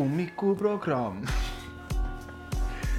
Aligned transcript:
ummikuprogramm. 0.00 1.24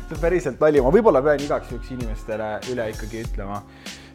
see 0.08 0.16
on 0.16 0.22
päriselt 0.22 0.60
nali, 0.60 0.82
ma 0.84 0.92
võib-olla 0.92 1.22
pean 1.24 1.44
igaks 1.44 1.72
juhuks 1.72 1.92
inimestele 1.96 2.50
üle 2.74 2.90
ikkagi 2.92 3.24
ütlema, 3.26 3.62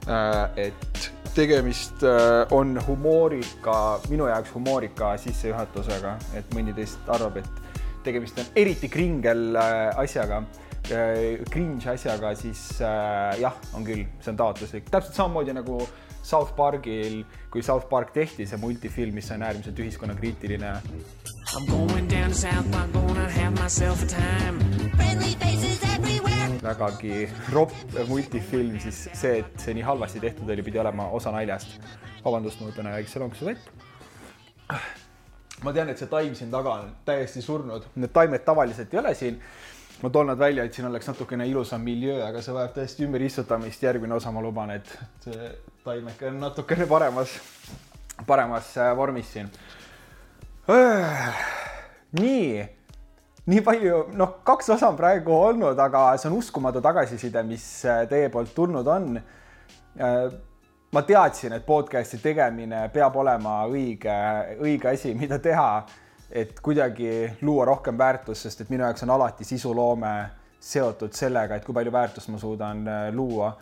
äh, 0.09 0.69
et 0.69 1.11
tegemist 1.37 2.05
äh, 2.05 2.45
on 2.53 2.77
humoorika, 2.87 4.01
minu 4.13 4.29
jaoks 4.29 4.53
humoorika 4.57 5.17
sissejuhatusega, 5.21 6.17
et 6.37 6.55
mõni 6.57 6.77
teist 6.77 7.09
arvab, 7.09 7.41
et 7.41 7.83
tegemist 8.05 8.39
on 8.41 8.53
eriti 8.57 8.93
kringel 8.93 9.57
äh, 9.57 9.91
asjaga 10.05 10.45
cringe 10.87 11.89
asjaga, 11.91 12.35
siis 12.39 12.81
äh, 12.81 13.41
jah, 13.41 13.55
on 13.75 13.85
küll, 13.87 14.05
see 14.23 14.31
on 14.31 14.37
taotluslik, 14.39 14.91
täpselt 14.91 15.17
samamoodi 15.19 15.55
nagu 15.57 15.81
South 16.27 16.57
Parkil, 16.57 17.21
kui 17.51 17.63
South 17.63 17.87
Park 17.89 18.11
tehti, 18.11 18.49
see 18.51 18.59
multifilm, 18.59 19.15
mis 19.15 19.29
on 19.31 19.45
äärmiselt 19.47 19.79
ühiskonnakriitiline. 19.79 20.73
vägagi 26.67 27.29
ropp 27.53 27.95
multifilm, 28.09 28.81
siis 28.83 29.05
see, 29.13 29.39
et 29.45 29.63
see 29.63 29.77
nii 29.79 29.87
halvasti 29.87 30.25
tehtud 30.25 30.51
oli, 30.51 30.65
pidi 30.67 30.83
olema 30.83 31.07
osa 31.15 31.31
naljast. 31.31 31.79
vabandust, 32.25 32.59
ma 32.59 32.73
võtan 32.73 32.91
väikse 32.97 33.23
lonksu 33.23 33.47
vett. 33.47 33.71
ma 35.63 35.73
tean, 35.73 35.95
et 35.95 36.03
see 36.03 36.11
taim 36.11 36.35
siin 36.35 36.51
taga 36.51 36.75
on 36.81 36.91
täiesti 37.07 37.43
surnud, 37.43 37.87
need 37.95 38.11
taimed 38.13 38.43
tavaliselt 38.51 38.95
ei 38.95 39.05
ole 39.05 39.15
siin 39.15 39.39
ma 40.03 40.11
toon 40.11 40.27
nad 40.27 40.39
välja, 40.39 40.65
et 40.65 40.75
siin 40.75 40.89
oleks 40.89 41.09
natukene 41.09 41.47
ilusam 41.49 41.81
miljöö, 41.81 42.21
aga 42.27 42.43
see 42.45 42.55
vajab 42.55 42.75
täiesti 42.77 43.05
ümberistutamist. 43.07 43.83
järgmine 43.83 44.15
osa, 44.15 44.33
ma 44.33 44.43
luban, 44.45 44.71
et 44.71 44.99
taimeke 45.85 46.29
on 46.29 46.41
natukene 46.41 46.87
paremas, 46.87 47.37
paremas 48.27 48.77
äh, 48.77 48.97
vormis 48.97 49.33
siin. 49.33 49.51
nii, 52.21 52.67
nii 53.47 53.61
palju, 53.63 54.03
noh, 54.19 54.39
kaks 54.45 54.71
osa 54.77 54.91
on 54.91 54.97
praegu 54.99 55.33
olnud, 55.33 55.79
aga 55.79 56.09
see 56.19 56.31
on 56.31 56.39
uskumatu 56.41 56.83
tagasiside, 56.85 57.43
mis 57.47 57.67
äh, 57.87 58.05
teie 58.11 58.29
poolt 58.29 58.55
tulnud 58.55 58.87
on. 58.87 59.15
Äh, 59.97 60.27
ma 60.93 61.03
teadsin, 61.03 61.53
et 61.57 61.65
podcast'i 61.67 62.19
tegemine 62.23 62.87
peab 62.93 63.17
olema 63.17 63.63
õige, 63.69 64.13
õige 64.61 64.93
asi, 64.93 65.15
mida 65.19 65.39
teha 65.43 65.71
et 66.31 66.61
kuidagi 66.61 67.39
luua 67.43 67.65
rohkem 67.65 67.99
väärtust, 67.99 68.47
sest 68.47 68.65
et 68.65 68.71
minu 68.73 68.85
jaoks 68.85 69.07
on 69.07 69.15
alati 69.15 69.45
sisuloome 69.45 70.13
seotud 70.61 71.15
sellega, 71.15 71.57
et 71.57 71.65
kui 71.65 71.75
palju 71.77 71.93
väärtust 71.95 72.33
ma 72.33 72.41
suudan 72.43 72.87
äh, 72.89 73.09
luua 73.15 73.53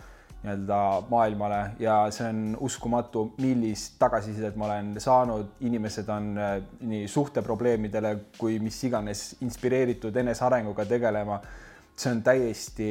nii-öelda 0.45 0.79
maailmale 1.09 1.61
ja 1.81 2.03
see 2.13 2.27
on 2.29 2.57
uskumatu, 2.61 3.25
millist 3.41 3.95
tagasisidet 3.99 4.57
ma 4.61 4.67
olen 4.69 4.93
saanud, 5.01 5.55
inimesed 5.65 6.09
on 6.13 6.31
äh, 6.39 6.59
nii 6.85 7.09
suhteprobleemidele 7.09 8.15
kui 8.39 8.59
mis 8.61 8.83
iganes 8.85 9.25
inspireeritud 9.45 10.17
enesearenguga 10.25 10.85
tegelema. 10.89 11.41
see 11.97 12.11
on 12.11 12.23
täiesti 12.27 12.87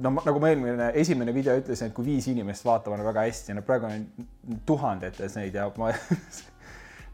no 0.00 0.14
nagu 0.24 0.40
ma 0.40 0.48
eelmine, 0.48 0.90
esimene 0.96 1.34
video 1.34 1.56
ütlesin, 1.60 1.90
et 1.90 1.94
kui 1.94 2.06
viis 2.06 2.26
inimest 2.30 2.64
vaatavad 2.64 3.02
väga 3.04 3.26
hästi, 3.28 3.54
no 3.54 3.62
praegu 3.66 3.90
on 3.90 4.06
tuhandetes 4.66 5.36
neid 5.36 5.54
ja 5.54 5.68
ma 5.78 5.92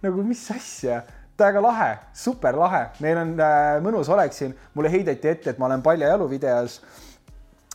nagu 0.06 0.24
mis 0.26 0.42
asja, 0.54 1.00
täiega 1.36 1.62
lahe, 1.62 1.90
super 2.16 2.56
lahe, 2.56 2.86
meil 3.04 3.18
on 3.20 3.34
äh, 3.42 3.76
mõnus 3.84 4.08
olek 4.12 4.34
siin, 4.34 4.54
mulle 4.74 4.92
heideti 4.92 5.30
ette, 5.32 5.52
et 5.52 5.60
ma 5.60 5.68
olen 5.68 5.84
paljajalu 5.84 6.28
videos 6.30 6.78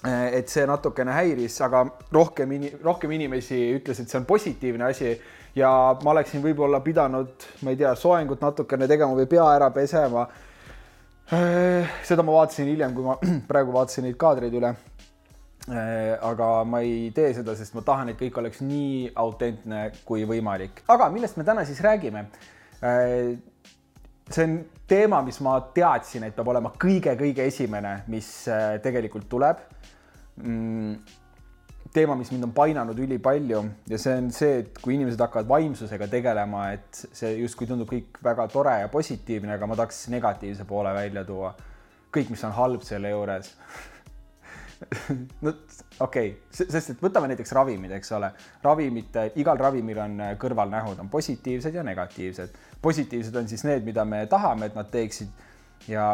äh,. 0.08 0.32
et 0.40 0.50
see 0.50 0.66
natukene 0.70 1.14
häiris, 1.14 1.60
aga 1.68 1.84
rohkem, 2.14 2.56
rohkem 2.84 3.14
inimesi 3.18 3.60
ütles, 3.78 4.02
et 4.02 4.10
see 4.10 4.20
on 4.22 4.26
positiivne 4.30 4.90
asi. 4.90 5.14
Ja 5.52 5.68
ma 6.00 6.14
oleksin 6.14 6.40
võib-olla 6.40 6.80
pidanud, 6.80 7.46
ma 7.68 7.74
ei 7.74 7.78
tea, 7.78 7.92
soengut 8.00 8.40
natukene 8.40 8.88
tegema 8.88 9.18
või 9.18 9.28
pea 9.28 9.50
ära 9.58 9.68
pesema. 9.76 10.24
Äh,. 11.32 11.92
seda 12.08 12.24
ma 12.24 12.40
vaatasin 12.40 12.72
hiljem, 12.72 12.96
kui 12.96 13.06
ma 13.06 13.20
praegu 13.52 13.76
vaatasin 13.76 14.08
neid 14.08 14.18
kaadreid 14.20 14.56
üle 14.58 14.74
aga 15.70 16.64
ma 16.66 16.82
ei 16.82 17.12
tee 17.14 17.36
seda, 17.38 17.54
sest 17.56 17.76
ma 17.78 17.84
tahan, 17.86 18.10
et 18.10 18.20
kõik 18.20 18.40
oleks 18.42 18.64
nii 18.66 19.12
autentne 19.22 19.92
kui 20.08 20.26
võimalik. 20.26 20.84
aga 20.90 21.10
millest 21.14 21.38
me 21.38 21.46
täna 21.46 21.66
siis 21.66 21.82
räägime? 21.86 22.26
Äh, 22.82 23.38
see 24.32 24.46
on 24.48 24.58
teema, 24.90 25.22
mis 25.22 25.40
ma 25.44 25.60
teadsin, 25.76 26.26
et 26.26 26.36
peab 26.36 26.50
olema 26.50 26.74
kõige-kõige 26.82 27.46
esimene, 27.46 28.02
mis 28.12 28.48
äh, 28.50 28.80
tegelikult 28.84 29.30
tuleb. 29.30 29.62
Mm, 30.42 30.96
teema, 31.94 32.16
mis 32.16 32.32
mind 32.32 32.48
on 32.48 32.54
painanud 32.56 33.00
ülipalju 33.04 33.62
ja 33.92 34.00
see 34.00 34.16
on 34.18 34.30
see, 34.34 34.62
et 34.64 34.78
kui 34.82 34.96
inimesed 34.96 35.20
hakkavad 35.22 35.50
vaimsusega 35.50 36.08
tegelema, 36.12 36.70
et 36.78 37.04
see 37.12 37.36
justkui 37.42 37.68
tundub 37.70 37.90
kõik 37.92 38.22
väga 38.24 38.48
tore 38.52 38.78
ja 38.86 38.90
positiivne, 38.92 39.58
aga 39.58 39.68
ma 39.68 39.78
tahaks 39.80 40.06
negatiivse 40.14 40.66
poole 40.70 40.94
välja 40.96 41.26
tuua. 41.28 41.54
kõik, 42.12 42.32
mis 42.32 42.44
on 42.44 42.52
halb 42.56 42.82
selle 42.84 43.12
juures 43.12 43.54
no 45.46 45.54
okei 46.00 46.32
okay., 46.34 46.68
sest 46.72 46.96
et 46.96 47.04
võtame 47.04 47.30
näiteks 47.32 47.54
ravimid, 47.58 47.94
eks 47.98 48.12
ole, 48.18 48.32
ravimite, 48.64 49.28
igal 49.42 49.60
ravimil 49.62 50.02
on 50.04 50.20
äh, 50.26 50.34
kõrvalnähud, 50.42 51.00
on 51.04 51.10
positiivsed 51.10 51.76
ja 51.76 51.84
negatiivsed. 51.86 52.58
positiivsed 52.82 53.36
on 53.36 53.48
siis 53.48 53.64
need, 53.68 53.86
mida 53.86 54.06
me 54.06 54.26
tahame, 54.32 54.72
et 54.72 54.78
nad 54.78 54.90
teeksid 54.92 55.90
ja 55.92 56.14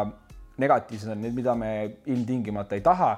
negatiivsed 0.58 1.12
on 1.14 1.20
need, 1.22 1.34
mida 1.34 1.54
me 1.54 1.72
ilmtingimata 2.06 2.76
ei 2.76 2.84
taha 2.84 3.12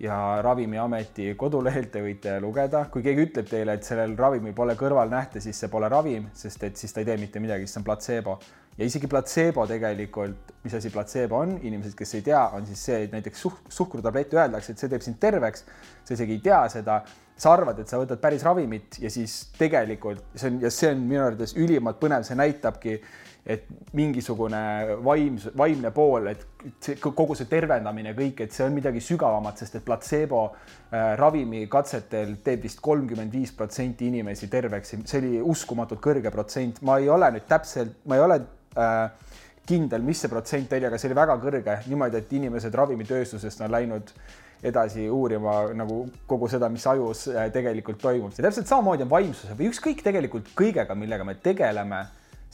ja 0.00 0.42
Ravimiameti 0.42 1.34
kodulehelt 1.38 1.92
te 1.94 2.02
võite 2.02 2.34
lugeda, 2.42 2.84
kui 2.90 3.02
keegi 3.02 3.28
ütleb 3.28 3.48
teile, 3.50 3.76
et 3.76 3.86
sellel 3.86 4.16
ravimil 4.18 4.54
pole 4.56 4.74
kõrvalnähte, 4.78 5.42
siis 5.42 5.58
see 5.60 5.70
pole 5.70 5.88
ravim, 5.90 6.28
sest 6.34 6.64
et 6.66 6.80
siis 6.80 6.92
ta 6.92 7.02
ei 7.02 7.08
tee 7.08 7.18
mitte 7.20 7.42
midagi, 7.42 7.66
siis 7.66 7.76
see 7.76 7.82
on 7.82 7.86
platseebo 7.86 8.38
ja 8.78 8.86
isegi 8.88 9.06
platseebo 9.10 9.66
tegelikult, 9.70 10.54
mis 10.64 10.74
asi 10.74 10.90
platseebo 10.90 11.38
on, 11.44 11.58
inimesed, 11.62 11.94
kes 11.98 12.16
ei 12.18 12.24
tea, 12.26 12.42
on 12.56 12.66
siis 12.66 12.80
see, 12.88 13.02
et 13.06 13.12
näiteks 13.14 13.44
suh-, 13.46 13.60
suhkrutablett 13.70 14.34
öeldakse, 14.34 14.74
et 14.74 14.82
see 14.82 14.90
teeb 14.90 15.04
sind 15.04 15.20
terveks, 15.22 15.64
sa 16.04 16.16
isegi 16.16 16.38
ei 16.38 16.42
tea 16.44 16.62
seda, 16.72 17.02
sa 17.36 17.52
arvad, 17.52 17.80
et 17.82 17.90
sa 17.90 17.98
võtad 17.98 18.20
päris 18.22 18.44
ravimit 18.46 19.00
ja 19.02 19.10
siis 19.10 19.48
tegelikult 19.58 20.22
see 20.38 20.52
on 20.52 20.60
ja 20.62 20.70
see 20.72 20.92
on 20.94 21.02
minu 21.02 21.24
arvates 21.24 21.56
ülimalt 21.58 21.98
põnev, 22.02 22.22
see 22.26 22.38
näitabki, 22.38 22.98
et 23.44 23.66
mingisugune 23.92 24.60
vaimsus, 25.04 25.52
vaimne 25.58 25.90
pool, 25.92 26.30
et 26.30 26.44
see, 26.80 26.96
kogu 27.02 27.34
see 27.36 27.48
tervendamine, 27.50 28.14
kõik, 28.16 28.40
et 28.46 28.54
see 28.56 28.64
on 28.64 28.72
midagi 28.72 29.02
sügavamat, 29.04 29.60
sest 29.60 29.80
et 29.80 29.84
platseebo 29.84 30.44
äh, 30.46 31.10
ravimikatsetel 31.20 32.38
teeb 32.46 32.64
vist 32.64 32.80
kolmkümmend 32.84 33.34
viis 33.34 33.52
protsenti 33.52 34.08
inimesi 34.08 34.48
terveks, 34.52 34.94
see 35.04 35.20
oli 35.20 35.42
uskumatult 35.42 36.00
kõrge 36.04 36.32
protsent, 36.32 36.80
ma 36.86 36.96
ei 37.02 37.10
ole 37.12 37.34
nüüd 37.34 37.50
täpselt, 37.50 37.98
ma 38.08 38.16
ei 38.16 38.24
ole 38.24 38.40
äh, 38.80 39.36
kindel, 39.68 40.06
mis 40.06 40.24
see 40.24 40.32
protsent 40.32 40.72
oli, 40.72 40.88
aga 40.88 41.00
see 41.00 41.10
oli 41.10 41.20
väga 41.20 41.36
kõrge, 41.42 41.76
niimoodi, 41.90 42.22
et 42.22 42.32
inimesed 42.40 42.80
ravimitööstusest 42.80 43.66
on 43.66 43.74
läinud 43.74 44.14
edasi 44.64 45.08
uurima 45.10 45.56
nagu 45.76 46.04
kogu 46.26 46.48
seda, 46.48 46.70
mis 46.72 46.86
ajus 46.88 47.26
äh, 47.32 47.48
tegelikult 47.52 48.00
toimub. 48.02 48.32
Ja 48.36 48.46
täpselt 48.46 48.70
samamoodi 48.70 49.04
on 49.04 49.10
vaimsuse 49.10 49.56
või 49.58 49.70
ükskõik 49.72 50.04
tegelikult 50.04 50.52
kõigega, 50.56 50.96
millega 50.98 51.26
me 51.28 51.36
tegeleme, 51.42 52.04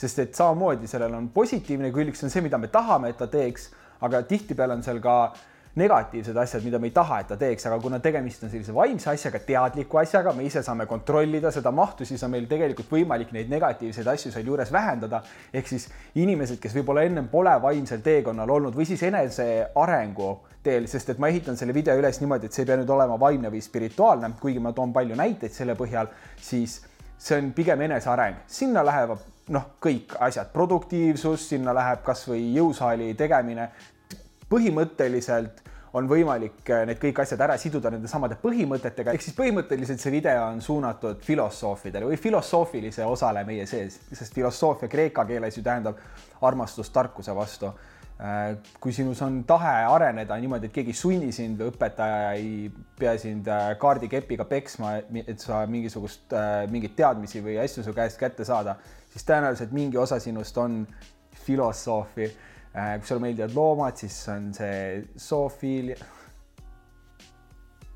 sest 0.00 0.18
et 0.24 0.34
samamoodi 0.34 0.90
sellel 0.90 1.14
on 1.18 1.28
positiivne 1.34 1.92
külg, 1.94 2.16
see 2.18 2.26
on 2.26 2.34
see, 2.34 2.42
mida 2.44 2.58
me 2.58 2.72
tahame, 2.72 3.12
et 3.12 3.20
ta 3.20 3.30
teeks, 3.30 3.70
aga 4.06 4.24
tihtipeale 4.26 4.78
on 4.78 4.82
seal 4.86 4.98
ka 5.04 5.16
äh, 5.28 5.46
negatiivsed 5.78 6.36
asjad, 6.36 6.64
mida 6.66 6.78
me 6.78 6.88
ei 6.90 6.94
taha, 6.94 7.20
et 7.22 7.28
ta 7.30 7.36
teeks, 7.38 7.66
aga 7.68 7.78
kuna 7.82 8.00
tegemist 8.02 8.42
on 8.42 8.50
sellise 8.50 8.74
vaimse 8.74 9.10
asjaga, 9.12 9.38
teadliku 9.46 10.00
asjaga, 10.02 10.32
me 10.34 10.44
ise 10.48 10.64
saame 10.66 10.86
kontrollida 10.90 11.52
seda 11.54 11.70
mahtu, 11.70 12.06
siis 12.08 12.22
on 12.26 12.32
meil 12.34 12.48
tegelikult 12.50 12.90
võimalik 12.90 13.30
neid 13.36 13.50
negatiivseid 13.52 14.10
asju 14.14 14.32
sealjuures 14.34 14.72
vähendada. 14.72 15.22
ehk 15.54 15.68
siis 15.68 15.88
inimesed, 16.14 16.58
kes 16.60 16.74
võib-olla 16.74 17.04
ennem 17.06 17.28
pole 17.28 17.54
vaimsel 17.62 18.02
teekonnal 18.02 18.50
olnud 18.50 18.74
või 18.74 18.86
siis 18.86 19.02
enesearengu 19.06 20.30
teel, 20.62 20.86
sest 20.88 21.10
et 21.10 21.18
ma 21.18 21.28
ehitan 21.28 21.56
selle 21.56 21.74
video 21.74 21.96
üles 21.96 22.20
niimoodi, 22.20 22.46
et 22.46 22.52
see 22.52 22.64
ei 22.64 22.66
pea 22.66 22.76
nüüd 22.80 22.90
olema 22.90 23.16
vaimne 23.20 23.50
või 23.50 23.62
spirituaalne, 23.64 24.34
kuigi 24.40 24.60
ma 24.60 24.72
toon 24.72 24.92
palju 24.92 25.16
näiteid 25.16 25.54
selle 25.54 25.76
põhjal, 25.78 26.10
siis 26.36 26.80
see 27.16 27.38
on 27.38 27.52
pigem 27.56 27.80
eneseareng, 27.86 28.42
sinna 28.48 28.82
lähevad 28.84 29.22
noh, 29.54 29.64
kõik 29.82 30.14
asjad, 30.22 30.50
produktiivsus, 30.52 31.48
sinna 31.52 31.74
läheb 31.76 32.04
kasvõi 32.06 32.42
jõusaali 32.54 33.14
tegemine, 33.18 33.70
põhimõtteliselt 34.50 35.62
on 35.92 36.06
võimalik 36.10 36.70
äh, 36.70 36.84
need 36.86 37.00
kõik 37.02 37.22
asjad 37.24 37.40
ära 37.42 37.56
siduda 37.58 37.90
nende 37.90 38.08
samade 38.10 38.38
põhimõtetega, 38.42 39.14
ehk 39.14 39.24
siis 39.24 39.36
põhimõtteliselt 39.38 40.02
see 40.02 40.12
video 40.14 40.44
on 40.46 40.60
suunatud 40.62 41.22
filosoofidele 41.26 42.06
või 42.10 42.18
filosoofilise 42.20 43.06
osale 43.06 43.42
meie 43.48 43.66
sees, 43.66 43.98
sest 44.12 44.36
filosoofia 44.36 44.90
kreeka 44.90 45.24
keeles 45.26 45.58
ju 45.58 45.64
tähendab 45.66 45.98
armastust 46.46 46.94
tarkuse 46.94 47.34
vastu. 47.34 47.72
Äh, 48.20 48.58
kui 48.82 48.92
sinus 48.92 49.22
on 49.24 49.40
tahe 49.48 49.72
areneda 49.88 50.36
niimoodi, 50.38 50.68
et 50.68 50.74
keegi 50.76 50.92
ei 50.92 50.98
sunni 50.98 51.32
sind 51.32 51.58
või 51.58 51.72
õpetaja 51.72 52.34
ei 52.36 52.68
pea 52.98 53.16
sind 53.18 53.48
äh, 53.50 53.72
kaardikepiga 53.80 54.46
peksma, 54.46 54.98
et 55.24 55.42
sa 55.42 55.64
mingisugust, 55.66 56.36
mingeid 56.70 56.94
teadmisi 56.98 57.42
või 57.42 57.56
asju 57.64 57.86
su 57.86 57.96
käest 57.96 58.20
kätte 58.20 58.46
saada, 58.46 58.76
siis 59.10 59.26
tõenäoliselt 59.26 59.74
mingi 59.74 59.98
osa 59.98 60.20
sinust 60.22 60.58
on 60.60 60.84
filosoofi 61.46 62.28
kui 62.72 63.08
sulle 63.08 63.24
meeldivad 63.24 63.54
loomad, 63.54 63.96
siis 63.98 64.16
on 64.30 64.50
see 64.54 65.00
zoofiilia. 65.18 65.96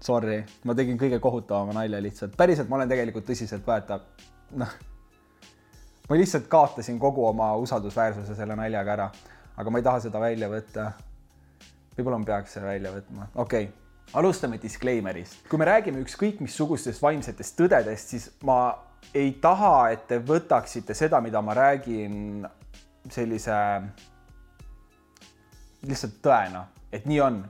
Sorry, 0.05 0.41
ma 0.69 0.75
tegin 0.77 0.99
kõige 1.01 1.21
kohutavama 1.23 1.73
nalja 1.79 2.01
lihtsalt, 2.05 2.35
päriselt 2.37 2.69
ma 2.69 2.77
olen 2.77 2.91
tegelikult 2.91 3.25
tõsiselt 3.29 3.65
vaata, 3.65 4.01
noh, 4.61 4.75
ma 6.11 6.19
lihtsalt 6.19 6.51
kaotasin 6.53 6.99
kogu 7.01 7.25
oma 7.31 7.55
usaldusväärsuse 7.63 8.37
selle 8.37 8.59
naljaga 8.59 8.93
ära, 8.99 9.07
aga 9.57 9.73
ma 9.73 9.81
ei 9.81 9.87
taha 9.87 10.03
seda 10.05 10.21
välja 10.21 10.51
võtta. 10.53 10.91
võib-olla 11.95 12.19
ma 12.21 12.29
peaks 12.29 12.59
selle 12.59 12.69
välja 12.75 12.93
võtma, 12.93 13.31
okei 13.35 13.71
okay 13.71 13.73
alustame 14.13 14.59
disclaimer'ist. 14.63 15.49
kui 15.49 15.59
me 15.59 15.65
räägime 15.65 16.03
ükskõik 16.05 16.41
missugustest 16.45 17.03
vaimsetest 17.03 17.57
tõdedest, 17.59 18.13
siis 18.15 18.31
ma 18.45 18.75
ei 19.15 19.33
taha, 19.41 19.91
et 19.95 20.07
te 20.09 20.19
võtaksite 20.19 20.95
seda, 20.95 21.21
mida 21.21 21.43
ma 21.43 21.55
räägin 21.57 22.45
sellise 23.11 23.57
lihtsalt 25.89 26.21
tõena, 26.23 26.65
et 26.93 27.07
nii 27.07 27.21
on. 27.21 27.45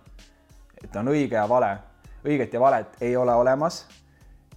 et 0.85 0.97
on 0.97 1.09
õige 1.09 1.37
ja 1.37 1.49
vale. 1.49 1.77
õiget 2.25 2.53
ja 2.53 2.61
valet 2.61 2.97
ei 3.01 3.17
ole 3.17 3.35
olemas. 3.35 3.87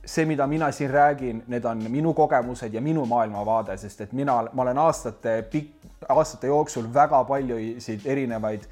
see, 0.05 0.25
mida 0.25 0.47
mina 0.47 0.71
siin 0.71 0.89
räägin, 0.89 1.43
need 1.47 1.65
on 1.65 1.83
minu 1.91 2.13
kogemused 2.13 2.73
ja 2.73 2.81
minu 2.81 3.05
maailmavaade, 3.05 3.77
sest 3.77 4.01
et 4.01 4.13
mina, 4.13 4.43
ma 4.53 4.61
olen 4.61 4.77
aastate 4.77 5.41
pikk, 5.51 5.73
aastate 6.09 6.47
jooksul 6.47 6.93
väga 6.93 7.23
paljusid 7.23 8.05
erinevaid 8.05 8.63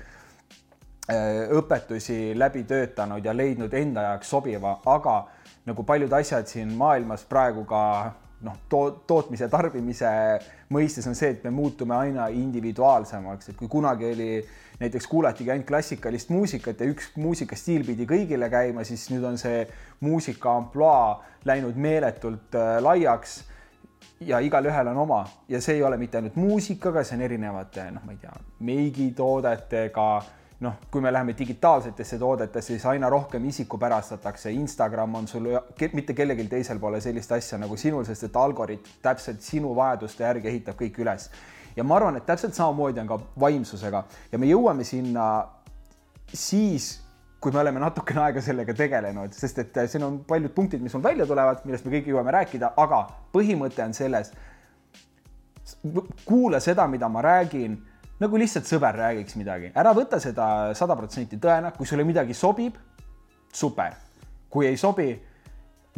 äh, 1.12 1.50
õpetusi 1.52 2.40
läbi 2.40 2.64
töötanud 2.64 3.26
ja 3.26 3.34
leidnud 3.38 3.74
enda 3.74 4.02
jaoks 4.02 4.30
sobiva, 4.30 4.80
aga 4.86 5.28
nagu 5.66 5.84
paljud 5.84 6.14
asjad 6.14 6.48
siin 6.48 6.72
maailmas 6.74 7.26
praegu 7.26 7.66
ka 7.66 8.14
noh 8.44 8.58
to, 8.70 8.82
tootmise, 9.08 9.48
tarbimise 9.52 10.10
mõistes 10.74 11.08
on 11.08 11.16
see, 11.18 11.32
et 11.36 11.44
me 11.46 11.54
muutume 11.56 11.96
aina 11.96 12.28
individuaalsemaks, 12.34 13.50
et 13.52 13.58
kui 13.60 13.70
kunagi 13.72 14.12
oli 14.12 14.30
näiteks 14.80 15.08
kuulatigi 15.08 15.52
ainult 15.52 15.68
klassikalist 15.68 16.30
muusikat 16.34 16.82
ja 16.84 16.90
üks 16.92 17.14
muusikastiil 17.16 17.86
pidi 17.88 18.08
kõigile 18.10 18.50
käima, 18.52 18.84
siis 18.84 19.08
nüüd 19.14 19.24
on 19.28 19.40
see 19.40 19.64
muusika 20.04 20.56
ampluaa 20.60 21.24
läinud 21.48 21.78
meeletult 21.80 22.58
äh, 22.60 22.78
laiaks 22.84 23.44
ja 24.26 24.40
igalühel 24.44 24.88
on 24.92 24.98
oma. 25.06 25.26
Ja 25.50 25.62
see 25.62 25.80
ei 25.80 25.84
ole 25.84 25.98
mitte 25.98 26.20
ainult 26.20 26.36
muusikaga, 26.40 27.04
see 27.04 27.18
on 27.20 27.26
erinevate 27.28 27.88
noh, 27.96 28.04
ma 28.06 28.16
ei 28.16 28.22
tea, 28.22 28.36
meigitoodetega 28.68 30.10
noh, 30.66 30.80
kui 30.92 31.04
me 31.04 31.12
läheme 31.14 31.36
digitaalsetesse 31.38 32.18
toodetesse, 32.20 32.74
siis 32.74 32.86
aina 32.90 33.10
rohkem 33.10 33.46
isikupärastatakse. 33.50 34.52
Instagram 34.52 35.16
on 35.22 35.28
sul, 35.30 35.50
mitte 35.94 36.16
kellelgi 36.18 36.48
teisel 36.52 36.80
pole 36.82 37.02
sellist 37.04 37.32
asja 37.36 37.60
nagu 37.62 37.78
sinul, 37.78 38.06
sest 38.08 38.30
et 38.30 38.40
algoritm 38.42 38.98
täpselt 39.06 39.46
sinu 39.46 39.76
vajaduste 39.78 40.26
järgi 40.26 40.52
ehitab 40.54 40.80
kõik 40.82 41.00
üles. 41.04 41.30
ja 41.76 41.84
ma 41.84 41.98
arvan, 41.98 42.16
et 42.16 42.26
täpselt 42.26 42.56
samamoodi 42.56 43.02
on 43.02 43.08
ka 43.08 43.18
vaimsusega 43.40 44.04
ja 44.32 44.38
me 44.40 44.48
jõuame 44.48 44.86
sinna 44.88 45.26
siis, 46.34 47.02
kui 47.40 47.52
me 47.52 47.60
oleme 47.60 47.82
natukene 47.84 48.22
aega 48.24 48.42
sellega 48.42 48.74
tegelenud, 48.74 49.34
sest 49.36 49.60
et 49.60 49.80
siin 49.92 50.04
on 50.08 50.22
paljud 50.28 50.54
punktid, 50.56 50.82
mis 50.82 50.94
mul 50.96 51.04
välja 51.04 51.28
tulevad, 51.30 51.66
millest 51.66 51.86
me 51.86 51.98
kõik 51.98 52.08
jõuame 52.10 52.32
rääkida, 52.34 52.72
aga 52.78 53.02
põhimõte 53.36 53.84
on 53.84 53.94
selles. 53.94 54.32
kuula 56.26 56.60
seda, 56.60 56.88
mida 56.88 57.10
ma 57.10 57.22
räägin 57.22 57.78
nagu 58.22 58.40
lihtsalt 58.40 58.68
sõber 58.70 58.96
räägiks 58.96 59.36
midagi, 59.40 59.72
ära 59.76 59.94
võta 59.96 60.20
seda 60.24 60.48
sada 60.78 60.96
protsenti 60.96 61.40
tõena, 61.42 61.74
kui 61.76 61.88
sulle 61.88 62.06
midagi 62.08 62.36
sobib, 62.38 62.78
super. 63.54 63.96
kui 64.50 64.70
ei 64.70 64.78
sobi, 64.80 65.10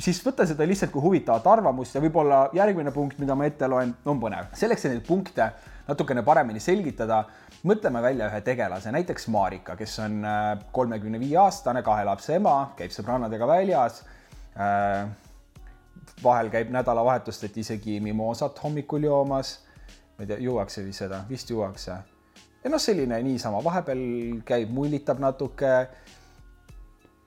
siis 0.01 0.19
võta 0.25 0.47
seda 0.49 0.65
lihtsalt 0.65 0.91
kui 0.91 1.01
huvitavat 1.01 1.45
arvamust 1.47 1.95
ja 1.95 2.01
võib-olla 2.01 2.47
järgmine 2.57 2.91
punkt, 2.93 3.19
mida 3.21 3.35
ma 3.37 3.45
ette 3.45 3.67
loen, 3.69 3.93
on 4.05 4.21
põnev. 4.21 4.49
selleks, 4.57 4.85
et 4.85 4.95
neid 4.95 5.05
punkte 5.05 5.51
natukene 5.87 6.23
paremini 6.25 6.59
selgitada, 6.59 7.21
mõtleme 7.67 8.01
välja 8.01 8.31
ühe 8.31 8.41
tegelase, 8.41 8.91
näiteks 8.91 9.27
Marika, 9.33 9.75
kes 9.77 9.99
on 10.03 10.17
äh, 10.25 10.49
kolmekümne 10.71 11.19
viie 11.19 11.37
aastane, 11.37 11.83
kahe 11.83 12.03
lapse 12.05 12.35
ema, 12.35 12.73
käib 12.77 12.91
sõbrannadega 12.91 13.47
väljas. 13.47 14.03
Äh, 14.57 15.07
vahel 16.23 16.49
käib 16.49 16.71
nädalavahetusteti 16.73 17.61
isegi 17.61 17.99
mimoosat 18.01 18.57
hommikul 18.63 19.03
joomas 19.05 19.59
ma 20.17 20.23
ei 20.23 20.27
tea, 20.27 20.37
juuakse 20.41 20.83
vist 20.85 21.03
seda, 21.03 21.21
vist 21.29 21.49
juuakse. 21.49 21.97
ja 22.63 22.69
noh, 22.69 22.81
selline 22.81 23.19
niisama, 23.23 23.61
vahepeal 23.63 24.01
käib, 24.45 24.71
mullitab 24.73 25.21
natuke, 25.21 25.73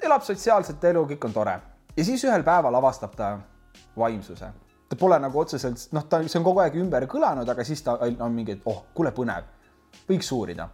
elab 0.02 0.26
sotsiaalset 0.26 0.84
elu, 0.90 1.04
kõik 1.12 1.28
on 1.28 1.36
tore. 1.36 1.60
ja 1.96 2.04
siis 2.04 2.24
ühel 2.24 2.44
päeval 2.46 2.74
avastab 2.74 3.14
ta 3.16 3.36
vaimsuse. 3.96 4.50
ta 4.88 4.98
pole 4.98 5.18
nagu 5.22 5.40
otseselt, 5.40 5.88
noh, 5.92 6.04
ta, 6.10 6.22
see 6.26 6.38
on 6.40 6.44
kogu 6.44 6.64
aeg 6.64 6.76
ümber 6.82 7.06
kõlanud, 7.06 7.48
aga 7.48 7.64
siis 7.64 7.82
ta 7.86 7.96
on 8.10 8.34
mingi, 8.34 8.58
et 8.58 8.68
oh, 8.70 8.84
kuule, 8.94 9.14
põnev, 9.14 9.48
võiks 10.08 10.32
uurida 10.34 10.68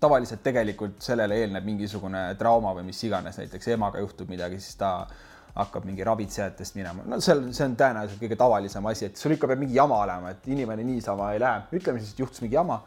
tavaliselt 0.00 0.42
tegelikult 0.44 1.00
sellele 1.00 1.38
eelneb 1.40 1.64
mingisugune 1.64 2.26
trauma 2.38 2.74
või 2.76 2.90
mis 2.90 3.00
iganes, 3.06 3.38
näiteks 3.40 3.70
emaga 3.72 4.02
juhtub 4.02 4.28
midagi, 4.28 4.60
siis 4.60 4.76
ta 4.76 4.90
hakkab 5.56 5.86
mingi 5.88 6.04
ravitsejatest 6.04 6.76
minema, 6.76 7.04
no 7.08 7.18
seal, 7.24 7.46
see 7.56 7.64
on 7.64 7.76
tõenäoliselt 7.80 8.20
kõige 8.20 8.36
tavalisem 8.38 8.86
asi, 8.90 9.08
et 9.08 9.20
sul 9.20 9.32
ikka 9.36 9.48
peab 9.50 9.62
mingi 9.62 9.78
jama 9.78 10.02
olema, 10.04 10.34
et 10.34 10.48
inimene 10.52 10.84
niisama 10.84 11.32
ei 11.32 11.40
lähe, 11.40 11.64
ütleme 11.78 12.02
siis, 12.02 12.12
et 12.12 12.20
juhtus 12.20 12.42
mingi 12.44 12.58
jama 12.58 12.82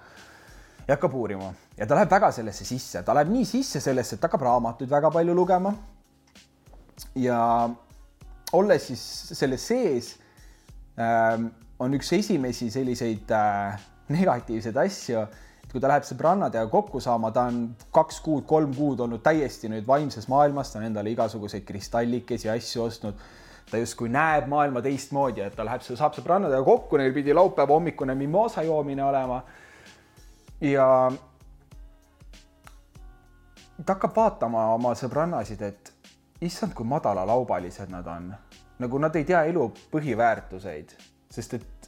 ja 0.89 0.95
hakkab 0.95 1.13
uurima. 1.17 1.51
Ja 1.77 1.87
ta 1.89 1.97
läheb 1.97 2.11
väga 2.11 2.31
sellesse 2.35 2.65
sisse, 2.65 3.03
ta 3.05 3.13
läheb 3.17 3.31
nii 3.33 3.45
sisse 3.45 3.81
sellesse, 3.83 4.17
et 4.17 4.25
hakkab 4.25 4.45
raamatuid 4.45 4.89
väga 4.89 5.11
palju 5.13 5.35
lugema. 5.37 5.73
ja 7.15 7.69
olles 8.53 8.87
siis 8.89 9.01
selle 9.37 9.57
sees 9.57 10.15
äh, 10.99 11.37
on 11.79 11.93
üks 11.95 12.11
esimesi 12.17 12.67
selliseid 12.73 13.31
äh, 13.31 13.79
negatiivseid 14.09 14.77
asju 14.83 15.21
et 15.69 15.75
kui 15.75 15.81
ta 15.83 15.89
läheb 15.91 16.05
sõbrannadega 16.07 16.65
kokku 16.71 16.97
saama, 16.97 17.29
ta 17.29 17.43
on 17.45 17.59
kaks 17.93 18.23
kuud, 18.25 18.45
kolm 18.49 18.71
kuud 18.73 19.03
olnud 19.05 19.21
täiesti 19.21 19.69
nüüd 19.69 19.85
vaimses 19.85 20.25
maailmas, 20.31 20.71
ta 20.73 20.79
on 20.79 20.87
endale 20.87 21.11
igasuguseid 21.13 21.61
kristallikesi, 21.67 22.49
asju 22.49 22.87
ostnud. 22.87 23.21
ta 23.69 23.77
justkui 23.77 24.09
näeb 24.09 24.47
maailma 24.49 24.81
teistmoodi, 24.81 25.43
et 25.45 25.53
ta 25.53 25.61
läheb, 25.61 25.83
saab 25.85 26.15
sõbrannadega 26.17 26.65
kokku, 26.65 26.97
neil 26.97 27.13
pidi 27.13 27.35
laupäeva 27.37 27.75
hommikune 27.75 28.15
mimosa 28.17 28.63
joomine 28.65 29.03
olema. 29.05 29.43
ja 30.61 31.11
ta 33.85 33.93
hakkab 33.93 34.15
vaatama 34.15 34.71
oma 34.73 34.95
sõbrannasid, 34.97 35.61
et 35.61 35.93
issand, 36.41 36.73
kui 36.73 36.85
madalalaubalised 36.85 37.93
nad 37.93 38.07
on. 38.07 38.33
nagu 38.79 38.97
nad 38.97 39.15
ei 39.15 39.23
tea 39.23 39.43
elu 39.45 39.69
põhiväärtuseid, 39.91 40.97
sest 41.29 41.53
et 41.53 41.78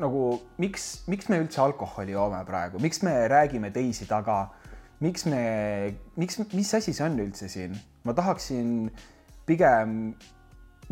nagu 0.00 0.22
miks, 0.58 1.04
miks 1.10 1.28
me 1.30 1.38
üldse 1.42 1.60
alkoholi 1.62 2.14
joome 2.14 2.40
praegu, 2.48 2.80
miks 2.82 3.02
me 3.06 3.14
räägime 3.30 3.70
teisi 3.74 4.08
taga, 4.10 4.48
miks 5.04 5.26
me, 5.30 5.42
miks, 6.18 6.40
mis 6.52 6.72
asi 6.74 6.94
see 6.94 7.04
on 7.06 7.18
üldse 7.22 7.48
siin? 7.50 7.76
ma 8.04 8.12
tahaksin 8.12 8.90
pigem 9.48 10.14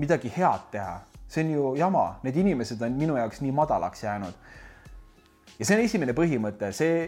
midagi 0.00 0.31
head 0.32 0.69
teha, 0.72 1.00
see 1.28 1.44
on 1.44 1.50
ju 1.52 1.72
jama, 1.81 2.04
need 2.25 2.38
inimesed 2.40 2.81
on 2.82 2.94
minu 2.96 3.19
jaoks 3.19 3.43
nii 3.44 3.52
madalaks 3.56 4.05
jäänud. 4.05 4.38
ja 5.58 5.67
see 5.67 5.77
on 5.77 5.84
esimene 5.84 6.15
põhimõte, 6.17 6.72
see 6.77 7.03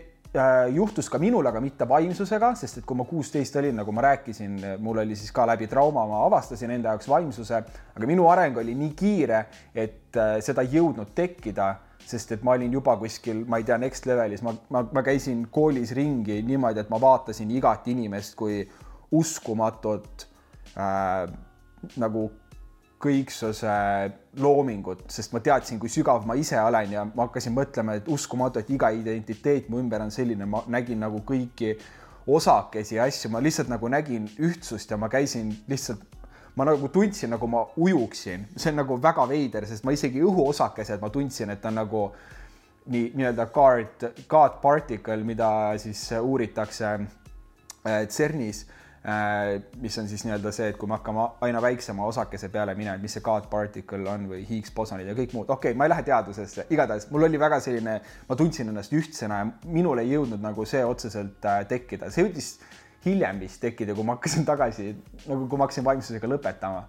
juhtus 0.75 1.09
ka 1.11 1.19
minul, 1.23 1.47
aga 1.47 1.61
mitte 1.63 1.87
vaimsusega, 1.89 2.55
sest 2.59 2.81
et 2.81 2.87
kui 2.87 2.99
ma 2.99 3.07
kuusteist 3.07 3.57
olin, 3.61 3.77
nagu 3.79 3.93
ma 3.95 4.03
rääkisin, 4.09 4.57
mul 4.83 5.03
oli 5.05 5.17
siis 5.19 5.33
ka 5.35 5.47
läbi 5.47 5.69
trauma, 5.71 6.07
ma 6.11 6.25
avastasin 6.27 6.75
enda 6.75 6.95
jaoks 6.95 7.09
vaimsuse, 7.09 7.63
aga 7.95 8.11
minu 8.11 8.27
areng 8.33 8.59
oli 8.63 8.75
nii 8.79 8.95
kiire, 8.99 9.45
et 9.75 10.19
äh, 10.19 10.37
seda 10.45 10.67
ei 10.67 10.79
jõudnud 10.81 11.15
tekkida 11.15 11.75
sest 12.05 12.35
et 12.37 12.43
ma 12.45 12.53
olin 12.59 12.73
juba 12.73 12.97
kuskil, 13.01 13.45
ma 13.49 13.57
ei 13.61 13.65
tea, 13.65 13.79
next 13.81 14.05
level'is, 14.09 14.43
ma, 14.45 14.53
ma, 14.75 14.85
ma 14.93 15.03
käisin 15.07 15.47
koolis 15.53 15.95
ringi 15.97 16.43
niimoodi, 16.45 16.83
et 16.83 16.91
ma 16.93 17.01
vaatasin 17.01 17.51
igat 17.57 17.89
inimest 17.89 18.37
kui 18.37 18.61
uskumatut 19.15 20.27
äh, 20.77 21.25
nagu 22.01 22.29
kõiksuse 23.05 23.75
loomingut, 24.41 25.05
sest 25.13 25.35
ma 25.35 25.43
teadsin, 25.45 25.79
kui 25.83 25.93
sügav 25.93 26.25
ma 26.29 26.37
ise 26.41 26.57
olen 26.61 26.97
ja 26.97 27.05
ma 27.11 27.27
hakkasin 27.29 27.55
mõtlema, 27.57 27.99
et 27.99 28.09
uskumatu, 28.11 28.63
et 28.63 28.73
iga 28.75 28.91
identiteet 28.95 29.69
mu 29.69 29.83
ümber 29.83 30.03
on 30.05 30.13
selline, 30.15 30.49
ma 30.49 30.65
nägin 30.73 31.05
nagu 31.05 31.21
kõiki 31.27 31.75
osakesi 32.27 32.97
ja 32.97 33.05
asju, 33.09 33.31
ma 33.35 33.43
lihtsalt 33.45 33.69
nagu 33.73 33.89
nägin 33.93 34.29
ühtsust 34.41 34.91
ja 34.91 34.99
ma 35.01 35.11
käisin 35.13 35.53
lihtsalt 35.69 36.03
ma 36.57 36.65
nagu 36.69 36.89
tundsin, 36.89 37.33
nagu 37.35 37.49
ma 37.51 37.65
ujuksin, 37.77 38.47
see 38.57 38.71
on 38.71 38.81
nagu 38.83 38.97
väga 39.03 39.27
veider, 39.29 39.67
sest 39.67 39.85
ma 39.85 39.95
isegi 39.95 40.23
õhuosakesed, 40.23 41.03
ma 41.03 41.11
tundsin, 41.13 41.51
et 41.51 41.65
on 41.67 41.77
nagu 41.81 42.05
nii 42.95 43.11
nii-öelda 43.17 43.49
guard, 43.53 44.07
guard 44.29 44.61
particle, 44.63 45.19
mida 45.27 45.49
siis 45.81 46.07
uuritakse 46.21 46.91
äh, 46.95 48.05
CERN-is 48.07 48.65
mis 49.81 49.99
on 49.99 50.07
siis 50.09 50.23
nii-öelda 50.25 50.49
see, 50.55 50.71
et 50.73 50.77
kui 50.81 50.89
me 50.89 50.97
hakkame 50.97 51.27
aina 51.45 51.61
väiksema 51.61 52.07
osakese 52.09 52.49
peale 52.49 52.73
minema, 52.75 52.97
mis 53.03 53.13
see 53.13 53.25
guard 53.25 53.51
particle 53.53 54.09
on 54.09 54.23
või 54.31 54.39
Higgs-bosonid 54.49 55.11
ja 55.11 55.17
kõik 55.19 55.35
muud, 55.37 55.51
okei 55.53 55.75
okay,, 55.75 55.77
ma 55.77 55.85
ei 55.85 55.93
lähe 55.93 56.05
teadusesse, 56.07 56.65
igatahes 56.73 57.11
mul 57.13 57.27
oli 57.29 57.41
väga 57.41 57.59
selline, 57.61 57.99
ma 58.29 58.37
tundsin 58.41 58.73
ennast 58.73 58.95
ühtsena 58.97 59.43
ja 59.43 59.51
minul 59.69 60.01
ei 60.01 60.09
jõudnud 60.15 60.41
nagu 60.41 60.65
see 60.69 60.81
otseselt 60.89 61.45
äh, 61.51 61.67
tekkida, 61.69 62.09
see 62.15 62.25
jõudis 62.25 62.49
hiljem 63.05 63.43
vist 63.45 63.61
tekkida, 63.61 63.93
kui 63.93 64.09
ma 64.09 64.17
hakkasin 64.17 64.47
tagasi, 64.49 64.95
nagu 65.27 65.51
kui 65.53 65.61
ma 65.61 65.69
hakkasin 65.69 65.85
vaimsusega 65.85 66.31
lõpetama 66.31 66.87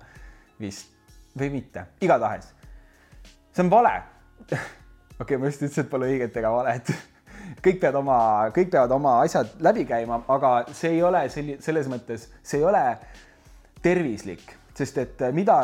vist. 0.61 0.93
Või 1.35 1.49
mitte, 1.51 1.81
igatahes. 1.99 2.47
see 3.51 3.63
on 3.65 3.73
vale. 3.73 3.91
okei 4.45 4.61
okay,, 5.19 5.37
ma 5.41 5.51
just 5.51 5.65
ütlesin, 5.65 5.83
et 5.83 5.91
pole 5.91 6.07
õiget 6.13 6.39
ega 6.39 6.53
valet 6.53 6.93
kõik 7.65 7.79
peavad 7.81 7.99
oma, 8.01 8.17
kõik 8.55 8.69
peavad 8.73 8.91
oma 8.95 9.19
asjad 9.23 9.55
läbi 9.65 9.85
käima, 9.89 10.21
aga 10.31 10.51
see 10.73 10.95
ei 10.97 11.01
ole 11.03 11.25
selli-, 11.33 11.57
selles 11.63 11.89
mõttes, 11.91 12.27
see 12.43 12.61
ei 12.61 12.67
ole 12.67 12.83
tervislik, 13.85 14.43
sest 14.75 14.97
et 15.01 15.25
äh, 15.25 15.33
mida 15.35 15.57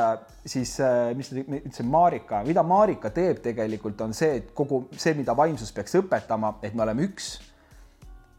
siis, 0.45 0.75
äh, 0.79 1.11
mis 1.17 1.31
ütlesin, 1.33 1.89
Marika, 1.89 2.43
mida 2.47 2.63
Marika 2.63 3.11
teeb 3.13 3.41
tegelikult 3.43 4.01
on 4.01 4.13
see, 4.17 4.41
et 4.41 4.51
kogu 4.57 4.85
see, 4.97 5.15
mida 5.17 5.35
vaimsus 5.37 5.73
peaks 5.75 5.97
õpetama, 6.01 6.55
et 6.63 6.75
me 6.75 6.85
oleme 6.87 7.07
üks. 7.09 7.37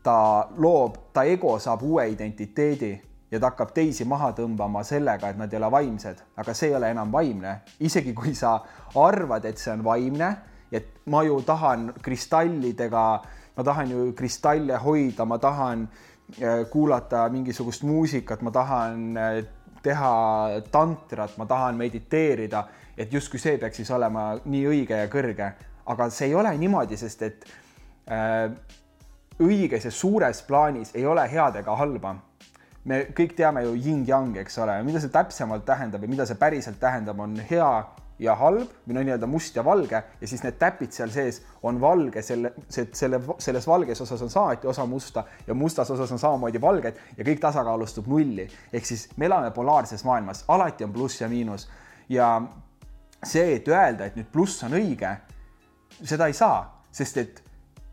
ta 0.02 0.48
loob, 0.58 0.96
ta 1.14 1.22
ego 1.30 1.52
saab 1.62 1.84
uue 1.86 2.08
identiteedi 2.10 2.96
ja 3.30 3.38
ta 3.38 3.52
hakkab 3.52 3.70
teisi 3.70 4.04
maha 4.04 4.32
tõmbama 4.34 4.82
sellega, 4.82 5.30
et 5.30 5.38
nad 5.38 5.52
ei 5.52 5.60
ole 5.60 5.68
vaimsed, 5.70 6.24
aga 6.36 6.54
see 6.58 6.72
ei 6.72 6.74
ole 6.74 6.90
enam 6.90 7.12
vaimne, 7.12 7.52
isegi 7.80 8.10
kui 8.12 8.34
sa 8.34 8.56
arvad, 8.98 9.46
et 9.46 9.62
see 9.62 9.70
on 9.70 9.84
vaimne, 9.86 10.32
et 10.72 11.06
ma 11.06 11.22
ju 11.22 11.40
tahan 11.46 11.92
kristallidega, 12.02 13.06
ma 13.56 13.64
tahan 13.64 13.90
ju 13.90 14.12
kristalle 14.16 14.78
hoida, 14.80 15.24
ma 15.24 15.38
tahan 15.38 15.86
äh, 15.86 16.64
kuulata 16.70 17.28
mingisugust 17.28 17.82
muusikat, 17.82 18.42
ma 18.42 18.50
tahan 18.50 19.16
teha 19.82 20.60
tantrat, 20.70 21.36
ma 21.38 21.46
tahan 21.46 21.76
mediteerida, 21.76 22.66
et 22.96 23.12
justkui 23.12 23.40
see 23.40 23.58
peaks 23.58 23.82
siis 23.82 23.90
olema 23.90 24.32
nii 24.44 24.66
õige 24.70 25.00
ja 25.00 25.08
kõrge, 25.10 25.48
aga 25.92 26.08
see 26.10 26.30
ei 26.30 26.36
ole 26.38 26.52
niimoodi, 26.58 26.96
sest 27.00 27.24
et 27.26 27.46
äh, 28.06 28.52
õiges 29.42 29.88
ja 29.88 29.94
suures 29.94 30.42
plaanis 30.46 30.94
ei 30.94 31.06
ole 31.06 31.24
head 31.30 31.58
ega 31.62 31.76
halba. 31.76 32.16
me 32.84 33.04
kõik 33.14 33.36
teame 33.38 33.62
ju 33.62 33.76
yin-yang, 33.78 34.36
eks 34.42 34.58
ole, 34.58 34.80
mida 34.82 35.00
see 35.00 35.12
täpsemalt 35.14 35.64
tähendab 35.64 36.02
ja 36.02 36.08
mida 36.08 36.24
see 36.26 36.34
päriselt 36.34 36.80
tähendab, 36.80 37.20
on 37.20 37.36
hea 37.50 37.68
ja 38.22 38.34
halb 38.38 38.70
või 38.86 38.96
no 38.96 39.04
nii-öelda 39.04 39.28
must 39.30 39.56
ja 39.56 39.64
valge 39.66 39.98
ja 40.20 40.28
siis 40.28 40.42
need 40.44 40.58
täpid 40.60 40.94
seal 40.94 41.10
sees 41.10 41.40
on 41.62 41.80
valge, 41.82 42.22
selle, 42.22 42.52
see, 42.68 42.88
selle, 42.96 43.20
selles 43.42 43.66
valges 43.66 44.00
osas 44.04 44.22
on 44.22 44.30
samuti 44.30 44.70
osa 44.70 44.86
musta 44.86 45.24
ja 45.46 45.54
mustas 45.54 45.90
osas 45.90 46.12
on 46.14 46.22
samamoodi 46.22 46.60
valged 46.62 47.00
ja 47.16 47.26
kõik 47.26 47.42
tasakaalustub 47.42 48.06
nulli. 48.10 48.48
ehk 48.72 48.86
siis 48.86 49.08
me 49.16 49.26
elame 49.26 49.50
polaarses 49.50 50.04
maailmas, 50.04 50.44
alati 50.48 50.84
on 50.84 50.92
pluss 50.92 51.20
ja 51.20 51.28
miinus 51.28 51.68
ja 52.08 52.34
see, 53.24 53.56
et 53.56 53.68
öelda, 53.68 54.06
et 54.06 54.18
nüüd 54.18 54.30
pluss 54.32 54.62
on 54.66 54.74
õige, 54.78 55.16
seda 56.02 56.26
ei 56.26 56.36
saa, 56.36 56.64
sest 56.92 57.20
et 57.22 57.42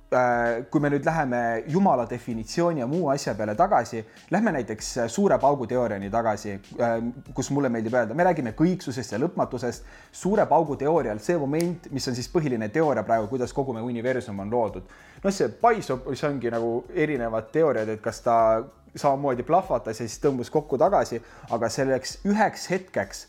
kui 0.10 0.82
me 0.82 0.90
nüüd 0.90 1.06
läheme 1.06 1.40
Jumala 1.70 2.08
definitsiooni 2.10 2.82
ja 2.82 2.88
muu 2.90 3.12
asja 3.14 3.36
peale 3.38 3.54
tagasi, 3.56 4.02
lähme 4.34 4.52
näiteks 4.56 4.88
äh, 4.98 5.10
suure 5.10 5.38
paugu 5.38 5.68
teooriani 5.70 6.10
tagasi, 6.10 6.56
äh, 6.82 6.96
kus 7.38 7.52
mulle 7.54 7.70
meeldib 7.70 7.94
öelda, 7.94 8.18
me 8.18 8.26
räägime 8.26 8.56
kõiksusest 8.58 9.14
ja 9.14 9.20
lõpmatusest. 9.22 9.86
suure 10.12 10.48
paugu 10.50 10.80
teoorial 10.82 11.22
see 11.22 11.38
moment, 11.38 11.92
mis 11.94 12.10
on 12.10 12.18
siis 12.18 12.32
põhiline 12.34 12.72
teooria 12.74 13.04
praegu, 13.06 13.28
kuidas 13.30 13.54
kogu 13.54 13.78
meie 13.78 13.86
universum 13.86 14.40
on 14.40 14.50
loodud. 14.50 14.90
noh, 15.24 15.32
see 15.32 15.50
paisub, 15.62 16.10
see 16.16 16.28
ongi 16.28 16.50
nagu 16.50 16.74
erinevad 16.90 17.54
teooriad, 17.54 17.94
et 17.94 18.02
kas 18.02 18.26
ta 18.26 18.66
samamoodi 18.96 19.46
plahvatas 19.46 20.02
ja 20.02 20.08
siis 20.08 20.18
tõmbus 20.26 20.50
kokku 20.50 20.78
tagasi, 20.78 21.22
aga 21.54 21.70
selleks 21.70 22.18
üheks 22.26 22.66
hetkeks 22.72 23.28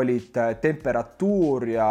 olid 0.00 0.32
temperatuur 0.64 1.68
ja 1.68 1.86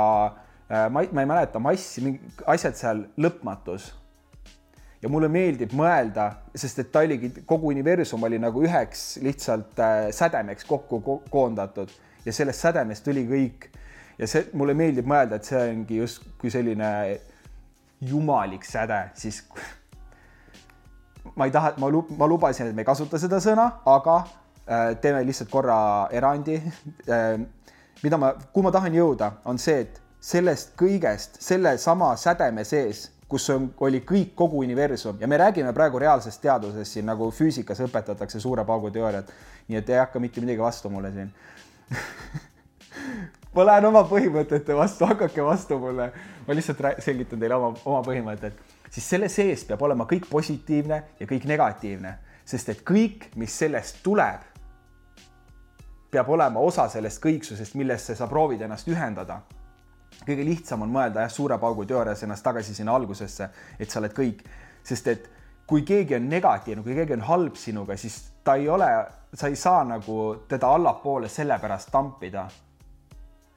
ma 0.89 1.01
ei, 1.05 1.13
ma 1.13 1.21
ei 1.21 1.29
mäleta 1.29 1.59
massi, 1.61 2.17
asjad 2.49 2.73
seal 2.73 3.09
lõpmatus 3.21 4.00
ja 5.01 5.09
mulle 5.09 5.29
meeldib 5.31 5.73
mõelda, 5.77 6.27
sest 6.55 6.83
et 6.83 6.91
ta 6.93 7.01
oligi, 7.05 7.31
kogu 7.47 7.71
universum 7.73 8.23
oli 8.27 8.39
nagu 8.41 8.63
üheks 8.65 9.17
lihtsalt 9.23 9.79
äh, 9.81 10.07
sädemeks 10.15 10.67
kokku 10.69 11.01
ko 11.01 11.17
koondatud 11.29 11.91
ja 12.25 12.33
sellest 12.33 12.61
sädemest 12.61 13.05
tuli 13.05 13.25
kõik. 13.29 13.69
ja 14.17 14.27
see, 14.29 14.45
mulle 14.53 14.75
meeldib 14.77 15.07
mõelda, 15.09 15.39
et 15.39 15.47
see 15.49 15.61
ongi 15.71 15.97
justkui 15.97 16.51
selline 16.53 16.91
jumalik 18.05 18.65
säde, 18.65 18.99
siis 19.17 19.41
ma 21.35 21.47
ei 21.47 21.53
taha, 21.53 21.73
ma, 21.81 21.89
ma 22.17 22.27
lubasin, 22.29 22.69
et 22.69 22.75
me 22.75 22.85
ei 22.85 22.89
kasuta 22.89 23.19
seda 23.21 23.39
sõna, 23.41 23.67
aga 23.89 24.19
äh, 24.21 24.91
teeme 25.01 25.23
lihtsalt 25.25 25.49
korra 25.49 25.79
erandi 26.13 26.59
äh,. 27.09 27.41
mida 28.03 28.17
ma, 28.17 28.33
kuhu 28.53 28.65
ma 28.65 28.71
tahan 28.73 28.93
jõuda, 28.97 29.31
on 29.45 29.57
see, 29.61 29.81
et 29.85 30.01
sellest 30.21 30.75
kõigest, 30.77 31.41
sellesama 31.41 32.13
sädeme 32.17 32.65
sees 32.65 33.07
kus 33.31 33.47
on, 33.53 33.69
oli 33.79 34.03
kõik, 34.07 34.33
kogu 34.35 34.59
universum 34.65 35.19
ja 35.21 35.27
me 35.27 35.39
räägime 35.39 35.71
praegu 35.73 35.99
reaalsest 35.99 36.41
teadusest 36.43 36.97
siin 36.97 37.07
nagu 37.07 37.29
füüsikas 37.31 37.79
õpetatakse 37.87 38.39
suure 38.43 38.65
paugu 38.67 38.91
teooriat. 38.91 39.31
nii 39.67 39.77
et 39.79 39.89
ei 39.89 39.99
hakka 40.01 40.19
mitte 40.19 40.41
midagi 40.43 40.59
vastu 40.59 40.89
mulle 40.89 41.11
siin 41.15 41.31
ma 43.55 43.65
lähen 43.65 43.87
oma 43.87 44.03
põhimõtete 44.07 44.75
vastu, 44.75 45.05
hakake 45.07 45.43
vastu 45.45 45.79
mulle. 45.79 46.11
ma 46.47 46.57
lihtsalt 46.57 47.01
selgitan 47.03 47.39
teile 47.39 47.55
oma, 47.55 47.71
oma 47.85 48.01
põhimõtted, 48.05 48.59
siis 48.89 49.07
selle 49.15 49.29
sees 49.29 49.65
peab 49.67 49.81
olema 49.87 50.07
kõik 50.09 50.27
positiivne 50.29 51.03
ja 51.19 51.27
kõik 51.29 51.47
negatiivne, 51.47 52.15
sest 52.45 52.69
et 52.73 52.83
kõik, 52.87 53.29
mis 53.39 53.57
sellest 53.63 54.01
tuleb, 54.03 54.43
peab 56.11 56.29
olema 56.29 56.59
osa 56.59 56.89
sellest 56.91 57.21
kõiksusest, 57.23 57.75
millesse 57.79 58.15
sa 58.15 58.27
proovid 58.27 58.61
ennast 58.67 58.87
ühendada 58.91 59.41
kõige 60.25 60.45
lihtsam 60.45 60.85
on 60.85 60.91
mõelda 60.93 61.25
jah, 61.25 61.31
suure 61.33 61.57
paugu 61.61 61.85
teoorias 61.89 62.23
ennast 62.23 62.45
tagasi 62.45 62.75
sinna 62.77 62.95
algusesse, 62.95 63.49
et 63.79 63.89
sa 63.89 63.99
oled 64.01 64.13
kõik, 64.15 64.43
sest 64.85 65.07
et 65.11 65.29
kui 65.67 65.85
keegi 65.87 66.17
on 66.17 66.27
negatiivne, 66.29 66.83
kui 66.83 66.95
keegi 66.97 67.15
on 67.17 67.25
halb 67.29 67.57
sinuga, 67.59 67.97
siis 67.97 68.19
ta 68.43 68.57
ei 68.59 68.69
ole, 68.69 68.89
sa 69.33 69.49
ei 69.49 69.55
saa 69.55 69.83
nagu 69.87 70.17
teda 70.49 70.73
allapoole 70.75 71.29
sellepärast 71.29 71.91
tampida. 71.91 72.49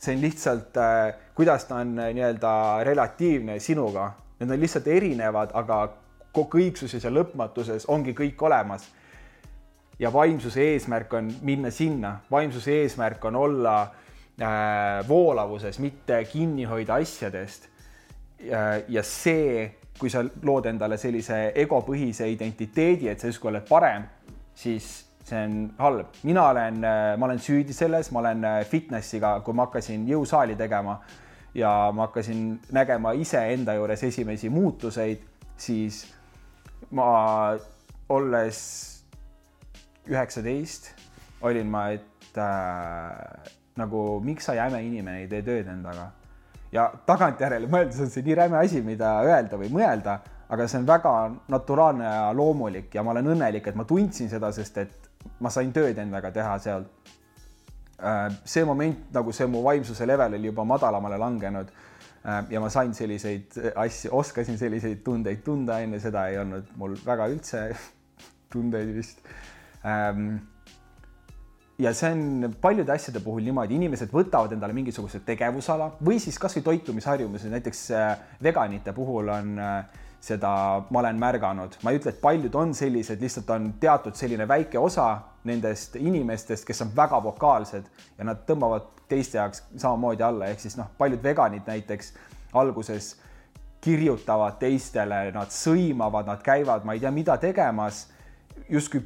see 0.04 0.14
on 0.16 0.20
lihtsalt 0.20 0.76
äh,, 0.76 1.14
kuidas 1.34 1.64
ta 1.64 1.76
on 1.80 1.98
äh, 1.98 2.10
nii-öelda 2.12 2.84
relatiivne 2.84 3.58
sinuga, 3.58 4.10
need 4.40 4.50
on 4.50 4.60
lihtsalt 4.60 4.86
erinevad, 4.86 5.54
aga 5.54 5.78
kõiksuses 6.34 7.06
ja 7.06 7.10
lõpmatuses 7.10 7.86
ongi 7.88 8.12
kõik 8.12 8.42
olemas. 8.42 8.84
ja 9.98 10.12
vaimsuse 10.12 10.60
eesmärk 10.60 11.12
on 11.12 11.32
minna 11.42 11.70
sinna, 11.70 12.20
vaimsuse 12.30 12.72
eesmärk 12.82 13.24
on 13.24 13.36
olla 13.36 13.82
äh, 13.82 14.03
voolavuses, 15.08 15.78
mitte 15.78 16.24
kinni 16.26 16.64
hoida 16.66 16.94
asjadest. 16.98 17.68
ja 18.88 19.02
see, 19.02 19.70
kui 19.98 20.10
sa 20.10 20.24
lood 20.42 20.66
endale 20.66 20.98
sellise 20.98 21.52
egopõhise 21.54 22.26
identiteedi, 22.28 23.08
et 23.08 23.20
sa 23.20 23.30
justkui 23.30 23.52
oled 23.52 23.66
parem, 23.68 24.08
siis 24.54 25.04
see 25.24 25.44
on 25.44 25.74
halb. 25.78 26.06
mina 26.22 26.48
olen, 26.48 26.84
äh, 26.84 27.18
ma 27.18 27.26
olen 27.26 27.38
süüdi 27.38 27.72
selles, 27.72 28.10
ma 28.12 28.18
olen 28.18 28.44
äh, 28.44 28.64
fitnessiga, 28.66 29.40
kui 29.40 29.54
ma 29.54 29.66
hakkasin 29.66 30.06
jõusaali 30.08 30.56
tegema 30.56 30.98
ja 31.54 31.90
ma 31.94 32.08
hakkasin 32.08 32.60
nägema 32.72 33.12
iseenda 33.12 33.74
juures 33.74 34.02
esimesi 34.04 34.50
muutuseid, 34.50 35.22
siis 35.56 36.04
ma 36.90 37.56
olles 38.08 38.60
üheksateist 40.10 40.92
olin 41.40 41.66
ma, 41.66 41.88
et 41.96 42.38
äh, 42.38 43.54
nagu 43.80 44.20
miks 44.24 44.46
sa 44.48 44.54
jäme 44.56 44.80
inimene 44.84 45.24
ei 45.24 45.30
tee 45.30 45.42
tööd 45.46 45.68
endaga. 45.70 46.10
ja 46.72 46.88
tagantjärele 47.06 47.68
mõeldes 47.74 48.00
on 48.02 48.10
see 48.10 48.24
nii 48.26 48.38
räme 48.38 48.58
asi, 48.60 48.82
mida 48.82 49.16
öelda 49.26 49.58
või 49.60 49.70
mõelda, 49.74 50.18
aga 50.48 50.68
see 50.68 50.80
on 50.82 50.86
väga 50.88 51.14
naturaalne 51.48 52.04
ja 52.04 52.28
loomulik 52.36 52.94
ja 52.94 53.02
ma 53.02 53.14
olen 53.14 53.32
õnnelik, 53.34 53.66
et 53.68 53.78
ma 53.78 53.86
tundsin 53.88 54.30
seda, 54.30 54.52
sest 54.52 54.78
et 54.82 55.10
ma 55.40 55.50
sain 55.50 55.72
tööd 55.72 55.98
endaga 55.98 56.30
teha 56.34 56.58
seal. 56.60 56.86
Äh, 58.04 58.28
see 58.44 58.64
moment, 58.66 59.06
nagu 59.14 59.32
see 59.32 59.46
mu 59.48 59.62
vaimsuse 59.64 60.06
level 60.06 60.34
oli 60.34 60.50
juba 60.50 60.64
madalamale 60.66 61.18
langenud 61.18 61.70
äh, 61.70 62.40
ja 62.50 62.60
ma 62.60 62.70
sain 62.70 62.94
selliseid 62.94 63.54
asju, 63.70 64.10
oskasin 64.18 64.58
selliseid 64.58 65.04
tundeid 65.06 65.44
tunda, 65.46 65.78
enne 65.80 66.00
seda 66.02 66.26
ei 66.28 66.40
olnud 66.42 66.74
mul 66.80 66.98
väga 67.06 67.28
üldse 67.30 67.68
tundeid 68.52 68.90
vist 68.96 69.22
ähm, 69.86 70.42
ja 71.78 71.92
see 71.94 72.12
on 72.12 72.54
paljude 72.60 72.92
asjade 72.92 73.20
puhul 73.24 73.42
niimoodi, 73.48 73.74
inimesed 73.74 74.12
võtavad 74.14 74.52
endale 74.54 74.76
mingisuguse 74.76 75.20
tegevusala 75.26 75.90
või 76.04 76.20
siis 76.22 76.38
kasvõi 76.38 76.62
toitumisharjumused, 76.68 77.50
näiteks 77.50 77.84
äh, 77.90 78.16
veganite 78.42 78.94
puhul 78.94 79.32
on 79.34 79.58
äh, 79.58 80.02
seda 80.24 80.50
ma 80.90 81.02
olen 81.02 81.18
märganud, 81.20 81.76
ma 81.84 81.92
ei 81.92 81.98
ütle, 82.00 82.14
et 82.14 82.20
paljud 82.22 82.54
on 82.56 82.72
sellised, 82.76 83.20
lihtsalt 83.20 83.50
on 83.52 83.72
teatud 83.80 84.16
selline 84.16 84.46
väike 84.48 84.80
osa 84.80 85.08
nendest 85.44 85.98
inimestest, 86.00 86.64
kes 86.64 86.80
on 86.86 86.94
väga 86.96 87.20
vokaalsed 87.24 87.90
ja 88.18 88.28
nad 88.28 88.46
tõmbavad 88.48 88.88
teiste 89.10 89.38
jaoks 89.38 89.66
samamoodi 89.76 90.24
alla, 90.24 90.48
ehk 90.48 90.62
siis 90.64 90.78
noh, 90.80 90.88
paljud 90.98 91.20
veganid 91.22 91.68
näiteks 91.68 92.14
alguses 92.56 93.14
kirjutavad 93.84 94.56
teistele, 94.62 95.26
nad 95.34 95.52
sõimavad, 95.52 96.30
nad 96.30 96.40
käivad, 96.44 96.86
ma 96.88 96.94
ei 96.96 97.02
tea, 97.02 97.12
mida 97.12 97.36
tegemas, 97.42 98.06
justkui 98.72 99.02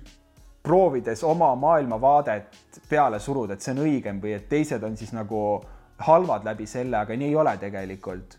proovides 0.62 1.22
oma 1.24 1.54
maailmavaadet 1.54 2.80
peale 2.88 3.18
suruda, 3.20 3.54
et 3.54 3.64
see 3.64 3.74
on 3.74 3.84
õigem 3.86 4.20
või 4.22 4.34
et 4.36 4.48
teised 4.50 4.82
on 4.84 4.96
siis 4.96 5.14
nagu 5.16 5.40
halvad 6.06 6.44
läbi 6.46 6.66
selle, 6.66 6.98
aga 6.98 7.16
nii 7.16 7.32
ei 7.32 7.36
ole 7.36 7.56
tegelikult. 7.58 8.38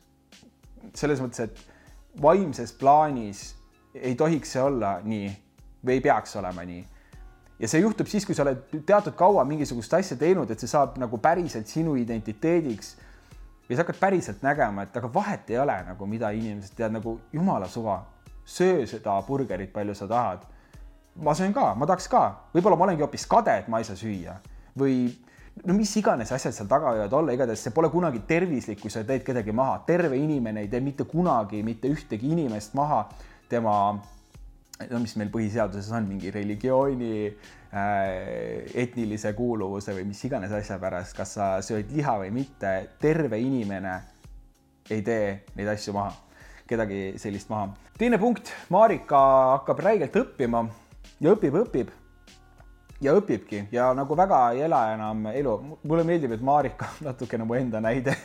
selles 0.96 1.20
mõttes, 1.22 1.40
et 1.40 2.22
vaimses 2.22 2.72
plaanis 2.74 3.56
ei 3.94 4.16
tohiks 4.16 4.52
see 4.56 4.62
olla 4.62 5.00
nii 5.04 5.28
või 5.86 5.98
ei 5.98 6.02
peaks 6.02 6.36
olema 6.36 6.64
nii. 6.66 6.86
ja 7.60 7.68
see 7.68 7.82
juhtub 7.82 8.08
siis, 8.08 8.26
kui 8.26 8.36
sa 8.36 8.44
oled 8.44 8.80
teatud 8.86 9.16
kaua 9.16 9.46
mingisugust 9.46 9.94
asja 9.94 10.18
teinud, 10.18 10.52
et 10.52 10.60
see 10.60 10.72
saab 10.72 10.98
nagu 10.98 11.18
päriselt 11.18 11.68
sinu 11.68 11.96
identiteediks 11.96 12.96
ja 13.70 13.76
sa 13.76 13.84
hakkad 13.84 14.00
päriselt 14.00 14.42
nägema, 14.42 14.84
et 14.84 14.96
aga 14.98 15.14
vahet 15.14 15.50
ei 15.50 15.60
ole 15.60 15.76
nagu, 15.88 16.06
mida 16.06 16.32
inimesed 16.32 16.76
teavad, 16.76 16.98
nagu 16.98 17.20
jumala 17.34 17.68
suva, 17.68 18.00
söö 18.46 18.86
seda 18.88 19.22
burgerit, 19.28 19.74
palju 19.74 19.96
sa 19.96 20.08
tahad 20.08 20.48
ma 21.24 21.34
söön 21.36 21.54
ka, 21.56 21.74
ma 21.76 21.88
tahaks 21.90 22.08
ka, 22.12 22.24
võib-olla 22.54 22.78
ma 22.80 22.88
olengi 22.90 23.04
hoopis 23.06 23.26
kade, 23.30 23.58
et 23.64 23.68
ma 23.72 23.82
ei 23.82 23.88
saa 23.88 24.00
süüa. 24.00 24.38
Või 24.80 25.10
no 25.66 25.76
mis 25.76 25.92
iganes 26.00 26.32
asjad 26.36 26.56
seal 26.56 26.70
taga 26.72 26.94
võivad 26.96 27.16
olla, 27.20 27.36
igatahes 27.36 27.66
see 27.66 27.76
pole 27.76 27.90
kunagi 27.92 28.22
tervislik, 28.28 28.80
kui 28.82 28.94
sa 28.94 29.04
teed 29.08 29.26
kedagi 29.28 29.56
maha, 29.56 29.82
terve 29.88 30.20
inimene 30.20 30.64
ei 30.66 30.72
tee 30.72 30.84
mitte 30.84 31.08
kunagi 31.10 31.64
mitte 31.66 31.92
ühtegi 31.92 32.32
inimest 32.36 32.78
maha. 32.80 33.04
Tema 33.50 33.74
no 34.88 35.00
mis 35.04 35.16
meil 35.20 35.32
põhiseaduses 35.34 35.92
on 35.96 36.08
mingi 36.08 36.32
religiooni 36.32 37.14
äh,, 37.28 38.70
etnilise 38.86 39.34
kuuluvuse 39.36 39.96
või 39.98 40.08
mis 40.14 40.22
iganes 40.24 40.54
asja 40.56 40.80
pärast, 40.80 41.18
kas 41.18 41.36
sa 41.36 41.50
sööd 41.66 41.92
liha 41.96 42.16
või 42.22 42.32
mitte, 42.40 42.74
terve 43.02 43.42
inimene 43.44 43.98
ei 44.90 45.04
tee 45.06 45.26
neid 45.58 45.74
asju 45.76 45.94
maha, 45.98 46.14
kedagi 46.70 47.18
sellist 47.20 47.52
maha. 47.52 47.74
teine 48.00 48.18
punkt, 48.22 48.54
Marika 48.72 49.20
hakkab 49.58 49.84
räigelt 49.84 50.16
õppima 50.16 50.64
ja 51.20 51.34
õpib, 51.36 51.58
õpib 51.64 51.92
ja 53.02 53.16
õpibki 53.16 53.66
ja 53.72 53.92
nagu 53.96 54.18
väga 54.18 54.40
ei 54.54 54.64
ela 54.68 54.84
enam 54.94 55.26
elu. 55.34 55.58
mulle 55.84 56.04
meeldib, 56.04 56.32
et 56.36 56.42
Marika 56.42 56.90
on 57.00 57.12
natukene 57.12 57.48
mu 57.48 57.56
enda 57.56 57.82
näide 57.82 58.16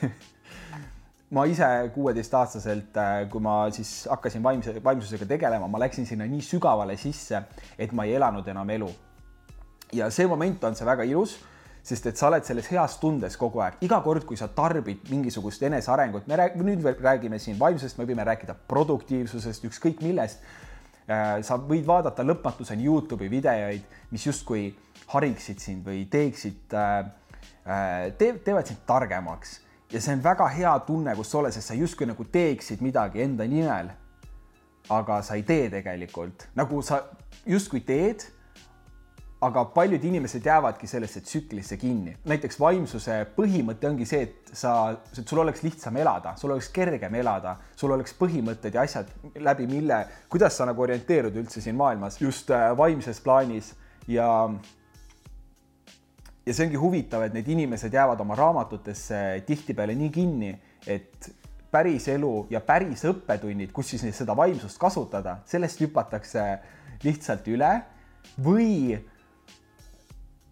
ma 1.35 1.45
ise 1.51 1.67
kuueteistaastaselt, 1.95 2.97
äh, 2.97 3.25
kui 3.31 3.43
ma 3.43 3.65
siis 3.75 4.05
hakkasin 4.11 4.43
vaimse, 4.43 4.77
vaimsusega 4.85 5.27
tegelema, 5.27 5.69
ma 5.69 5.81
läksin 5.83 6.07
sinna 6.07 6.27
nii 6.31 6.43
sügavale 6.45 6.97
sisse, 7.01 7.43
et 7.79 7.93
ma 7.93 8.07
ei 8.07 8.15
elanud 8.19 8.49
enam 8.49 8.71
elu. 8.71 8.93
ja 9.95 10.09
see 10.11 10.27
moment 10.27 10.65
on 10.65 10.75
see 10.75 10.87
väga 10.87 11.05
ilus, 11.07 11.37
sest 11.85 12.07
et 12.11 12.19
sa 12.19 12.27
oled 12.27 12.45
selles 12.47 12.67
heas 12.73 12.97
tundes 12.99 13.37
kogu 13.39 13.61
aeg, 13.63 13.77
iga 13.87 14.01
kord, 14.03 14.25
kui 14.27 14.37
sa 14.41 14.49
tarbid 14.49 15.05
mingisugust 15.11 15.63
enesearengut, 15.63 16.27
me 16.27 16.39
räägime, 16.41 16.65
nüüd 16.71 17.03
räägime 17.05 17.39
siin 17.39 17.59
vaimsusest, 17.61 17.99
me 17.99 18.07
võime 18.09 18.25
rääkida 18.27 18.57
produktiivsusest, 18.69 19.69
ükskõik 19.69 20.03
millest. 20.03 20.43
Äh, 21.05 21.43
sa 21.45 21.59
võid 21.61 21.85
vaadata 21.85 22.25
lõpmatuseni 22.25 22.87
Youtube'i 22.87 23.29
videoid, 23.29 23.85
mis 24.11 24.25
justkui 24.25 24.71
hariksid 25.13 25.61
sind 25.61 25.85
või 25.85 26.07
teeksid, 26.11 26.73
äh, 26.73 28.09
teevad 28.17 28.67
sind 28.69 28.81
targemaks 28.89 29.59
ja 29.95 30.01
see 30.01 30.15
on 30.17 30.23
väga 30.25 30.47
hea 30.51 30.73
tunne, 30.87 31.15
kus 31.17 31.35
oled, 31.39 31.55
sest 31.55 31.71
sa 31.71 31.77
justkui 31.79 32.09
nagu 32.09 32.25
teeksid 32.25 32.83
midagi 32.83 33.23
enda 33.25 33.47
nimel. 33.49 33.93
aga 34.93 35.23
sa 35.25 35.39
ei 35.39 35.43
tee 35.49 35.71
tegelikult, 35.73 36.43
nagu 36.53 36.83
sa 36.85 36.99
justkui 37.49 37.81
teed. 37.81 38.21
Aga 39.45 39.65
paljud 39.75 40.05
inimesed 40.05 40.47
jäävadki 40.47 40.89
sellesse 40.89 41.21
tsüklisse 41.25 41.77
kinni, 41.81 42.15
näiteks 42.29 42.57
vaimsuse 42.61 43.17
põhimõte 43.37 43.89
ongi 43.91 44.07
see, 44.09 44.29
et 44.29 44.53
sa, 44.57 44.95
et 44.95 45.29
sul 45.29 45.43
oleks 45.43 45.65
lihtsam 45.65 45.97
elada, 46.01 46.35
sul 46.41 46.55
oleks 46.55 46.71
kergem 46.75 47.19
elada, 47.21 47.57
sul 47.77 47.93
oleks 47.97 48.17
põhimõtted 48.19 48.77
ja 48.77 48.85
asjad 48.87 49.11
läbi 49.45 49.69
mille, 49.71 50.01
kuidas 50.33 50.57
sa 50.57 50.69
nagu 50.69 50.87
orienteerud 50.87 51.37
üldse 51.43 51.61
siin 51.65 51.77
maailmas 51.77 52.21
just 52.23 52.53
äh, 52.55 52.71
vaimses 52.79 53.21
plaanis 53.25 53.75
ja 54.09 54.29
ja 56.45 56.53
see 56.53 56.67
ongi 56.67 56.81
huvitav, 56.81 57.25
et 57.25 57.35
need 57.37 57.49
inimesed 57.55 57.93
jäävad 57.93 58.21
oma 58.21 58.37
raamatutesse 58.37 59.19
tihtipeale 59.47 59.97
nii 59.97 60.11
kinni, 60.13 60.53
et 60.87 61.31
päris 61.73 62.07
elu 62.13 62.47
ja 62.53 62.61
päris 62.65 63.03
õppetunnid, 63.09 63.73
kus 63.75 63.95
siis 63.95 64.05
seda 64.17 64.37
vaimsust 64.37 64.79
kasutada, 64.81 65.39
sellest 65.49 65.81
hüpatakse 65.83 66.45
lihtsalt 67.05 67.49
üle 67.51 67.73
või 68.45 68.95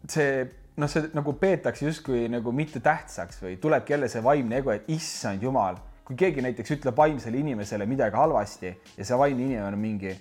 see 0.09 0.43
noh, 0.77 0.89
see 0.91 1.09
nagu 1.17 1.35
peetakse 1.39 1.87
justkui 1.87 2.27
nagu 2.33 2.53
mitte 2.57 2.81
tähtsaks 2.83 3.43
või 3.45 3.57
tulebki 3.63 3.97
jälle 3.97 4.09
see 4.13 4.23
vaimne 4.25 4.61
ego, 4.63 4.73
et 4.75 4.89
issand 4.93 5.43
jumal, 5.43 5.79
kui 6.07 6.17
keegi 6.19 6.45
näiteks 6.45 6.77
ütleb 6.79 6.97
vaimsele 6.99 7.41
inimesele 7.43 7.87
midagi 7.87 8.19
halvasti 8.19 8.73
ja 8.97 9.05
see 9.05 9.19
vaimne 9.19 9.47
inimene 9.47 9.69
on 9.69 9.81
mingi 9.81 10.15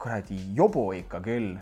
kuradi 0.00 0.38
jobu 0.56 0.90
ikka 0.96 1.20
küll 1.24 1.56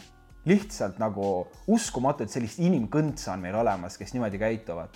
lihtsalt 0.45 0.99
nagu 1.01 1.47
uskumatu, 1.73 2.25
et 2.25 2.33
sellist 2.33 2.61
inimkõntsa 2.61 3.33
on 3.33 3.45
meil 3.45 3.57
olemas, 3.57 3.97
kes 3.97 4.13
niimoodi 4.13 4.41
käituvad. 4.41 4.93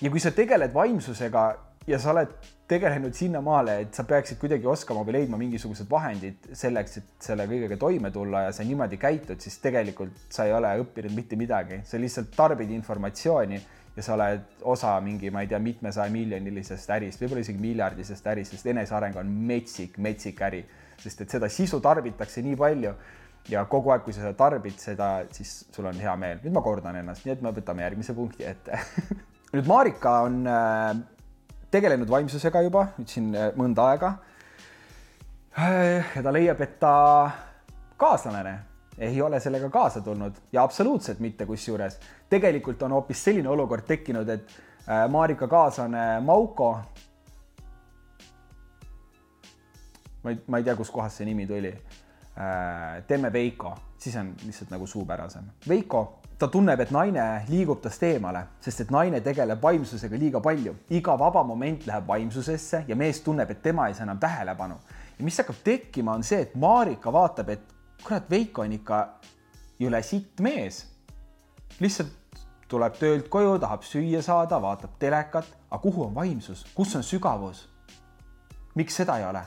ja 0.00 0.10
kui 0.10 0.20
sa 0.20 0.30
tegeled 0.30 0.74
vaimsusega 0.74 1.42
ja 1.86 1.98
sa 1.98 2.10
oled 2.10 2.30
tegelenud 2.72 3.14
sinnamaale, 3.16 3.76
et 3.84 3.94
sa 3.96 4.04
peaksid 4.08 4.40
kuidagi 4.40 4.66
oskama 4.68 5.04
või 5.06 5.18
leidma 5.18 5.38
mingisugused 5.40 5.88
vahendid 5.90 6.50
selleks, 6.56 6.98
et 7.00 7.28
selle 7.28 7.46
kõigega 7.50 7.78
toime 7.80 8.10
tulla 8.14 8.46
ja 8.46 8.56
sa 8.56 8.64
niimoodi 8.66 8.98
käitud, 9.00 9.40
siis 9.44 9.58
tegelikult 9.62 10.26
sa 10.32 10.48
ei 10.48 10.56
ole 10.56 10.72
õppinud 10.82 11.14
mitte 11.16 11.38
midagi, 11.40 11.82
sa 11.88 12.00
lihtsalt 12.00 12.32
tarbid 12.36 12.72
informatsiooni 12.72 13.60
ja 13.96 14.04
sa 14.04 14.14
oled 14.16 14.62
osa 14.72 14.94
mingi, 15.04 15.30
ma 15.30 15.42
ei 15.44 15.50
tea, 15.50 15.60
mitmesaja 15.62 16.12
miljonilisest 16.12 16.94
ärist, 16.96 17.20
võib-olla 17.20 17.44
isegi 17.44 17.60
miljardisest 17.60 18.30
ärist, 18.32 18.56
sest 18.56 18.70
eneseareng 18.72 19.18
on 19.20 19.32
metsik, 19.50 19.98
metsik 20.00 20.40
äri, 20.46 20.62
sest 21.02 21.26
et 21.26 21.36
seda 21.36 21.50
sisu 21.52 21.80
tarbitakse 21.84 22.44
nii 22.44 22.56
palju 22.60 22.94
ja 23.52 23.64
kogu 23.68 23.92
aeg, 23.92 24.04
kui 24.06 24.14
sa 24.14 24.24
seda 24.24 24.36
tarbid, 24.38 24.78
seda, 24.80 25.10
siis 25.34 25.62
sul 25.74 25.90
on 25.90 26.00
hea 26.00 26.14
meel. 26.16 26.40
nüüd 26.44 26.54
ma 26.56 26.64
kordan 26.64 26.96
ennast, 27.02 27.26
nii 27.26 27.36
et 27.36 27.44
me 27.44 27.52
võtame 27.52 27.84
järgmise 27.84 28.16
punkti 28.16 28.48
ette. 28.48 28.80
Nüüd 29.52 29.66
Marika 29.68 30.14
on 30.24 30.46
äh, 30.48 31.02
tegelenud 31.72 32.10
vaimsusega 32.10 32.62
juba 32.66 32.86
nüüd 32.98 33.10
siin 33.10 33.32
äh, 33.34 33.50
mõnda 33.58 33.88
aega. 33.92 34.12
ja 36.16 36.22
ta 36.24 36.32
leiab, 36.32 36.60
et 36.64 36.78
ta 36.80 36.94
kaaslane 38.00 38.58
ei 38.98 39.20
ole 39.22 39.40
sellega 39.40 39.68
kaasa 39.72 40.00
tulnud 40.00 40.38
ja 40.52 40.62
absoluutselt 40.62 41.20
mitte, 41.20 41.46
kusjuures 41.46 41.98
tegelikult 42.30 42.82
on 42.82 42.92
hoopis 42.96 43.24
selline 43.24 43.48
olukord 43.48 43.84
tekkinud, 43.88 44.28
et 44.28 44.54
äh, 44.88 45.08
Marika 45.10 45.48
kaaslane 45.48 46.20
Mauko. 46.20 46.70
ma 50.22 50.30
ei, 50.30 50.38
ma 50.46 50.58
ei 50.58 50.64
tea, 50.64 50.76
kustkohast 50.76 51.20
see 51.20 51.28
nimi 51.28 51.46
tuli 51.46 51.74
Äh, 52.32 53.02
teeme 53.06 53.32
Veiko, 53.32 53.74
siis 53.98 54.16
on 54.16 54.34
lihtsalt 54.44 54.70
nagu 54.70 54.86
suupärasem. 54.86 55.44
Veiko, 55.68 56.21
ta 56.42 56.48
tunneb, 56.50 56.80
et 56.82 56.90
naine 56.90 57.24
liigub 57.46 57.78
tast 57.84 58.02
eemale, 58.02 58.40
sest 58.64 58.80
et 58.82 58.88
naine 58.90 59.20
tegeleb 59.22 59.60
vaimsusega 59.62 60.18
liiga 60.18 60.40
palju. 60.42 60.74
iga 60.90 61.14
vaba 61.18 61.44
moment 61.46 61.86
läheb 61.86 62.08
vaimsusesse 62.08 62.84
ja 62.88 62.96
mees 62.96 63.20
tunneb, 63.22 63.50
et 63.50 63.62
tema 63.62 63.86
ei 63.86 63.94
saa 63.94 64.08
enam 64.08 64.18
tähelepanu. 64.18 64.74
ja 65.18 65.24
mis 65.24 65.38
hakkab 65.38 65.60
tekkima, 65.64 66.12
on 66.12 66.22
see, 66.22 66.40
et 66.40 66.54
Marika 66.54 67.12
vaatab, 67.12 67.48
et 67.48 67.62
kurat, 68.02 68.30
Veiko 68.30 68.62
on 68.62 68.72
ikka 68.72 68.98
jõle 69.78 70.02
sitt 70.02 70.40
mees. 70.40 70.86
lihtsalt 71.80 72.10
tuleb 72.68 72.98
töölt 72.98 73.28
koju, 73.28 73.58
tahab 73.58 73.82
süüa 73.86 74.22
saada, 74.22 74.58
vaatab 74.62 74.98
telekat, 74.98 75.46
aga 75.70 75.82
kuhu 75.82 76.08
on 76.08 76.14
vaimsus, 76.14 76.66
kus 76.74 76.96
on 76.96 77.02
sügavus? 77.02 77.68
miks 78.74 78.96
seda 78.96 79.18
ei 79.18 79.30
ole? 79.30 79.44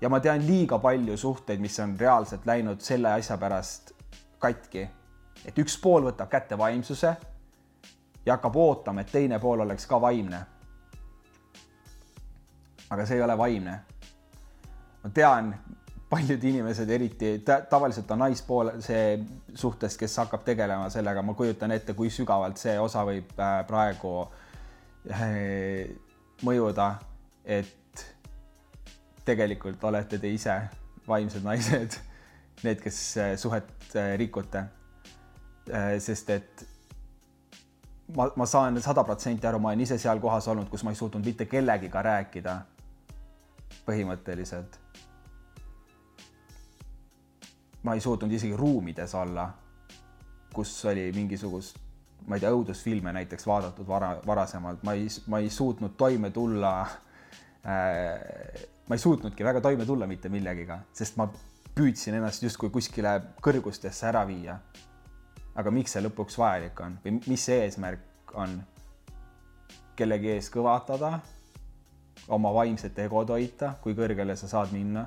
Ja 0.00 0.08
ma 0.08 0.20
tean 0.20 0.46
liiga 0.46 0.78
palju 0.78 1.16
suhteid, 1.16 1.60
mis 1.60 1.78
on 1.80 1.96
reaalselt 2.00 2.46
läinud 2.46 2.80
selle 2.80 3.12
asja 3.12 3.36
pärast 3.38 3.92
katki. 4.38 4.88
et 5.44 5.58
üks 5.58 5.78
pool 5.80 6.04
võtab 6.08 6.28
kätte 6.28 6.58
vaimsuse 6.58 7.16
ja 8.26 8.36
hakkab 8.36 8.56
ootama, 8.56 9.00
et 9.00 9.12
teine 9.12 9.38
pool 9.38 9.60
oleks 9.60 9.86
ka 9.86 10.00
vaimne. 10.00 10.40
aga 12.90 13.06
see 13.06 13.16
ei 13.16 13.22
ole 13.22 13.38
vaimne. 13.38 13.80
ma 15.02 15.10
tean, 15.14 15.54
paljud 16.10 16.44
inimesed, 16.44 16.90
eriti 16.90 17.44
tavaliselt 17.70 18.10
on 18.10 18.18
naispool 18.18 18.70
see 18.80 19.18
suhtes, 19.54 19.96
kes 19.96 20.16
hakkab 20.16 20.44
tegelema 20.44 20.90
sellega, 20.90 21.22
ma 21.22 21.34
kujutan 21.34 21.70
ette, 21.70 21.94
kui 21.94 22.10
sügavalt 22.10 22.58
see 22.58 22.78
osa 22.80 23.04
võib 23.06 23.30
äh, 23.38 23.60
praegu 23.66 24.14
äh, 25.10 25.92
mõjuda, 26.42 26.94
et 27.44 27.79
tegelikult 29.24 29.84
olete 29.84 30.18
te 30.18 30.30
ise 30.32 30.56
vaimsed 31.08 31.44
naised, 31.44 31.96
need, 32.64 32.80
kes 32.82 32.98
äh, 33.18 33.32
suhet 33.40 33.96
äh, 33.96 34.14
rikute. 34.18 34.64
Äh, 35.70 35.96
sest 36.02 36.30
et 36.30 36.66
ma, 38.16 38.28
ma 38.36 38.46
saan 38.46 38.80
sada 38.82 39.04
protsenti 39.04 39.46
aru, 39.46 39.60
ma 39.62 39.72
olen 39.72 39.84
ise 39.86 39.98
seal 40.00 40.20
kohas 40.22 40.48
olnud, 40.50 40.68
kus 40.70 40.84
ma 40.86 40.94
ei 40.94 41.00
suutnud 41.00 41.24
mitte 41.26 41.46
kellegiga 41.50 42.02
rääkida. 42.02 42.60
põhimõtteliselt. 43.86 44.76
ma 47.82 47.94
ei 47.96 48.00
suutnud 48.00 48.32
isegi 48.32 48.56
ruumides 48.56 49.14
olla, 49.16 49.46
kus 50.52 50.84
oli 50.84 51.06
mingisugust, 51.16 51.78
ma 52.28 52.36
ei 52.36 52.42
tea, 52.42 52.50
õudusfilme 52.52 53.12
näiteks 53.16 53.46
vaadatud 53.46 53.88
vara, 53.88 54.10
varasemalt, 54.26 54.82
ma 54.84 54.92
ei, 54.92 55.06
ma 55.26 55.38
ei 55.40 55.48
suutnud 55.50 55.94
toime 55.96 56.30
tulla 56.30 56.74
äh, 57.64 58.68
ma 58.90 58.96
ei 58.98 58.98
suutnudki 58.98 59.44
väga 59.44 59.60
toime 59.60 59.84
tulla 59.86 60.06
mitte 60.10 60.28
millegiga, 60.28 60.80
sest 60.92 61.14
ma 61.14 61.28
püüdsin 61.78 62.16
ennast 62.18 62.42
justkui 62.42 62.72
kuskile 62.74 63.12
kõrgustesse 63.38 64.08
ära 64.08 64.24
viia. 64.26 64.56
aga 65.54 65.70
miks 65.70 65.92
see 65.94 66.02
lõpuks 66.02 66.38
vajalik 66.38 66.80
on 66.80 66.96
või 67.04 67.20
mis 67.28 67.44
see 67.46 67.60
eesmärk 67.62 68.34
on? 68.34 68.56
kellegi 69.94 70.32
ees 70.32 70.48
kõvatada, 70.50 71.20
oma 72.34 72.50
vaimset 72.54 72.98
egot 72.98 73.30
hoida, 73.30 73.74
kui 73.82 73.94
kõrgele 73.94 74.34
sa 74.36 74.48
saad 74.48 74.72
minna, 74.72 75.04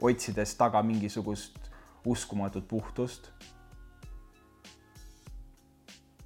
otsides 0.00 0.54
taga 0.56 0.82
mingisugust 0.82 1.58
uskumatut 2.06 2.68
puhtust. 2.68 3.28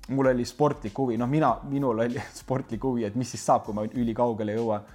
mul 0.08 0.30
oli 0.30 0.44
sportlik 0.44 0.98
huvi, 0.98 1.18
noh, 1.18 1.26
mina, 1.26 1.56
minul 1.64 1.98
oli 2.06 2.22
sportlik 2.42 2.84
huvi, 2.84 3.04
et 3.04 3.14
mis 3.16 3.34
siis 3.34 3.46
saab, 3.46 3.64
kui 3.64 3.74
ma 3.74 3.82
ülikaugele 3.82 4.54
jõuan 4.54 4.86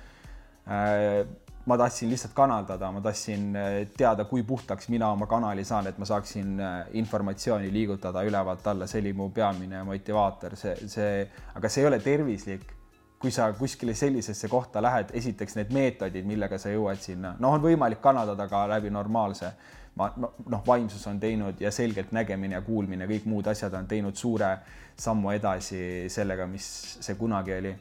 ma 1.66 1.78
tahtsin 1.78 2.10
lihtsalt 2.10 2.34
kanaldada, 2.34 2.92
ma 2.92 3.02
tahtsin 3.02 3.56
äh, 3.56 3.88
teada, 3.98 4.26
kui 4.26 4.44
puhtaks 4.44 4.90
mina 4.90 5.12
oma 5.12 5.28
kanali 5.28 5.64
saan, 5.66 5.88
et 5.88 5.98
ma 5.98 6.06
saaksin 6.06 6.60
äh, 6.60 6.86
informatsiooni 6.98 7.72
liigutada 7.74 8.24
ülevalt 8.26 8.68
alla, 8.68 8.88
see 8.88 9.02
oli 9.04 9.14
mu 9.14 9.30
peamine 9.30 9.84
motivaator, 9.86 10.56
see, 10.58 10.76
see, 10.90 11.26
aga 11.56 11.70
see 11.70 11.84
ei 11.84 11.90
ole 11.92 12.00
tervislik. 12.00 12.78
kui 13.22 13.30
sa 13.30 13.52
kuskile 13.54 13.94
sellisesse 13.94 14.48
kohta 14.50 14.82
lähed, 14.82 15.12
esiteks 15.14 15.54
need 15.60 15.70
meetodid, 15.76 16.26
millega 16.26 16.58
sa 16.58 16.72
jõuad 16.74 16.98
sinna, 16.98 17.36
noh, 17.38 17.54
on 17.54 17.62
võimalik 17.62 18.00
kanaldada 18.02 18.48
ka 18.50 18.64
läbi 18.72 18.90
normaalse. 18.90 19.52
Ma 19.94 20.08
noh, 20.18 20.64
vaimsus 20.66 21.06
on 21.06 21.20
teinud 21.22 21.62
ja 21.62 21.70
selgelt 21.72 22.16
nägemine 22.18 22.58
ja 22.58 22.64
kuulmine, 22.66 23.06
kõik 23.06 23.30
muud 23.30 23.52
asjad 23.54 23.78
on 23.78 23.86
teinud 23.86 24.18
suure 24.18 24.50
sammu 24.98 25.36
edasi 25.36 26.10
sellega, 26.10 26.50
mis 26.50 26.66
see 26.98 27.20
kunagi 27.20 27.60
oli 27.60 27.76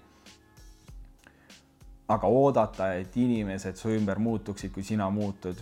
aga 2.10 2.26
oodata, 2.26 2.94
et 2.98 3.16
inimesed 3.16 3.78
su 3.78 3.92
ümber 3.94 4.18
muutuksid, 4.18 4.72
kui 4.74 4.82
sina 4.82 5.06
muutud, 5.10 5.58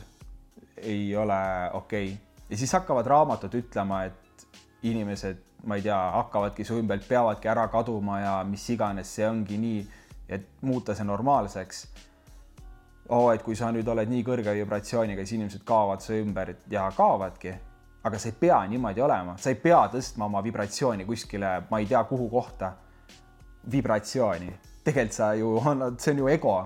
ei 0.81 1.11
ole 1.17 1.43
okei 1.73 2.13
okay.. 2.13 2.17
ja 2.51 2.57
siis 2.57 2.73
hakkavad 2.73 3.07
raamatud 3.07 3.55
ütlema, 3.59 4.05
et 4.09 4.47
inimesed, 4.89 5.43
ma 5.67 5.77
ei 5.77 5.85
tea, 5.85 5.99
hakkavadki 6.15 6.65
su 6.65 6.79
ümbert, 6.81 7.05
peavadki 7.09 7.51
ära 7.51 7.67
kaduma 7.69 8.21
ja 8.23 8.35
mis 8.49 8.65
iganes, 8.71 9.11
see 9.19 9.27
ongi 9.29 9.59
nii, 9.61 9.81
et 10.29 10.47
muuta 10.63 10.95
see 10.95 11.05
normaalseks 11.09 11.87
oo 13.09 13.27
oh,, 13.27 13.33
et 13.33 13.43
kui 13.43 13.57
sa 13.57 13.71
nüüd 13.73 13.89
oled 13.89 14.09
nii 14.09 14.25
kõrge 14.25 14.53
vibratsiooniga, 14.61 15.25
siis 15.25 15.39
inimesed 15.39 15.65
kaovad 15.69 16.05
su 16.05 16.13
ümber 16.17 16.55
ja 16.71 16.87
kaovadki. 16.97 17.55
aga 18.05 18.19
see 18.19 18.31
ei 18.31 18.37
pea 18.41 18.59
niimoodi 18.71 19.03
olema, 19.05 19.37
sa 19.37 19.51
ei 19.51 19.57
pea 19.61 19.81
tõstma 19.93 20.29
oma 20.29 20.41
vibratsiooni 20.45 21.05
kuskile, 21.05 21.53
ma 21.71 21.81
ei 21.81 21.87
tea, 21.87 22.05
kuhu 22.05 22.29
kohta. 22.31 22.73
vibratsiooni 23.71 24.53
tegelikult 24.89 25.17
sa 25.17 25.33
ju 25.37 25.59
annad, 25.71 26.01
see 26.01 26.15
on 26.15 26.23
ju 26.25 26.29
ego. 26.33 26.57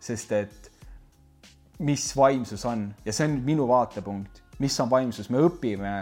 sest 0.00 0.30
et 0.32 0.70
mis 1.84 2.06
vaimsus 2.16 2.64
on 2.64 2.86
ja 3.04 3.12
see 3.12 3.26
on 3.28 3.36
minu 3.44 3.66
vaatepunkt, 3.68 4.40
mis 4.58 4.78
on 4.80 4.88
vaimsus, 4.90 5.28
me 5.30 5.42
õpime 5.44 5.92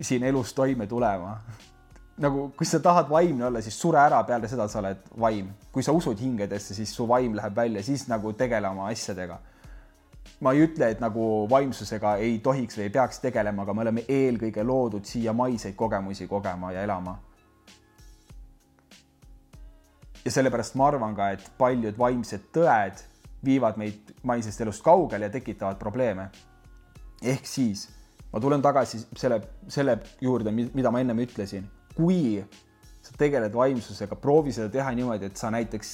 siin 0.00 0.26
elus 0.26 0.52
toime 0.54 0.86
tulema. 0.90 1.36
nagu, 2.24 2.48
kui 2.58 2.66
sa 2.66 2.80
tahad 2.82 3.10
vaimne 3.10 3.46
olla, 3.46 3.62
siis 3.62 3.78
sure 3.78 3.98
ära, 4.02 4.20
peale 4.26 4.50
seda 4.50 4.66
sa 4.68 4.82
oled 4.82 5.06
vaim. 5.20 5.50
kui 5.72 5.82
sa 5.82 5.94
usud 5.94 6.18
hingedesse, 6.18 6.74
siis 6.74 6.94
su 6.94 7.06
vaim 7.08 7.34
läheb 7.34 7.56
välja, 7.56 7.82
siis 7.82 8.08
nagu 8.10 8.32
tegele 8.32 8.68
oma 8.68 8.88
asjadega. 8.90 9.38
ma 10.40 10.52
ei 10.52 10.64
ütle, 10.66 10.90
et 10.90 11.00
nagu 11.00 11.46
vaimsusega 11.50 12.16
ei 12.16 12.38
tohiks 12.42 12.78
või 12.78 12.88
ei 12.88 12.90
peaks 12.90 13.22
tegelema, 13.22 13.62
aga 13.62 13.74
me 13.74 13.86
oleme 13.86 14.02
eelkõige 14.08 14.64
loodud 14.66 15.06
siia 15.06 15.32
maiseid 15.32 15.74
kogemusi 15.78 16.26
kogema 16.26 16.72
ja 16.72 16.82
elama 16.82 17.18
ja 20.24 20.32
sellepärast 20.32 20.78
ma 20.80 20.88
arvan 20.88 21.16
ka, 21.16 21.30
et 21.36 21.50
paljud 21.58 21.98
vaimsed 21.98 22.48
tõed 22.54 23.02
viivad 23.44 23.76
meid 23.80 24.14
maisest 24.24 24.62
elust 24.64 24.84
kaugele 24.84 25.28
ja 25.28 25.32
tekitavad 25.32 25.78
probleeme. 25.78 26.30
ehk 27.22 27.46
siis 27.46 27.88
ma 28.32 28.40
tulen 28.40 28.62
tagasi 28.62 28.98
selle, 29.16 29.40
selle 29.68 29.98
juurde, 30.20 30.50
mida 30.50 30.90
ma 30.90 31.00
ennem 31.00 31.22
ütlesin, 31.24 31.64
kui 31.94 32.42
sa 33.04 33.12
tegeled 33.18 33.54
vaimsusega, 33.54 34.16
proovi 34.16 34.52
seda 34.52 34.68
teha 34.72 34.90
niimoodi, 34.96 35.28
et 35.30 35.36
sa 35.36 35.50
näiteks 35.54 35.92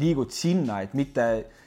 liigud 0.00 0.32
sinna, 0.32 0.80
et 0.80 0.94
mitte, 0.94 1.26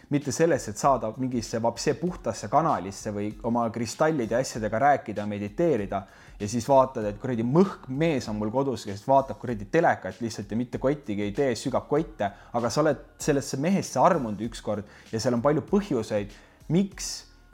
mitte 0.10 0.32
sellesse, 0.34 0.72
et 0.72 0.82
saada 0.82 1.12
mingisse 1.22 1.62
vapse 1.62 1.94
puhtasse 2.00 2.50
kanalisse 2.50 3.14
või 3.14 3.30
oma 3.46 3.68
kristallide 3.70 4.34
ja 4.34 4.42
asjadega 4.42 4.80
rääkida, 4.88 5.28
mediteerida 5.30 6.02
ja 6.40 6.48
siis 6.50 6.68
vaatad, 6.68 7.06
et 7.08 7.20
kuradi 7.22 7.46
mõhk 7.48 7.88
mees 7.88 8.28
on 8.30 8.38
mul 8.40 8.52
kodus, 8.54 8.86
kes 8.88 9.06
vaatab 9.08 9.40
kuradi 9.40 9.68
telekat 9.72 10.20
lihtsalt 10.24 10.52
ja 10.52 10.58
mitte 10.60 10.82
kottigi 10.84 11.24
ei 11.28 11.34
tee, 11.36 11.54
sügab 11.60 11.88
kotte, 11.88 12.30
aga 12.54 12.72
sa 12.72 12.84
oled 12.84 13.04
sellesse 13.22 13.60
mehesse 13.62 14.00
armunud 14.02 14.42
ükskord 14.50 14.88
ja 15.14 15.22
seal 15.22 15.38
on 15.38 15.44
palju 15.46 15.64
põhjuseid, 15.70 16.34
miks 16.76 17.12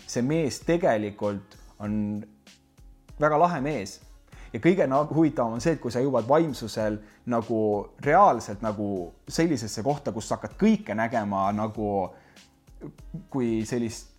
see 0.10 0.24
mees 0.26 0.62
tegelikult 0.65 1.58
on 1.82 2.22
väga 3.22 3.38
lahe 3.39 3.62
mees. 3.62 4.00
ja 4.54 4.60
kõige 4.60 4.88
huvitavam 5.13 5.54
on 5.54 5.62
see, 5.63 5.78
et 5.78 5.80
kui 5.80 5.91
sa 5.91 6.02
jõuad 6.04 6.28
vaimsusel 6.28 6.98
nagu 7.32 7.60
reaalselt 8.04 8.62
nagu 8.62 9.13
sellisesse 9.28 9.84
kohta, 9.84 10.12
kus 10.12 10.28
sa 10.28 10.36
hakkad 10.36 10.58
kõike 10.60 10.96
nägema 10.98 11.52
nagu 11.56 12.10
kui 13.30 13.62
sellist 13.65 14.10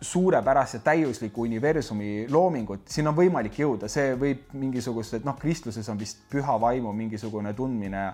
suurepärase 0.00 0.78
täiusliku 0.78 1.42
universumi 1.42 2.26
loomingut, 2.30 2.86
sinna 2.86 3.10
on 3.10 3.16
võimalik 3.18 3.58
jõuda, 3.58 3.88
see 3.90 4.14
võib 4.18 4.52
mingisugust, 4.54 5.18
et 5.18 5.24
noh, 5.26 5.36
kristluses 5.38 5.88
on 5.90 5.98
vist 5.98 6.20
püha 6.30 6.58
vaimu 6.60 6.92
mingisugune 6.94 7.52
tundmine. 7.58 8.04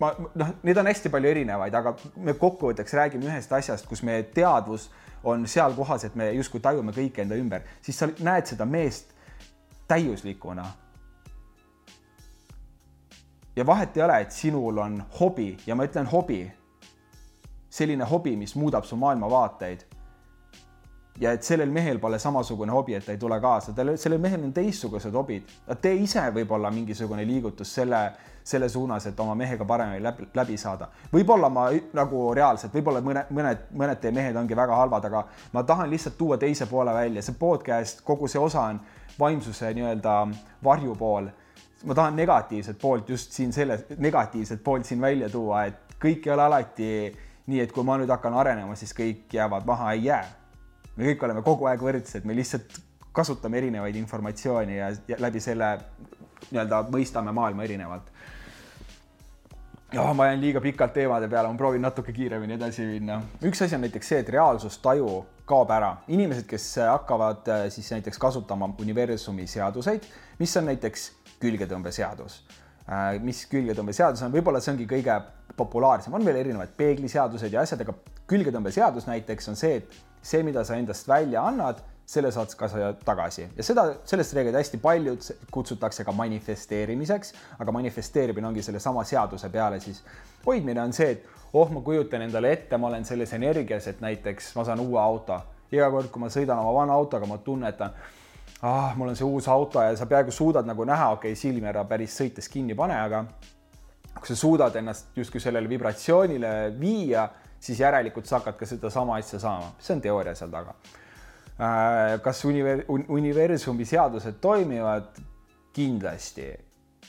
Ma 0.00 0.10
noh, 0.18 0.52
neid 0.62 0.78
on 0.78 0.86
hästi 0.86 1.10
palju 1.10 1.30
erinevaid, 1.30 1.74
aga 1.74 1.94
me 2.22 2.34
kokkuvõtteks 2.38 2.94
räägime 2.98 3.26
ühest 3.30 3.52
asjast, 3.58 3.88
kus 3.90 4.04
meie 4.06 4.22
teadvus 4.34 4.88
on 5.26 5.46
seal 5.46 5.74
kohas, 5.74 6.06
et 6.06 6.14
me 6.18 6.30
justkui 6.36 6.62
tajume 6.62 6.94
kõike 6.94 7.22
enda 7.22 7.38
ümber, 7.38 7.66
siis 7.82 7.98
sa 7.98 8.08
näed 8.18 8.46
seda 8.50 8.66
meest 8.66 9.10
täiuslikuna. 9.90 10.66
ja 13.56 13.66
vahet 13.66 13.96
ei 13.96 14.02
ole, 14.02 14.20
et 14.20 14.32
sinul 14.32 14.78
on 14.78 15.02
hobi. 15.20 15.56
Ja 15.66 15.74
ma 15.74 15.84
ütlen 15.84 16.06
hobi, 16.06 16.46
selline 17.70 18.04
hobi, 18.04 18.36
mis 18.36 18.54
muudab 18.56 18.84
su 18.84 18.96
maailmavaateid 18.96 19.84
ja 21.20 21.32
et 21.32 21.42
sellel 21.42 21.70
mehel 21.70 21.98
pole 22.00 22.18
samasugune 22.18 22.72
hobi, 22.72 22.94
et 22.94 23.04
ta 23.04 23.12
ei 23.12 23.20
tule 23.20 23.38
kaasa, 23.40 23.72
tal, 23.76 23.94
sellel 24.00 24.20
mehel 24.20 24.44
on 24.46 24.52
teistsugused 24.52 25.14
hobid. 25.14 25.50
tee 25.80 25.94
ise 26.00 26.24
võib-olla 26.34 26.70
mingisugune 26.72 27.26
liigutus 27.28 27.74
selle, 27.74 28.00
selle 28.44 28.68
suunas, 28.68 29.06
et 29.06 29.20
oma 29.20 29.34
mehega 29.38 29.64
paremini 29.68 30.02
läbi, 30.02 30.28
läbi 30.34 30.56
saada. 30.56 30.88
võib-olla 31.12 31.50
ma 31.52 31.68
nagu 31.92 32.24
reaalselt, 32.34 32.72
võib-olla 32.74 33.04
mõne, 33.04 33.26
mõned, 33.30 33.68
mõned 33.76 34.00
teie 34.00 34.14
mehed 34.14 34.36
ongi 34.36 34.56
väga 34.56 34.76
halvad, 34.76 35.04
aga 35.10 35.26
ma 35.52 35.62
tahan 35.62 35.90
lihtsalt 35.90 36.18
tuua 36.18 36.38
teise 36.38 36.66
poole 36.66 36.94
välja, 36.94 37.22
see 37.22 37.36
podcast, 37.38 38.00
kogu 38.04 38.28
see 38.28 38.40
osa 38.40 38.66
on 38.72 38.80
vaimsuse 39.18 39.74
nii-öelda 39.74 40.16
varjupool. 40.64 41.28
ma 41.84 41.94
tahan 41.94 42.16
negatiivset 42.16 42.78
poolt 42.78 43.08
just 43.08 43.32
siin 43.32 43.52
selle, 43.52 43.84
negatiivset 43.98 44.64
poolt 44.64 44.84
siin 44.84 45.00
välja 45.00 45.28
tuua, 45.28 45.64
et 45.64 45.96
kõik 46.00 46.26
ei 46.26 46.32
ole 46.32 46.42
alati 46.42 47.16
nii, 47.46 47.60
et 47.60 47.72
kui 47.72 47.84
ma 47.84 47.98
nüüd 47.98 48.10
hakkan 48.10 48.34
arenema, 48.34 48.74
siis 48.78 48.94
kõik 48.94 49.34
jäävad 49.34 49.66
maha, 49.66 49.92
ei 49.92 50.04
jää 50.04 50.41
me 50.96 51.10
kõik 51.10 51.26
oleme 51.26 51.42
kogu 51.42 51.68
aeg 51.70 51.82
võrdsed, 51.82 52.26
me 52.28 52.36
lihtsalt 52.36 52.80
kasutame 53.12 53.60
erinevaid 53.60 53.96
informatsiooni 54.00 54.78
ja, 54.78 54.90
ja 55.08 55.18
läbi 55.20 55.40
selle 55.40 55.74
nii-öelda 56.50 56.82
mõistame 56.92 57.32
maailma 57.32 57.64
erinevalt. 57.64 58.08
ja 59.92 60.06
ma 60.16 60.26
jään 60.26 60.40
liiga 60.40 60.60
pikalt 60.60 60.92
teemade 60.92 61.28
peale, 61.28 61.48
ma 61.48 61.56
proovin 61.56 61.82
natuke 61.82 62.12
kiiremini 62.12 62.54
edasi 62.54 62.86
minna. 62.86 63.20
üks 63.44 63.62
asi 63.64 63.76
on 63.76 63.84
näiteks 63.86 64.08
see, 64.08 64.18
et 64.24 64.28
reaalsustaju 64.28 65.24
kaob 65.44 65.70
ära. 65.70 65.96
inimesed, 66.08 66.46
kes 66.48 66.76
hakkavad 66.88 67.48
äh, 67.48 67.68
siis 67.70 67.90
näiteks 67.90 68.18
kasutama 68.18 68.74
universumi 68.80 69.46
seaduseid, 69.46 70.08
mis 70.38 70.56
on 70.56 70.70
näiteks 70.70 71.12
külgetõmbeseadus. 71.42 72.42
Äh, 72.88 73.20
mis 73.22 73.44
külgetõmbeseadus 73.50 74.22
on, 74.24 74.32
võib-olla 74.32 74.60
see 74.60 74.72
ongi 74.74 74.88
kõige 74.90 75.20
populaarsem, 75.56 76.14
on 76.14 76.24
veel 76.24 76.40
erinevad 76.40 76.72
peegliseadused 76.76 77.52
ja 77.52 77.62
asjad, 77.62 77.84
aga 77.84 77.94
külgetõmbeseadus 78.30 79.08
näiteks 79.08 79.50
on 79.52 79.58
see, 79.58 79.80
et 79.82 79.96
see, 80.22 80.42
mida 80.46 80.64
sa 80.64 80.78
endast 80.78 81.08
välja 81.08 81.42
annad, 81.46 81.82
selle 82.12 82.32
saad 82.34 82.52
ka 82.58 82.68
sa 82.68 82.90
tagasi. 83.04 83.46
Ja 83.56 83.64
seda, 83.64 83.84
sellest 84.08 84.34
räägivad 84.36 84.58
hästi 84.58 84.78
paljud, 84.82 85.28
kutsutakse 85.54 86.04
ka 86.04 86.12
manifesteerimiseks, 86.12 87.32
aga 87.58 87.72
manifesteerimine 87.72 88.48
ongi 88.48 88.62
sellesama 88.62 89.04
seaduse 89.08 89.48
peale 89.48 89.80
siis. 89.80 90.02
Hoidmine 90.46 90.82
on 90.82 90.92
see, 90.92 91.12
et 91.14 91.26
oh, 91.52 91.70
ma 91.70 91.80
kujutan 91.80 92.26
endale 92.26 92.52
ette, 92.52 92.78
ma 92.78 92.90
olen 92.90 93.04
selles 93.04 93.32
energias, 93.38 93.86
et 93.88 94.02
näiteks 94.02 94.52
ma 94.58 94.66
saan 94.68 94.82
uue 94.82 95.00
auto. 95.00 95.40
iga 95.72 95.86
kord, 95.90 96.10
kui 96.12 96.20
ma 96.20 96.28
sõidan 96.28 96.58
oma 96.60 96.72
vana 96.76 96.92
autoga, 96.92 97.24
ma 97.26 97.38
tunnetan, 97.40 97.94
ah, 98.60 98.92
mul 98.96 99.08
on 99.08 99.16
see 99.16 99.24
uus 99.24 99.48
auto 99.48 99.80
ja 99.80 99.94
sa 99.96 100.04
peaaegu 100.06 100.30
suudad 100.30 100.66
nagu 100.68 100.84
näha, 100.84 101.06
okei 101.14 101.32
okay,, 101.32 101.38
silmi 101.40 101.68
ära 101.68 101.84
päris 101.88 102.18
sõites 102.18 102.50
kinni 102.52 102.76
pane, 102.76 102.98
aga 103.00 103.24
kui 104.18 104.28
sa 104.28 104.36
suudad 104.36 104.76
ennast 104.76 105.16
justkui 105.16 105.40
sellele 105.40 105.68
vibratsioonile 105.68 106.72
viia 106.78 107.28
siis 107.62 107.80
järelikult 107.80 108.26
sa 108.26 108.40
hakkad 108.40 108.58
ka 108.58 108.66
sedasama 108.66 109.16
asja 109.20 109.38
saama, 109.42 109.72
see 109.78 109.94
on 109.96 110.02
teooria 110.02 110.34
seal 110.38 110.50
taga. 110.50 110.74
Äh, 111.62 112.16
kas 112.24 112.44
univer-, 112.48 112.84
universumi 112.88 113.86
seadused 113.88 114.40
toimivad? 114.42 115.20
kindlasti, 115.72 116.50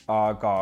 aga 0.08 0.52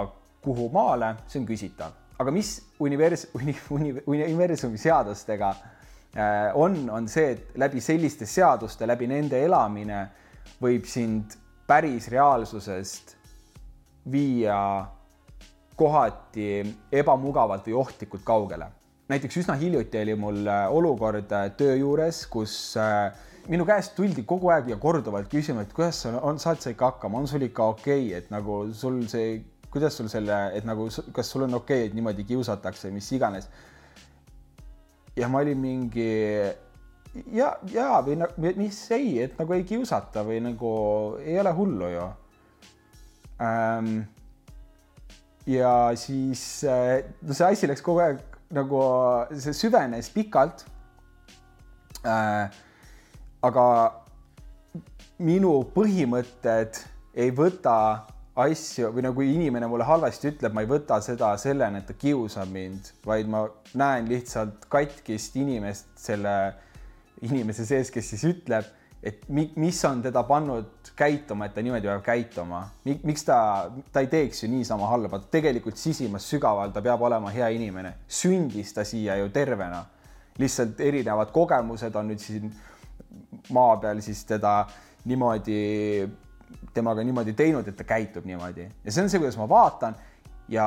kuhu 0.43 0.65
maale, 0.75 1.13
see 1.31 1.39
on 1.39 1.45
küsitav, 1.47 1.93
aga 2.19 2.33
mis 2.35 2.57
univers-, 2.83 3.29
uni-, 3.39 3.55
uni-, 3.71 4.01
universumi 4.11 4.81
seadustega 4.81 5.53
äh, 5.55 6.49
on, 6.59 6.81
on 6.91 7.07
see, 7.07 7.29
et 7.37 7.55
läbi 7.63 7.79
selliste 7.79 8.27
seaduste, 8.27 8.89
läbi 8.91 9.07
nende 9.07 9.39
elamine 9.39 10.01
võib 10.59 10.89
sind 10.91 11.37
päris 11.71 12.11
reaalsusest 12.11 13.15
viia 14.11 14.59
kohati 15.83 16.53
ebamugavalt 17.03 17.67
või 17.67 17.83
ohtlikult 17.83 18.25
kaugele 18.25 18.71
näiteks 19.13 19.43
üsna 19.43 19.57
hiljuti 19.61 20.01
oli 20.01 20.15
mul 20.17 20.47
äh, 20.49 20.65
olukord 20.73 21.33
äh, 21.35 21.51
töö 21.59 21.75
juures, 21.77 22.25
kus 22.31 22.55
äh, 22.81 23.11
minu 23.51 23.67
käest 23.69 23.97
tuldi 23.97 24.25
kogu 24.29 24.53
aeg 24.55 24.71
ja 24.73 24.79
korduvalt 24.81 25.31
küsima, 25.33 25.65
et 25.67 25.75
kuidas 25.77 26.05
sa 26.05 26.15
on, 26.21 26.39
saad 26.43 26.63
sa 26.63 26.73
ikka 26.73 26.93
hakkama, 26.93 27.21
on 27.21 27.29
sul 27.31 27.45
ikka 27.49 27.73
okei 27.75 28.07
okay,, 28.07 28.23
et 28.23 28.31
nagu 28.33 28.63
sul 28.79 29.03
see, 29.13 29.43
kuidas 29.73 29.99
sul 29.99 30.09
selle, 30.13 30.39
et 30.57 30.69
nagu 30.69 30.89
kas 31.15 31.33
sul 31.35 31.47
on 31.49 31.61
okei 31.61 31.83
okay,, 31.83 31.91
et 31.91 31.99
niimoodi 31.99 32.27
kiusatakse, 32.29 32.93
mis 32.95 33.11
iganes. 33.13 33.51
ja 35.17 35.29
ma 35.29 35.43
olin 35.43 35.59
mingi 35.61 36.09
ja, 37.37 37.51
ja 37.69 37.89
või 38.07 38.17
no, 38.23 38.31
mis 38.39 38.79
ei, 38.97 39.19
et 39.27 39.37
nagu 39.41 39.53
ei 39.53 39.67
kiusata 39.69 40.25
või 40.25 40.41
nagu 40.41 40.73
ei 41.21 41.39
ole 41.43 41.53
hullu 41.59 41.93
ju 41.93 42.09
ähm,. 43.43 44.03
Ja 45.47 45.73
siis 45.99 46.65
äh, 46.65 47.03
no 47.23 47.35
see 47.35 47.49
asi 47.49 47.71
läks 47.71 47.83
kogu 47.83 48.03
aeg 48.05 48.21
nagu, 48.53 48.83
see 49.33 49.57
süvenes 49.57 50.11
pikalt 50.13 50.67
äh,. 52.07 52.51
aga 53.43 53.67
minu 55.23 55.55
põhimõtted 55.75 56.79
ei 57.19 57.33
võta 57.35 57.77
asju 58.43 58.89
või 58.95 59.05
nagu 59.05 59.25
inimene 59.27 59.69
mulle 59.69 59.85
halvasti 59.85 60.31
ütleb, 60.31 60.55
ma 60.57 60.63
ei 60.65 60.71
võta 60.71 60.99
seda 61.05 61.35
sellena, 61.41 61.83
et 61.83 61.89
ta 61.91 61.97
kiusab 61.99 62.49
mind, 62.53 62.93
vaid 63.05 63.29
ma 63.29 63.45
näen 63.77 64.09
lihtsalt 64.09 64.65
katkist 64.73 65.37
inimest 65.37 65.91
selle 66.01 66.37
inimese 67.23 67.67
sees, 67.69 67.91
kes 67.93 68.09
siis 68.15 68.25
ütleb, 68.31 68.67
et 69.03 69.25
mi, 69.29 69.49
mis 69.57 69.85
on 69.85 70.03
teda 70.03 70.23
pannud 70.23 70.93
käituma, 70.97 71.49
et 71.49 71.55
ta 71.55 71.63
niimoodi 71.63 71.89
peab 71.91 72.05
käituma. 72.07 72.63
miks 72.85 73.25
ta, 73.27 73.71
ta 73.93 74.01
ei 74.01 74.07
teeks 74.07 74.45
ju 74.45 74.51
niisama 74.51 74.87
halba, 74.87 75.19
tegelikult 75.31 75.77
sisimas 75.77 76.29
sügaval 76.31 76.73
ta 76.73 76.83
peab 76.83 77.03
olema 77.03 77.31
hea 77.31 77.49
inimene. 77.57 77.95
sündis 78.09 78.73
ta 78.75 78.85
siia 78.85 79.17
ju 79.17 79.29
tervena. 79.29 79.85
lihtsalt 80.39 80.81
erinevad 80.81 81.33
kogemused 81.33 81.95
on 81.97 82.09
nüüd 82.09 82.21
siin 82.23 82.53
maa 83.53 83.77
peal 83.77 84.01
siis 84.01 84.25
teda 84.25 84.67
niimoodi 85.05 86.09
temaga 86.73 87.03
niimoodi 87.05 87.33
teinud, 87.37 87.69
et 87.69 87.77
ta 87.77 87.85
käitub 87.85 88.25
niimoodi 88.25 88.69
ja 88.85 88.93
see 88.93 89.03
on 89.03 89.11
see, 89.11 89.21
kuidas 89.21 89.37
ma 89.37 89.49
vaatan 89.49 89.97
ja 90.49 90.67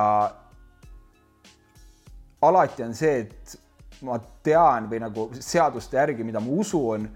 alati 2.42 2.82
on 2.82 2.94
see, 2.94 3.20
et 3.24 3.58
ma 4.06 4.18
tean 4.44 4.90
või 4.90 5.00
nagu 5.02 5.30
seaduste 5.40 5.96
järgi, 5.96 6.24
mida 6.26 6.40
ma 6.42 6.52
usun, 6.60 7.06
on 7.06 7.08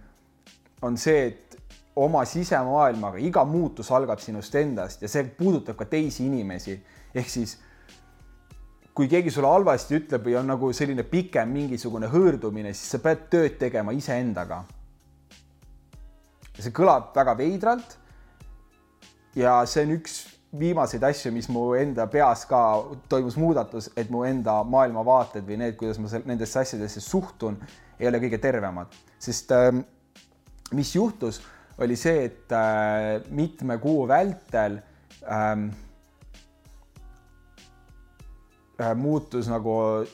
see, 0.96 1.26
et 1.26 1.56
oma 2.00 2.24
sisemaailmaga 2.24 3.18
iga 3.18 3.44
muutus 3.44 3.90
algab 3.92 4.20
sinust 4.22 4.54
endast 4.54 5.02
ja 5.02 5.08
see 5.08 5.24
puudutab 5.36 5.76
ka 5.76 5.84
teisi 5.84 6.26
inimesi. 6.26 6.80
ehk 7.14 7.28
siis 7.28 7.58
kui 8.94 9.08
keegi 9.08 9.30
sulle 9.30 9.48
halvasti 9.50 9.98
ütleb 9.98 10.26
või 10.26 10.36
on 10.40 10.50
nagu 10.50 10.72
selline 10.76 11.04
pikem 11.08 11.50
mingisugune 11.52 12.08
hõõrdumine, 12.10 12.72
siis 12.74 12.90
sa 12.94 12.98
pead 12.98 13.28
tööd 13.30 13.58
tegema 13.58 13.92
iseendaga. 13.92 14.64
see 16.60 16.72
kõlab 16.76 17.14
väga 17.16 17.36
veidralt 17.36 17.96
ja 19.34 19.64
see 19.66 19.86
on 19.86 19.96
üks 19.96 20.18
viimaseid 20.58 21.04
asju, 21.06 21.30
mis 21.32 21.48
mu 21.48 21.70
enda 21.78 22.06
peas 22.10 22.42
ka 22.44 22.60
toimus 23.08 23.36
muudatus, 23.38 23.90
et 23.96 24.10
mu 24.10 24.24
enda 24.26 24.62
maailmavaated 24.66 25.46
või 25.46 25.60
need, 25.62 25.76
kuidas 25.78 25.98
ma 25.98 26.10
nendesse 26.26 26.58
asjadesse 26.58 27.00
suhtun, 27.00 27.56
ei 28.00 28.08
ole 28.08 28.18
kõige 28.18 28.40
tervemad, 28.42 28.90
sest 29.18 29.52
äh, 29.54 29.70
mis 30.76 30.94
juhtus, 30.94 31.40
oli 31.80 31.96
see, 31.96 32.26
et 32.28 32.52
äh, 32.52 33.20
mitme 33.30 33.78
kuu 33.80 34.04
vältel 34.08 34.78
ähm, 35.24 35.70
äh, 38.80 38.94
muutus 38.96 39.48
nagu 39.48 40.04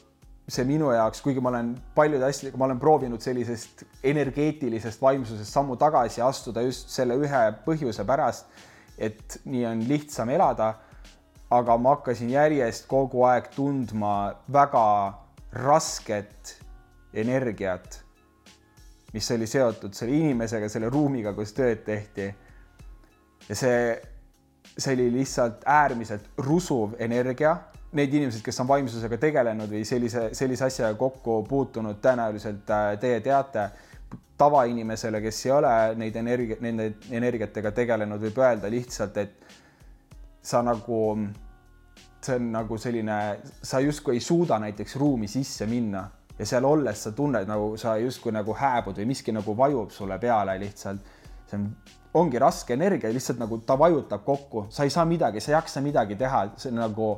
see 0.47 0.63
minu 0.65 0.93
jaoks, 0.95 1.21
kuigi 1.25 1.43
ma 1.43 1.51
olen 1.51 1.75
paljude 1.95 2.29
asjadega, 2.29 2.59
ma 2.61 2.69
olen 2.69 2.81
proovinud 2.81 3.21
sellisest 3.21 3.83
energeetilisest 4.07 5.03
vaimsusest 5.03 5.53
sammu 5.53 5.77
tagasi 5.77 6.23
astuda 6.23 6.63
just 6.63 6.93
selle 6.95 7.19
ühe 7.19 7.43
põhjuse 7.67 8.07
pärast 8.07 8.47
et 8.99 9.41
nii 9.45 9.67
on 9.67 9.85
lihtsam 9.89 10.31
elada. 10.31 10.75
aga 11.51 11.77
ma 11.79 11.93
hakkasin 11.95 12.31
järjest 12.33 12.89
kogu 12.91 13.21
aeg 13.23 13.45
tundma 13.55 14.35
väga 14.51 15.15
rasket 15.55 16.57
energiat, 17.15 18.01
mis 19.17 19.31
oli 19.31 19.47
seotud 19.49 19.97
selle 19.97 20.13
inimesega, 20.17 20.69
selle 20.69 20.91
ruumiga, 20.93 21.33
kus 21.37 21.55
tööd 21.57 21.81
tehti. 21.87 22.27
ja 23.49 23.57
see, 23.57 23.81
see 24.77 24.93
oli 24.97 25.09
lihtsalt 25.15 25.65
äärmiselt 25.65 26.29
rusuv 26.45 26.99
energia. 27.01 27.57
Need 27.97 28.13
inimesed, 28.13 28.43
kes 28.45 28.61
on 28.61 28.69
vaimsusega 28.69 29.17
tegelenud 29.23 29.71
või 29.73 29.85
sellise, 29.89 30.29
sellise 30.37 30.67
asjaga 30.67 30.99
kokku 31.01 31.39
puutunud, 31.49 32.01
tõenäoliselt 32.03 32.73
äh, 32.75 32.89
teie 33.01 33.23
teate. 33.25 33.71
Tavainimesele, 34.37 35.23
kes 35.25 35.39
ei 35.47 35.53
ole 35.55 35.71
neid 35.97 36.17
energia, 36.21 36.59
nende 36.61 36.91
energiatega 37.09 37.71
tegelenud, 37.73 38.21
võib 38.21 38.43
öelda 38.43 38.69
lihtsalt, 38.69 39.17
et 39.23 39.55
sa 40.45 40.61
nagu, 40.67 40.99
see 42.21 42.37
on 42.37 42.51
nagu 42.53 42.77
selline, 42.77 43.17
sa 43.65 43.81
justkui 43.81 44.19
ei 44.19 44.21
suuda 44.21 44.59
näiteks 44.61 44.99
ruumi 45.01 45.31
sisse 45.31 45.65
minna 45.71 46.05
ja 46.39 46.47
seal 46.47 46.65
olles 46.69 47.03
sa 47.07 47.13
tunned 47.17 47.49
nagu 47.49 47.75
sa 47.81 47.97
justkui 48.01 48.35
nagu 48.35 48.55
hääbud 48.57 48.99
või 49.01 49.09
miski 49.13 49.33
nagu 49.33 49.57
vajub 49.57 49.93
sulle 49.95 50.19
peale 50.21 50.59
lihtsalt. 50.61 51.15
see 51.47 51.59
on, 51.59 51.69
ongi 52.17 52.39
raske 52.41 52.75
energia, 52.75 53.13
lihtsalt 53.13 53.39
nagu 53.39 53.59
ta 53.67 53.77
vajutab 53.79 54.25
kokku, 54.25 54.67
sa 54.71 54.85
ei 54.85 54.91
saa 54.91 55.05
midagi, 55.05 55.41
sa 55.41 55.53
ei 55.53 55.57
jaksa 55.57 55.83
midagi 55.85 56.17
teha, 56.17 56.47
see 56.57 56.73
nagu, 56.75 57.11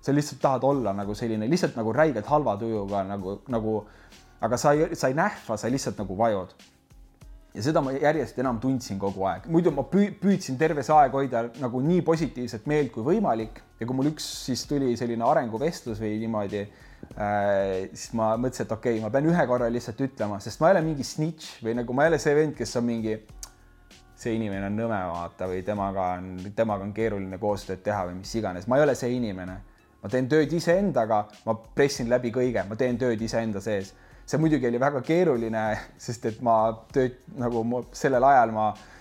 sa 0.00 0.12
lihtsalt 0.12 0.40
tahad 0.42 0.64
olla 0.68 0.92
nagu 0.92 1.14
selline 1.14 1.48
lihtsalt 1.50 1.76
nagu 1.76 1.92
räigelt 1.92 2.28
halva 2.28 2.56
tujuga 2.60 3.02
nagu, 3.08 3.38
nagu 3.48 3.80
aga 4.40 4.58
sa 4.60 4.74
ei, 4.76 4.94
sa 4.94 5.08
ei 5.08 5.16
nähva, 5.18 5.56
sa 5.56 5.72
lihtsalt 5.72 5.98
nagu 5.98 6.18
vajud. 6.18 6.54
ja 7.54 7.62
seda 7.62 7.82
ma 7.84 7.92
järjest 7.92 8.38
enam 8.40 8.60
tundsin 8.60 8.98
kogu 8.98 9.26
aeg, 9.28 9.48
muidu 9.52 9.70
ma 9.76 9.82
püü-, 9.84 10.14
püüdsin 10.20 10.56
terve 10.58 10.82
see 10.82 10.94
aeg 10.96 11.12
hoida 11.12 11.42
nagu 11.60 11.80
nii 11.84 12.00
positiivset 12.02 12.64
meelt 12.66 12.92
kui 12.94 13.04
võimalik 13.04 13.60
ja 13.80 13.86
kui 13.86 13.96
mul 13.96 14.08
üks 14.08 14.24
siis 14.46 14.62
tuli 14.68 14.94
selline 14.96 15.26
arenguvestlus 15.28 16.00
või 16.00 16.14
niimoodi 16.22 16.62
äh,, 16.62 16.91
siis 17.16 18.12
ma 18.16 18.32
mõtlesin, 18.40 18.66
et 18.66 18.74
okei 18.74 18.96
okay,, 18.96 19.04
ma 19.04 19.10
pean 19.12 19.28
ühe 19.28 19.46
korra 19.48 19.68
lihtsalt 19.72 20.00
ütlema, 20.06 20.38
sest 20.40 20.62
ma 20.62 20.70
ei 20.70 20.76
ole 20.76 20.84
mingi 20.86 21.06
snitš 21.06 21.58
või 21.64 21.76
nagu 21.78 21.96
ma 21.96 22.06
ei 22.06 22.12
ole 22.12 22.20
see 22.22 22.36
vend, 22.38 22.54
kes 22.58 22.76
on 22.80 22.86
mingi 22.88 23.16
see 24.22 24.36
inimene 24.38 24.68
on 24.70 24.78
nõme, 24.78 25.00
vaata, 25.10 25.48
või 25.50 25.64
temaga 25.66 26.12
on, 26.20 26.30
temaga 26.56 26.86
on 26.86 26.94
keeruline 26.96 27.40
koostööd 27.42 27.82
teha 27.84 28.06
või 28.08 28.20
mis 28.20 28.32
iganes, 28.38 28.68
ma 28.70 28.78
ei 28.78 28.86
ole 28.86 28.94
see 28.98 29.12
inimene. 29.16 29.58
ma 30.02 30.08
teen 30.10 30.28
tööd 30.28 30.52
iseendaga, 30.52 31.26
ma 31.46 31.54
pressin 31.74 32.08
läbi 32.10 32.32
kõige, 32.34 32.64
ma 32.68 32.76
teen 32.76 32.98
tööd 32.98 33.20
iseenda 33.22 33.60
sees 33.62 33.92
see 34.26 34.38
muidugi 34.38 34.66
oli 34.66 34.80
väga 34.80 35.02
keeruline, 35.04 35.62
sest 36.06 36.26
et 36.30 36.40
ma 36.42 36.56
tööt-, 36.94 37.22
nagu 37.38 37.64
ma, 37.66 37.82
sellel 37.92 38.24
ajal 38.30 38.54
ma 38.54 38.70
äh,, 38.72 38.91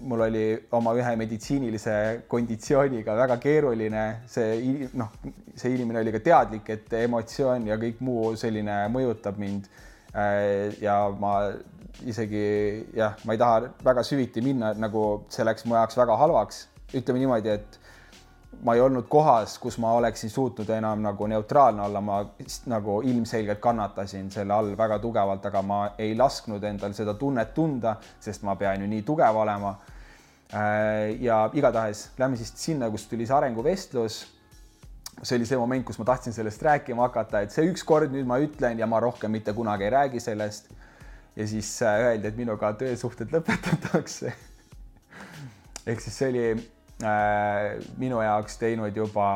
mul 0.00 0.22
oli 0.24 0.44
oma 0.72 0.94
ühe 0.96 1.12
meditsiinilise 1.20 1.96
konditsiooniga 2.28 3.16
väga 3.18 3.36
keeruline, 3.42 4.04
see 4.30 4.88
noh, 4.96 5.10
see 5.54 5.74
inimene 5.74 6.00
oli 6.00 6.14
ka 6.14 6.22
teadlik, 6.24 6.70
et 6.72 6.94
emotsioon 7.02 7.68
ja 7.68 7.76
kõik 7.80 8.00
muu 8.00 8.32
selline 8.40 8.86
mõjutab 8.92 9.40
mind 9.40 9.68
äh,. 10.14 10.72
ja 10.80 10.96
ma 11.20 11.52
isegi 12.06 12.86
jah, 12.96 13.18
ma 13.24 13.36
ei 13.36 13.40
taha 13.40 13.70
väga 13.84 14.04
süviti 14.06 14.40
minna, 14.44 14.72
nagu 14.72 15.26
see 15.28 15.44
läks 15.44 15.66
mu 15.68 15.76
jaoks 15.76 15.98
väga 16.00 16.16
halvaks. 16.16 16.66
ütleme 16.94 17.20
niimoodi, 17.20 17.52
et 17.54 17.78
ma 18.62 18.74
ei 18.74 18.80
olnud 18.80 19.06
kohas, 19.08 19.58
kus 19.58 19.78
ma 19.80 19.92
oleksin 19.96 20.30
suutnud 20.30 20.68
enam 20.74 21.00
nagu 21.04 21.26
neutraalne 21.30 21.82
olla, 21.82 22.00
ma 22.00 22.18
nagu 22.68 23.00
ilmselgelt 23.06 23.60
kannatasin 23.62 24.30
selle 24.30 24.52
all 24.52 24.74
väga 24.78 24.98
tugevalt, 24.98 25.46
aga 25.46 25.62
ma 25.62 25.78
ei 25.98 26.16
lasknud 26.18 26.64
endal 26.68 26.94
seda 26.96 27.14
tunnet 27.14 27.54
tunda, 27.54 27.96
sest 28.20 28.44
ma 28.44 28.56
pean 28.60 28.82
ju 28.82 28.90
nii 28.90 29.06
tugev 29.06 29.38
olema. 29.42 29.74
Äh, 30.50 31.14
ja 31.22 31.44
igatahes 31.54 32.08
lähme 32.18 32.36
siis 32.36 32.52
sinna, 32.58 32.90
kus 32.90 33.06
tuli 33.06 33.26
see 33.26 33.36
arenguvestlus. 33.36 34.20
see 35.22 35.36
oli 35.36 35.46
see 35.46 35.56
moment, 35.60 35.84
kus 35.84 35.98
ma 36.00 36.04
tahtsin 36.08 36.32
sellest 36.32 36.62
rääkima 36.62 37.02
hakata, 37.06 37.42
et 37.44 37.54
see 37.54 37.68
ükskord 37.70 38.10
nüüd 38.10 38.26
ma 38.26 38.38
ütlen 38.40 38.78
ja 38.80 38.86
ma 38.86 39.00
rohkem 39.00 39.30
mitte 39.30 39.52
kunagi 39.52 39.84
ei 39.84 39.90
räägi 39.90 40.20
sellest. 40.20 40.68
ja 41.36 41.46
siis 41.46 41.82
äh, 41.82 42.00
öeldi, 42.08 42.28
et 42.28 42.36
minuga 42.36 42.72
töösuhted 42.72 43.30
lõpetatakse 43.30 44.32
ehk 45.86 46.00
siis 46.02 46.18
see 46.18 46.28
oli 46.28 46.70
minu 47.00 48.20
jaoks 48.20 48.58
teinud 48.60 48.96
juba 48.96 49.28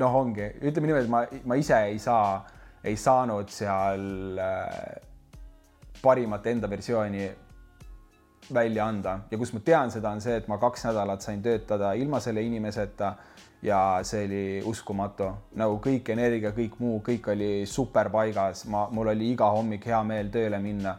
noh, 0.00 0.14
ongi, 0.22 0.46
ütleme 0.62 0.88
niimoodi, 0.88 1.04
et 1.04 1.12
ma, 1.12 1.24
ma 1.44 1.58
ise 1.60 1.76
ei 1.90 1.98
saa, 2.00 2.38
ei 2.84 2.96
saanud 2.96 3.50
seal 3.52 4.38
äh, 4.40 5.02
parimat 6.02 6.46
enda 6.46 6.70
versiooni 6.70 7.28
välja 8.54 8.86
anda. 8.86 9.18
Ja 9.30 9.38
kus 9.38 9.52
ma 9.52 9.60
tean 9.64 9.92
seda, 9.92 10.14
on 10.14 10.22
see, 10.24 10.38
et 10.40 10.48
ma 10.48 10.56
kaks 10.58 10.86
nädalat 10.88 11.24
sain 11.24 11.42
töötada 11.44 11.92
ilma 12.00 12.20
selle 12.24 12.42
inimeseta 12.42 13.12
ja 13.62 13.80
see 14.06 14.24
oli 14.24 14.44
uskumatu, 14.70 15.28
nagu 15.58 15.76
kõik 15.84 16.08
energia, 16.14 16.54
kõik 16.56 16.78
muu, 16.80 17.02
kõik 17.04 17.28
oli 17.34 17.50
super 17.66 18.08
paigas, 18.14 18.64
ma, 18.70 18.86
mul 18.94 19.12
oli 19.12 19.32
iga 19.34 19.50
hommik 19.52 19.84
hea 19.90 20.00
meel 20.06 20.32
tööle 20.32 20.62
minna. 20.62 20.96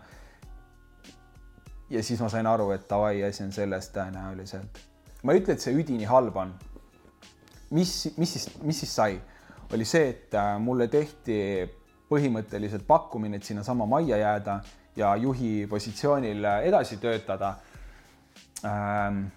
ja 1.90 2.04
siis 2.04 2.22
ma 2.22 2.30
sain 2.30 2.46
aru, 2.46 2.70
et 2.76 2.86
davai, 2.90 3.24
asi 3.24 3.44
on 3.48 3.52
selles 3.56 3.90
tõenäoliselt 3.96 4.89
ma 5.24 5.34
ei 5.34 5.42
ütle, 5.42 5.56
et 5.56 5.64
see 5.64 5.76
üdini 5.76 6.08
halb 6.10 6.38
on. 6.40 6.54
mis, 7.76 7.92
mis 8.18 8.32
siis, 8.34 8.48
mis 8.66 8.80
siis 8.82 8.94
sai, 8.96 9.20
oli 9.74 9.86
see, 9.86 10.10
et 10.10 10.34
äh, 10.34 10.56
mulle 10.62 10.88
tehti 10.90 11.40
põhimõtteliselt 12.10 12.88
pakkumine, 12.88 13.38
et 13.38 13.46
sinnasama 13.46 13.86
majja 13.86 14.18
jääda 14.18 14.62
ja 14.98 15.16
juhi 15.22 15.68
positsioonil 15.70 16.46
äh, 16.46 16.64
edasi 16.72 16.98
töötada 16.98 17.54
ähm, 18.66 19.28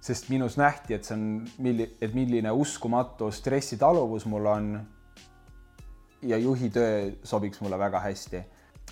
sest 0.00 0.28
minus 0.32 0.56
nähti, 0.56 0.94
et 0.96 1.08
see 1.08 1.16
on, 1.16 1.24
milli-, 1.64 1.88
et 2.00 2.14
milline 2.16 2.52
uskumatu 2.54 3.30
stressitaluvus 3.34 4.26
mul 4.30 4.46
on. 4.46 4.70
ja 6.22 6.38
juhi 6.38 6.66
töö 6.74 7.12
sobiks 7.22 7.60
mulle 7.60 7.78
väga 7.78 8.00
hästi. 8.00 8.42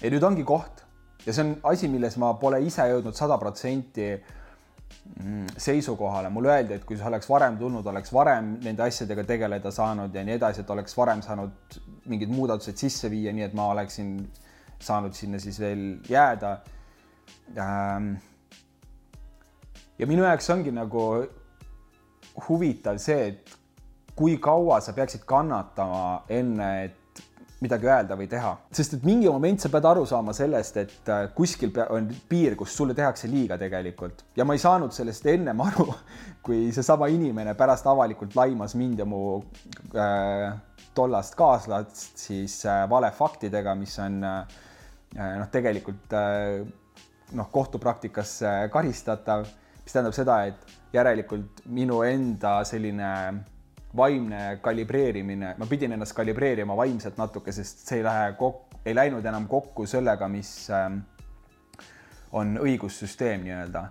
ja 0.02 0.10
nüüd 0.10 0.22
ongi 0.22 0.44
koht 0.44 0.84
ja 1.26 1.32
see 1.32 1.44
on 1.44 1.54
asi, 1.72 1.88
milles 1.88 2.16
ma 2.22 2.34
pole 2.38 2.60
ise 2.62 2.84
jõudnud 2.86 3.16
sada 3.16 3.38
protsenti 3.38 4.12
seisukohale, 5.56 6.28
mulle 6.30 6.50
öeldi, 6.52 6.76
et 6.76 6.84
kui 6.84 6.98
sa 6.98 7.06
oleks 7.08 7.28
varem 7.30 7.56
tulnud, 7.58 7.86
oleks 7.86 8.12
varem 8.12 8.56
nende 8.62 8.82
asjadega 8.84 9.24
tegeleda 9.24 9.70
saanud 9.72 10.14
ja 10.14 10.24
nii 10.26 10.36
edasi, 10.36 10.62
et 10.64 10.70
oleks 10.74 10.96
varem 10.98 11.22
saanud 11.24 11.78
mingid 12.10 12.32
muudatused 12.32 12.76
sisse 12.78 13.10
viia, 13.10 13.32
nii 13.32 13.46
et 13.46 13.54
ma 13.56 13.70
oleksin 13.72 14.16
saanud 14.82 15.14
sinna 15.16 15.40
siis 15.42 15.60
veel 15.60 15.84
jääda. 16.10 16.52
Ähm, 17.56 18.12
ja 19.98 20.06
minu 20.06 20.26
jaoks 20.26 20.50
ongi 20.52 20.74
nagu 20.74 21.06
huvitav 22.48 23.00
see, 23.00 23.30
et 23.30 23.56
kui 24.16 24.36
kaua 24.42 24.80
sa 24.84 24.92
peaksid 24.96 25.24
kannatama, 25.28 26.24
enne 26.28 26.70
et 26.84 27.02
midagi 27.60 27.88
öelda 27.88 28.16
või 28.18 28.28
teha, 28.28 28.50
sest 28.74 28.98
et 28.98 29.04
mingi 29.06 29.30
moment 29.32 29.62
sa 29.62 29.70
pead 29.72 29.86
aru 29.88 30.04
saama 30.08 30.34
sellest, 30.36 30.76
et 30.82 31.10
äh, 31.12 31.22
kuskil 31.36 31.72
on 31.88 32.10
piir, 32.28 32.56
kus 32.58 32.74
sulle 32.76 32.94
tehakse 32.96 33.30
liiga 33.32 33.56
tegelikult. 33.60 34.26
Ja 34.36 34.44
ma 34.44 34.56
ei 34.56 34.60
saanud 34.60 34.92
sellest 34.92 35.26
ennem 35.32 35.62
aru, 35.64 35.88
kui 36.46 36.68
seesama 36.76 37.08
inimene 37.12 37.56
pärast 37.56 37.88
avalikult 37.88 38.36
laimas 38.36 38.76
mind 38.76 39.00
ja 39.00 39.08
mu 39.08 39.22
äh, 39.96 40.50
tollast 40.96 41.36
kaaslast 41.38 42.20
siis 42.26 42.60
äh, 42.68 42.84
valefaktidega, 42.90 43.74
mis 43.78 43.96
on 44.04 44.20
äh, 44.24 44.60
noh, 45.16 45.48
tegelikult 45.52 46.12
äh, 46.16 46.60
noh, 47.32 47.50
kohtupraktikas 47.52 48.38
äh, 48.44 48.62
karistatav, 48.72 49.48
mis 49.82 49.94
tähendab 49.94 50.16
seda, 50.16 50.42
et 50.50 50.76
järelikult 50.92 51.64
minu 51.72 52.02
enda 52.04 52.58
selline 52.68 53.10
vaimne 53.96 54.58
kalibreerimine, 54.62 55.54
ma 55.58 55.66
pidin 55.68 55.96
ennast 55.96 56.14
kalibreerima 56.16 56.76
vaimselt 56.76 57.18
natuke, 57.20 57.52
sest 57.52 57.86
see 57.88 58.00
ei 58.00 58.06
lähe 58.06 58.32
kokku, 58.38 58.80
ei 58.86 58.94
läinud 58.94 59.24
enam 59.26 59.48
kokku 59.50 59.86
sellega, 59.88 60.28
mis 60.30 60.52
ähm, 60.70 61.00
on 62.36 62.56
õigussüsteem 62.62 63.44
nii-öelda. 63.46 63.84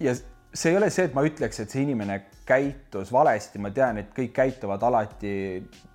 ja 0.00 0.14
see 0.14 0.72
ei 0.72 0.76
ole 0.76 0.90
see, 0.92 1.06
et 1.08 1.14
ma 1.16 1.24
ütleks, 1.24 1.62
et 1.62 1.72
see 1.72 1.84
inimene 1.86 2.18
käitus 2.46 3.12
valesti, 3.14 3.60
ma 3.62 3.70
tean, 3.72 4.02
et 4.02 4.10
kõik 4.16 4.34
käituvad 4.36 4.82
alati 4.84 5.34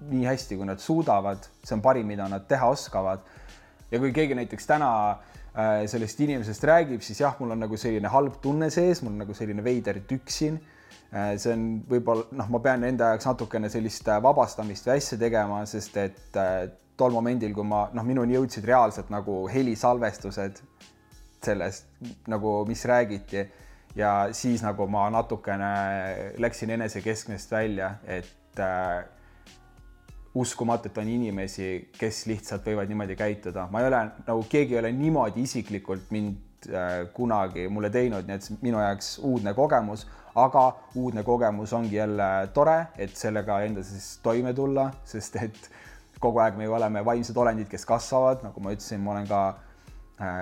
nii 0.10 0.26
hästi, 0.26 0.58
kui 0.58 0.70
nad 0.70 0.82
suudavad, 0.82 1.50
see 1.64 1.76
on 1.78 1.84
parim, 1.86 2.08
mida 2.08 2.30
nad 2.32 2.48
teha 2.50 2.70
oskavad. 2.72 3.26
ja 3.92 4.00
kui 4.00 4.14
keegi 4.16 4.36
näiteks 4.36 4.66
täna 4.68 4.90
äh, 5.12 5.84
sellest 5.88 6.20
inimesest 6.24 6.64
räägib, 6.64 7.04
siis 7.06 7.22
jah, 7.22 7.36
mul 7.40 7.54
on 7.54 7.62
nagu 7.68 7.78
selline 7.78 8.10
halb 8.12 8.42
tunne 8.42 8.72
sees, 8.74 9.04
mul 9.04 9.14
on 9.14 9.24
nagu 9.26 9.38
selline 9.38 9.64
veider 9.64 10.02
Äh, 10.08 10.77
see 11.12 11.54
on 11.54 11.68
võib-olla 11.88 12.28
noh, 12.36 12.50
ma 12.52 12.60
pean 12.64 12.84
enda 12.88 13.14
jaoks 13.14 13.30
natukene 13.30 13.70
sellist 13.72 14.08
äh, 14.12 14.20
vabastamist 14.24 14.88
või 14.88 14.98
asja 14.98 15.20
tegema, 15.22 15.62
sest 15.70 15.96
et 16.02 16.40
äh, 16.40 16.66
tol 16.98 17.14
momendil, 17.16 17.54
kui 17.56 17.68
ma 17.68 17.86
noh, 17.96 18.06
minuni 18.08 18.36
jõudsid 18.36 18.66
reaalselt 18.68 19.12
nagu 19.14 19.46
helisalvestused 19.52 20.60
sellest 21.46 21.86
nagu, 22.28 22.60
mis 22.68 22.84
räägiti 22.90 23.46
ja 23.98 24.30
siis 24.36 24.64
nagu 24.66 24.88
ma 24.92 25.06
natukene 25.14 25.70
läksin 26.42 26.74
enesekeskmest 26.76 27.52
välja, 27.54 27.94
et 28.04 28.60
äh, 28.60 29.06
uskumatu, 30.38 30.90
et 30.90 30.98
on 31.02 31.10
inimesi, 31.10 31.70
kes 31.98 32.26
lihtsalt 32.30 32.68
võivad 32.68 32.92
niimoodi 32.92 33.16
käituda, 33.18 33.68
ma 33.72 33.82
ei 33.82 33.90
ole 33.90 34.04
nagu 34.28 34.44
keegi 34.50 34.76
ei 34.76 34.82
ole 34.84 34.92
niimoodi 34.94 35.46
isiklikult 35.48 36.12
mind 36.14 36.70
äh, 36.70 37.08
kunagi 37.14 37.68
mulle 37.72 37.90
teinud, 37.94 38.28
nii 38.28 38.38
et 38.38 38.64
minu 38.66 38.82
jaoks 38.84 39.18
uudne 39.26 39.56
kogemus 39.58 40.06
aga 40.38 40.64
uudne 40.96 41.24
kogemus 41.26 41.74
ongi 41.74 41.98
jälle 41.98 42.30
tore, 42.54 42.78
et 42.98 43.16
sellega 43.18 43.62
enda 43.66 43.84
siis 43.86 44.18
toime 44.24 44.54
tulla, 44.54 44.90
sest 45.06 45.40
et 45.42 45.70
kogu 46.22 46.42
aeg 46.42 46.58
me 46.58 46.68
ju 46.68 46.76
oleme 46.78 47.04
vaimsed 47.06 47.38
olendid, 47.38 47.70
kes 47.72 47.86
kasvavad, 47.86 48.44
nagu 48.46 48.62
ma 48.64 48.74
ütlesin, 48.74 49.02
ma 49.02 49.16
olen 49.16 49.28
ka 49.30 49.42
äh, 50.22 50.40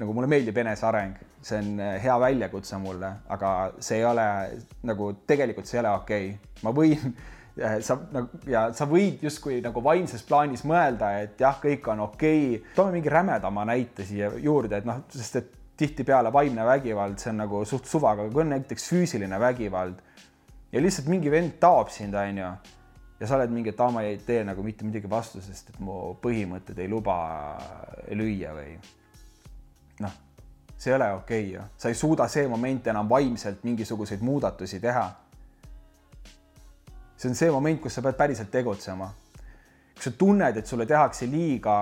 nagu 0.00 0.14
mulle 0.14 0.30
meeldib 0.30 0.58
eneseareng, 0.62 1.18
see 1.42 1.58
on 1.58 1.82
äh, 1.82 1.96
hea 2.02 2.16
väljakutse 2.22 2.78
mulle, 2.82 3.12
aga 3.34 3.52
see 3.78 4.00
ei 4.00 4.08
ole 4.08 4.26
nagu 4.90 5.12
tegelikult 5.26 5.70
see 5.70 5.78
ei 5.80 5.84
ole 5.84 5.94
okei. 5.98 6.28
Okay., 6.34 6.62
ma 6.62 6.74
võin 6.76 7.16
sa 7.86 7.98
nagu 8.14 8.42
ja 8.48 8.68
sa 8.76 8.86
võid 8.88 9.22
justkui 9.26 9.58
nagu 9.64 9.82
vaimses 9.84 10.22
plaanis 10.28 10.62
mõelda, 10.68 11.14
et 11.26 11.42
jah, 11.42 11.58
kõik 11.62 11.90
on 11.94 12.06
okei. 12.06 12.44
Okay.. 12.54 12.76
toome 12.78 12.96
mingi 12.98 13.12
rämedama 13.12 13.66
näite 13.68 14.06
siia 14.08 14.30
juurde, 14.42 14.78
et 14.78 14.88
noh, 14.88 15.02
sest 15.14 15.42
et 15.42 15.58
tihtipeale 15.82 16.30
vaimne 16.32 16.64
vägivald, 16.66 17.18
see 17.18 17.32
on 17.32 17.42
nagu 17.42 17.64
suht 17.68 17.90
suva, 17.90 18.14
aga 18.14 18.28
kui 18.30 18.44
on 18.44 18.54
näiteks 18.54 18.86
füüsiline 18.92 19.40
vägivald 19.42 19.98
ja 20.72 20.82
lihtsalt 20.82 21.10
mingi 21.10 21.30
vend 21.30 21.58
taob 21.60 21.90
sind, 21.92 22.14
onju, 22.14 22.50
ja 23.20 23.28
sa 23.28 23.36
oled 23.36 23.52
mingi, 23.54 23.70
et 23.70 23.80
aa, 23.80 23.90
ma 23.94 24.02
ei 24.06 24.18
tee 24.26 24.42
nagu 24.46 24.64
mitte 24.66 24.86
midagi 24.86 25.10
vastu, 25.10 25.42
sest 25.44 25.70
et 25.70 25.80
mu 25.84 26.16
põhimõtted 26.22 26.78
ei 26.82 26.90
luba 26.90 27.16
lüüa 28.18 28.54
või 28.56 28.76
noh, 30.02 30.14
see 30.74 30.90
ei 30.90 30.96
ole 30.96 31.10
okei 31.18 31.42
okay, 31.44 31.52
ju, 31.54 31.66
sa 31.78 31.92
ei 31.92 31.98
suuda 31.98 32.26
see 32.30 32.48
moment 32.50 32.90
enam 32.90 33.10
vaimselt 33.10 33.62
mingisuguseid 33.66 34.24
muudatusi 34.26 34.80
teha. 34.82 35.06
see 37.16 37.30
on 37.30 37.38
see 37.38 37.50
moment, 37.54 37.80
kus 37.80 37.94
sa 37.94 38.02
pead 38.02 38.18
päriselt 38.18 38.50
tegutsema. 38.50 39.12
kui 39.94 40.02
sa 40.02 40.10
tunned, 40.18 40.56
et 40.56 40.66
sulle 40.66 40.86
tehakse 40.86 41.26
liiga 41.30 41.76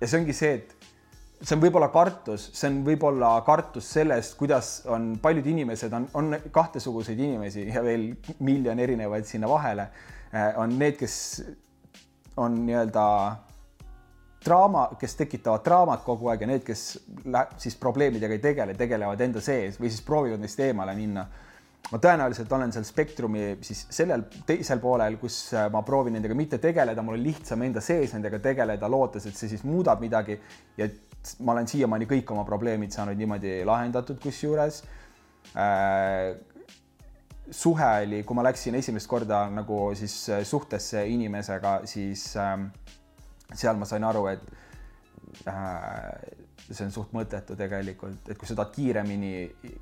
ja 0.00 0.06
see 0.06 0.20
ongi 0.20 0.32
see, 0.36 0.54
et 0.54 0.75
see 1.42 1.56
on 1.56 1.62
võib-olla 1.62 1.88
kartus, 1.92 2.48
see 2.56 2.68
on 2.70 2.80
võib-olla 2.86 3.30
kartus 3.46 3.88
sellest, 3.98 4.36
kuidas 4.40 4.70
on 4.92 5.14
paljud 5.22 5.46
inimesed 5.52 5.92
on, 5.96 6.08
on 6.16 6.36
kahtesuguseid 6.52 7.20
inimesi 7.20 7.66
ja 7.68 7.82
veel 7.84 8.08
miljon 8.44 8.80
erinevaid 8.80 9.28
sinna 9.28 9.50
vahele. 9.50 9.88
Eh, 10.32 10.52
on 10.60 10.78
need, 10.78 10.96
kes 11.00 11.16
on 12.40 12.56
nii-öelda 12.66 13.06
draama, 14.46 14.86
kes 15.00 15.16
tekitavad 15.18 15.64
draamat 15.64 16.04
kogu 16.06 16.30
aeg 16.30 16.44
ja 16.44 16.50
need, 16.50 16.64
kes 16.66 16.84
siis 17.62 17.76
probleemidega 17.80 18.36
ei 18.36 18.42
tegele, 18.42 18.76
tegelevad 18.78 19.20
enda 19.26 19.42
sees 19.42 19.80
või 19.80 19.90
siis 19.90 20.04
proovivad 20.06 20.42
neist 20.42 20.60
eemale 20.62 20.94
minna 20.96 21.26
ma 21.92 22.00
tõenäoliselt 22.02 22.50
olen 22.52 22.72
seal 22.74 22.86
spektrumi 22.86 23.44
siis 23.64 23.84
sellel 23.94 24.24
teisel 24.46 24.80
poolel, 24.82 25.18
kus 25.20 25.38
äh, 25.54 25.68
ma 25.72 25.82
proovin 25.86 26.16
nendega 26.18 26.34
mitte 26.38 26.58
tegeleda, 26.62 27.02
mul 27.04 27.18
on 27.18 27.22
lihtsam 27.22 27.62
enda 27.66 27.82
sees 27.84 28.14
nendega 28.16 28.40
tegeleda, 28.42 28.90
lootes, 28.90 29.28
et 29.28 29.38
see 29.38 29.52
siis 29.52 29.62
muudab 29.66 30.02
midagi 30.02 30.38
ja 30.78 30.88
ma 31.40 31.54
olen 31.56 31.68
siiamaani 31.70 32.08
kõik 32.10 32.30
oma 32.34 32.44
probleemid 32.44 32.94
saanud 32.94 33.18
niimoodi 33.18 33.58
lahendatud, 33.66 34.20
kusjuures 34.22 34.82
äh, 35.54 36.36
suhe 37.50 37.90
oli, 38.02 38.22
kui 38.26 38.36
ma 38.36 38.44
läksin 38.46 38.74
esimest 38.78 39.08
korda 39.10 39.46
nagu 39.52 39.90
siis 39.94 40.16
äh, 40.30 40.42
suhtesse 40.44 41.06
inimesega, 41.08 41.80
siis 41.86 42.28
äh, 42.36 42.56
seal 43.54 43.78
ma 43.78 43.86
sain 43.86 44.04
aru, 44.04 44.26
et 44.32 44.42
äh, 45.48 46.10
see 46.66 46.86
on 46.86 46.92
suht 46.94 47.14
mõttetu 47.14 47.56
tegelikult, 47.58 48.26
et 48.28 48.38
kui 48.38 48.48
sa 48.48 48.56
tahad 48.58 48.74
kiiremini 48.74 49.32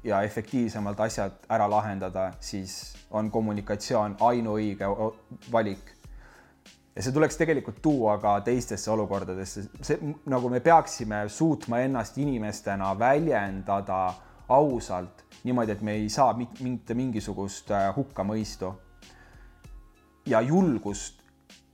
ja 0.04 0.20
efektiivsemalt 0.26 1.00
asjad 1.06 1.46
ära 1.52 1.68
lahendada, 1.70 2.30
siis 2.44 2.94
on 3.10 3.30
kommunikatsioon 3.32 4.18
ainuõige 4.20 4.90
valik. 5.52 5.93
Ja 6.96 7.02
see 7.02 7.12
tuleks 7.12 7.36
tegelikult 7.40 7.80
tuua 7.82 8.18
ka 8.22 8.36
teistesse 8.46 8.90
olukordadesse, 8.90 9.66
see 9.82 10.14
nagu 10.30 10.50
me 10.52 10.60
peaksime 10.64 11.24
suutma 11.28 11.82
ennast 11.86 12.18
inimestena 12.22 12.92
väljendada 12.98 14.14
ausalt 14.48 15.24
niimoodi, 15.44 15.72
et 15.72 15.82
me 15.82 15.98
ei 15.98 16.08
saa 16.08 16.32
mitte 16.36 16.94
mingisugust 16.94 17.70
äh, 17.74 17.88
hukkamõistu 17.96 18.72
ja 20.26 20.40
julgust 20.40 21.20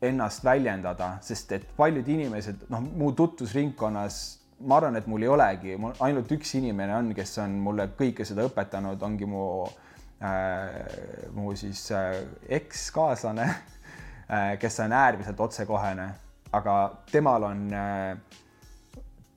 ennast 0.02 0.44
väljendada, 0.44 1.18
sest 1.22 1.52
et 1.52 1.66
paljud 1.76 2.08
inimesed, 2.08 2.64
noh, 2.72 2.80
mu 2.80 3.12
tutvusringkonnas 3.12 4.20
ma 4.60 4.76
arvan, 4.76 4.96
et 4.96 5.06
mul 5.08 5.24
ei 5.24 5.30
olegi, 5.32 5.76
mul 5.80 5.94
ainult 6.04 6.32
üks 6.36 6.54
inimene 6.58 6.94
on, 6.96 7.12
kes 7.16 7.38
on 7.44 7.54
mulle 7.64 7.88
kõike 7.96 8.26
seda 8.28 8.44
õpetanud, 8.48 9.00
ongi 9.06 9.28
mu 9.28 9.44
äh,, 10.24 10.80
mu 11.36 11.54
siis 11.56 11.86
äh, 11.96 12.20
ekskaaslane 12.60 13.46
kes 14.58 14.80
on 14.80 14.92
äärmiselt 14.92 15.40
otsekohene, 15.40 16.08
aga 16.52 16.74
temal 17.10 17.42
on 17.48 17.64
äh, 17.74 18.16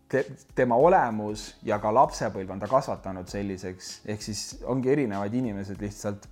te, 0.10 0.26
tema 0.56 0.78
olemus 0.78 1.56
ja 1.66 1.80
ka 1.82 1.94
lapsepõlv 1.94 2.54
on 2.54 2.62
ta 2.62 2.70
kasvatanud 2.70 3.30
selliseks, 3.30 3.94
ehk 4.06 4.22
siis 4.22 4.44
ongi 4.70 4.92
erinevad 4.94 5.34
inimesed 5.34 5.82
lihtsalt 5.82 6.28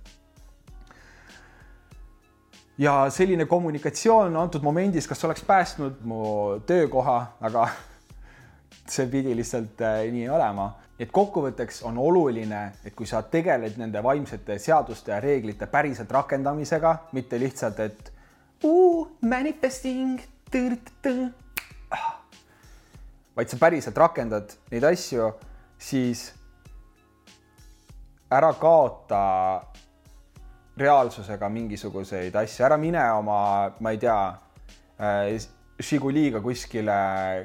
ja 2.78 3.06
selline 3.10 3.46
kommunikatsioon 3.50 4.36
antud 4.36 4.62
momendis, 4.62 5.06
kas 5.10 5.24
oleks 5.24 5.42
päästnud 5.46 6.04
mu 6.08 6.22
töökoha, 6.66 7.18
aga 7.40 7.66
see 8.92 9.10
pidi 9.10 9.34
lihtsalt 9.36 9.82
äh, 9.82 10.06
nii 10.12 10.30
olema. 10.30 10.72
et 11.02 11.10
kokkuvõtteks 11.10 11.80
on 11.88 11.96
oluline, 11.98 12.58
et 12.86 12.94
kui 12.94 13.08
sa 13.10 13.24
tegeled 13.26 13.74
nende 13.80 13.98
vaimsete 14.04 14.54
seaduste 14.62 15.10
ja 15.10 15.16
reeglite 15.20 15.66
päriselt 15.66 16.12
rakendamisega, 16.14 16.92
mitte 17.16 17.40
lihtsalt, 17.42 17.80
et 17.80 18.11
uu, 18.64 19.16
manifesting, 19.20 20.20
vaid 23.36 23.48
sa 23.48 23.56
päriselt 23.60 23.96
rakendad 23.96 24.52
neid 24.70 24.84
asju, 24.84 25.30
siis 25.80 26.28
ära 28.32 28.52
kaota 28.60 29.22
reaalsusega 30.76 31.48
mingisuguseid 31.52 32.36
asju, 32.36 32.64
ära 32.64 32.76
mine 32.80 33.02
oma, 33.12 33.72
ma 33.80 33.90
ei 33.92 34.00
tea 34.00 34.20
Žiguliga 35.82 36.38
kuskile 36.44 36.94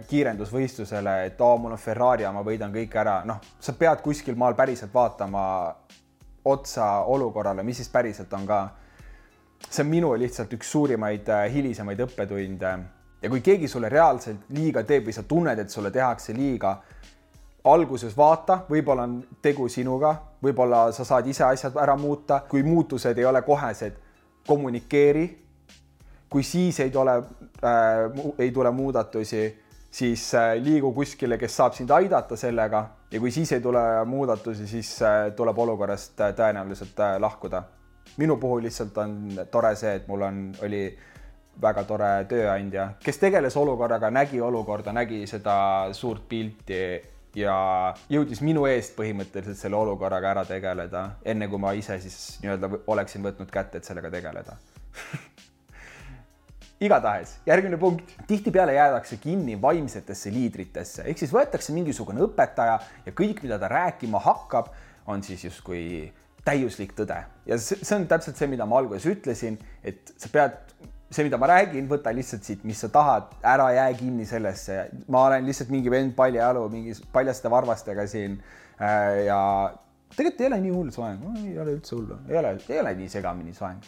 kiirendusvõistlusele, 0.10 1.14
et 1.26 1.40
oo, 1.42 1.56
mul 1.58 1.74
on 1.74 1.82
Ferrari 1.82 2.26
ja 2.26 2.32
ma 2.36 2.44
võidan 2.46 2.74
kõik 2.76 2.94
ära, 3.00 3.22
noh, 3.26 3.40
sa 3.60 3.74
pead 3.74 4.04
kuskil 4.06 4.36
maal 4.38 4.54
päriselt 4.54 4.94
vaatama 4.94 5.44
otsa 6.46 6.90
olukorrale, 7.10 7.64
mis 7.66 7.82
siis 7.82 7.90
päriselt 7.90 8.34
on 8.38 8.46
ka. 8.48 8.60
See 9.70 9.84
on 9.84 9.90
minu 9.90 10.14
lihtsalt 10.20 10.54
üks 10.58 10.70
suurimaid 10.72 11.30
äh, 11.30 11.48
hilisemaid 11.54 12.00
õppetunde. 12.08 12.78
Ja 13.22 13.30
kui 13.30 13.42
keegi 13.42 13.68
sulle 13.68 13.90
reaalselt 13.90 14.50
liiga 14.54 14.84
teeb 14.86 15.08
või 15.08 15.16
sa 15.16 15.24
tunned, 15.26 15.60
et 15.60 15.74
sulle 15.74 15.92
tehakse 15.92 16.36
liiga, 16.38 16.76
alguses 17.68 18.14
vaata, 18.18 18.62
võib-olla 18.70 19.08
on 19.08 19.18
tegu 19.42 19.68
sinuga, 19.70 20.14
võib-olla 20.44 20.88
sa 20.96 21.06
saad 21.06 21.28
ise 21.28 21.44
asjad 21.48 21.76
ära 21.82 21.98
muuta, 21.98 22.44
kui 22.50 22.64
muutused 22.64 23.18
ei 23.18 23.26
ole 23.26 23.42
kohesed, 23.42 23.98
kommunikeeri. 24.48 25.28
Kui 26.30 26.44
siis 26.44 26.80
ei 26.84 26.92
tule 26.92 27.14
äh,, 27.64 28.24
ei 28.38 28.52
tule 28.52 28.72
muudatusi, 28.72 29.44
siis 29.92 30.28
äh, 30.36 30.54
liigu 30.60 30.92
kuskile, 30.94 31.38
kes 31.40 31.56
saab 31.56 31.76
sind 31.76 31.92
aidata 31.96 32.36
sellega. 32.36 32.84
Ja 33.12 33.20
kui 33.24 33.32
siis 33.32 33.52
ei 33.56 33.62
tule 33.64 33.82
muudatusi, 34.06 34.68
siis 34.68 34.92
äh, 35.02 35.32
tuleb 35.36 35.58
olukorrast 35.58 36.20
äh, 36.22 36.34
tõenäoliselt 36.36 37.00
äh, 37.00 37.16
lahkuda. 37.24 37.64
Minu 38.18 38.38
puhul 38.42 38.64
lihtsalt 38.68 38.98
on 38.98 39.20
tore 39.52 39.76
see, 39.76 39.96
et 40.00 40.08
mul 40.08 40.26
on, 40.28 40.42
oli 40.66 40.82
väga 41.62 41.84
tore 41.90 42.10
tööandja, 42.30 42.92
kes 43.04 43.18
tegeles 43.22 43.56
olukorraga, 43.58 44.12
nägi 44.14 44.42
olukorda, 44.42 44.94
nägi 44.94 45.24
seda 45.30 45.56
suurt 45.98 46.28
pilti 46.30 46.82
ja 47.38 47.56
jõudis 48.10 48.42
minu 48.46 48.66
eest 48.70 48.96
põhimõtteliselt 48.98 49.60
selle 49.60 49.78
olukorraga 49.80 50.32
ära 50.36 50.46
tegeleda, 50.48 51.04
enne 51.26 51.50
kui 51.50 51.62
ma 51.62 51.74
ise 51.78 52.00
siis 52.02 52.38
nii-öelda 52.44 52.70
oleksin 52.94 53.26
võtnud 53.26 53.52
kätte, 53.54 53.82
et 53.82 53.90
sellega 53.90 54.12
tegeleda. 54.14 54.58
Igatahes 56.88 57.40
järgmine 57.46 57.78
punkt, 57.82 58.12
tihtipeale 58.30 58.76
jäädakse 58.76 59.18
kinni 59.18 59.56
vaimsetesse 59.62 60.30
liidritesse, 60.34 61.08
ehk 61.10 61.18
siis 61.18 61.34
võetakse 61.34 61.74
mingisugune 61.74 62.22
õpetaja 62.28 62.78
ja 63.06 63.14
kõik, 63.18 63.42
mida 63.42 63.58
ta 63.58 63.70
rääkima 63.72 64.22
hakkab, 64.22 64.70
on 65.10 65.24
siis 65.26 65.48
justkui 65.48 66.12
täiuslik 66.48 66.94
tõde. 66.98 67.18
Ja 67.50 67.58
see, 67.62 67.80
on 67.96 68.08
täpselt 68.10 68.40
see, 68.40 68.50
mida 68.52 68.68
ma 68.70 68.80
alguses 68.82 69.08
ütlesin, 69.12 69.58
et 69.86 70.14
sa 70.16 70.32
pead, 70.32 70.56
see, 71.10 71.26
mida 71.28 71.40
ma 71.42 71.50
räägin, 71.52 71.90
võta 71.92 72.14
lihtsalt 72.16 72.48
siit, 72.48 72.64
mis 72.68 72.80
sa 72.84 72.90
tahad, 72.94 73.34
ära 73.48 73.68
jää 73.76 73.90
kinni 74.00 74.28
sellesse. 74.30 74.80
ma 75.08 75.26
olen 75.28 75.46
lihtsalt 75.48 75.74
mingi 75.74 75.92
vend 75.92 76.16
paljajalu, 76.16 76.68
mingi 76.74 76.96
paljaste 77.14 77.52
varvastega 77.52 78.08
siin 78.08 78.40
äh, 78.80 79.26
ja 79.28 79.40
tegelikult 80.16 80.42
ei 80.42 80.50
ole 80.52 80.60
nii 80.64 80.74
hull 80.76 80.92
soeng, 80.96 81.24
ei 81.44 81.60
ole 81.60 81.78
üldse 81.78 81.96
hullu, 81.96 82.20
ei 82.30 82.40
ole, 82.40 82.58
ei 82.70 82.82
ole 82.84 82.96
nii 83.02 83.10
segamini 83.12 83.56
soeng. 83.56 83.84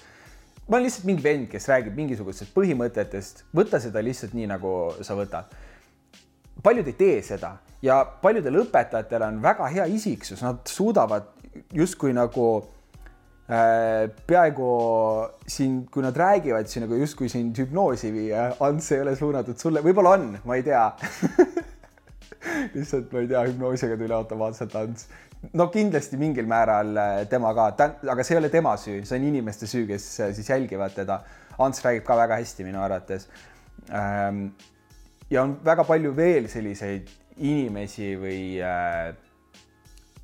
Ma 0.69 0.77
olen 0.77 0.85
lihtsalt 0.85 1.07
mingi 1.09 1.25
vend, 1.25 1.47
kes 1.49 1.65
räägib 1.71 1.95
mingisugustest 1.97 2.53
põhimõtetest, 2.53 3.47
võta 3.57 3.79
seda 3.81 4.03
lihtsalt 4.05 4.35
nii, 4.37 4.51
nagu 4.51 4.73
sa 5.01 5.17
võtad. 5.17 5.57
paljud 6.63 6.87
ei 6.91 6.93
tee 6.99 7.21
seda. 7.23 7.55
Ja 7.81 8.01
paljudel 8.03 8.59
õpetajatel 8.65 9.23
on 9.23 9.37
väga 9.41 9.67
hea 9.71 9.85
isiksus, 9.87 10.41
nad 10.43 10.59
suudavad 10.67 11.38
justkui 11.75 12.13
nagu 12.15 12.47
äh, 13.49 14.09
peaaegu 14.27 14.69
siin, 15.47 15.81
kui 15.91 16.05
nad 16.05 16.17
räägivad, 16.17 16.69
siis 16.69 16.83
nagu 16.85 16.99
justkui 16.99 17.29
sind 17.31 17.57
hüpnoosi 17.59 18.13
viia. 18.13 18.49
Ants 18.65 18.91
ei 18.95 19.03
ole 19.05 19.15
suunatud 19.19 19.57
sulle, 19.61 19.83
võib-olla 19.85 20.17
on, 20.17 20.31
ma 20.45 20.59
ei 20.59 20.65
tea 20.67 20.85
lihtsalt 22.75 23.11
ma 23.11 23.23
ei 23.23 23.27
tea, 23.27 23.41
hüpnoosiga 23.49 23.97
tuli 23.99 24.15
automaatselt 24.15 24.75
Ants 24.79 25.09
no 25.53 25.67
kindlasti 25.71 26.17
mingil 26.19 26.47
määral 26.49 26.97
äh, 26.97 27.21
tema 27.31 27.53
ka, 27.55 27.69
aga 28.11 28.25
see 28.25 28.35
ei 28.35 28.41
ole 28.41 28.49
tema 28.53 28.75
süü, 28.79 29.03
see 29.07 29.19
on 29.19 29.27
inimeste 29.29 29.69
süü, 29.69 29.85
kes 29.89 30.07
äh, 30.19 30.33
siis 30.35 30.49
jälgivad 30.51 30.95
teda. 30.95 31.21
Ants 31.59 31.83
räägib 31.83 32.05
ka 32.07 32.15
väga 32.15 32.39
hästi 32.39 32.65
minu 32.67 32.81
arvates. 32.83 33.27
Ähm, 33.91 34.49
ja 35.31 35.43
on 35.43 35.57
väga 35.65 35.83
palju 35.87 36.13
veel 36.15 36.47
selliseid 36.51 37.09
inimesi 37.37 38.13
või 38.19 38.41
äh, 38.63 39.11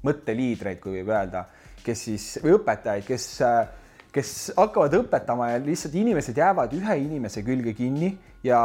mõtteliidreid, 0.05 0.79
kui 0.83 0.99
võib 0.99 1.11
öelda, 1.13 1.45
kes 1.85 2.05
siis 2.09 2.27
või 2.43 2.55
õpetajaid, 2.59 3.07
kes 3.07 3.27
kes 4.15 4.29
hakkavad 4.55 4.93
õpetama 4.95 5.49
ja 5.51 5.57
lihtsalt 5.59 5.95
inimesed 5.99 6.37
jäävad 6.39 6.71
ühe 6.77 6.93
inimese 7.01 7.41
külge 7.43 7.73
kinni 7.75 8.13
ja 8.47 8.61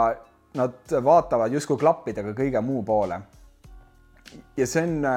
nad 0.54 0.92
vaatavad 1.02 1.50
justkui 1.50 1.78
klappidega 1.80 2.36
kõige 2.38 2.62
muu 2.62 2.84
poole. 2.86 3.18
ja 4.56 4.66
see 4.66 4.84
on 4.86 5.08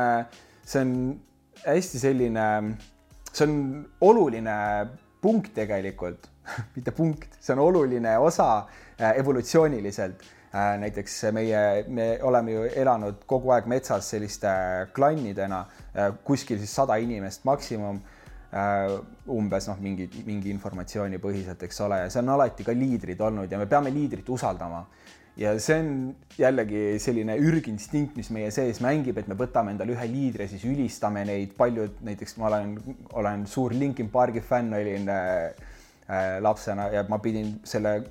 see 0.65 0.82
on 0.82 0.93
hästi 1.65 1.99
selline, 1.99 2.45
see 3.32 3.47
on 3.47 3.57
oluline 4.01 4.55
punkt 5.21 5.53
tegelikult 5.55 6.30
mitte 6.76 6.91
punkt, 6.95 7.38
see 7.39 7.55
on 7.55 7.63
oluline 7.63 8.17
osa 8.19 8.65
evolutsiooniliselt. 8.99 10.24
Äh, 10.54 10.76
näiteks 10.78 11.16
meie, 11.34 11.84
me 11.88 12.20
oleme 12.22 12.51
ju 12.54 12.66
elanud 12.84 13.24
kogu 13.26 13.49
aeg 13.56 13.66
metsas 13.66 14.12
selliste 14.14 14.51
klannidena, 14.93 15.64
äh, 15.95 16.12
kuskil 16.24 16.60
siis 16.62 16.76
sada 16.82 16.99
inimest 17.01 17.47
maksimum 17.49 18.04
umbes 19.34 19.66
noh, 19.66 19.80
mingi, 19.82 20.06
mingi 20.28 20.51
informatsiooni 20.54 21.18
põhiselt, 21.18 21.64
eks 21.66 21.80
ole, 21.88 22.04
ja 22.04 22.12
see 22.14 22.22
on 22.22 22.30
alati 22.36 22.66
ka 22.68 22.76
liidrid 22.78 23.22
olnud 23.26 23.49
ja 23.49 23.58
me 23.58 23.66
peame 23.66 23.89
liidrit 23.89 24.30
usaldama. 24.30 24.84
Ja 25.41 25.56
see 25.58 25.80
on 25.82 25.93
jällegi 26.38 26.99
selline 27.01 27.34
ürginstinkt, 27.41 28.14
mis 28.20 28.30
meie 28.30 28.51
sees 28.54 28.78
mängib, 28.86 29.18
et 29.18 29.30
me 29.32 29.38
võtame 29.38 29.74
endale 29.74 29.95
ühe 29.95 30.06
liidri 30.12 30.45
ja 30.45 30.51
siis 30.51 30.68
ülistame 30.70 31.24
neid, 31.26 31.56
paljud 31.58 32.04
näiteks 32.06 32.38
ma 32.38 32.51
olen, 32.51 32.76
olen 33.18 33.47
suur 33.49 33.74
Linkin 33.74 34.12
Parki 34.14 34.43
fänn 34.45 34.78
olin 34.78 35.10
äh, 35.10 35.47
äh, 36.06 36.36
lapsena 36.45 36.91
ja 36.93 37.01
ma 37.10 37.18
pidin 37.24 37.56
selle 37.66 38.04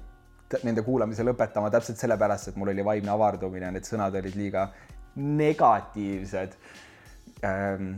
nende 0.66 0.84
kuulamise 0.86 1.24
lõpetama 1.26 1.70
täpselt 1.72 2.00
sellepärast, 2.00 2.52
et 2.52 2.56
mul 2.60 2.72
oli 2.74 2.84
vaimne 2.84 3.12
avardumine, 3.12 3.70
need 3.74 3.88
sõnad 3.88 4.16
olid 4.20 4.38
liiga 4.38 4.68
negatiivsed 5.16 6.56
ähm,. 7.44 7.94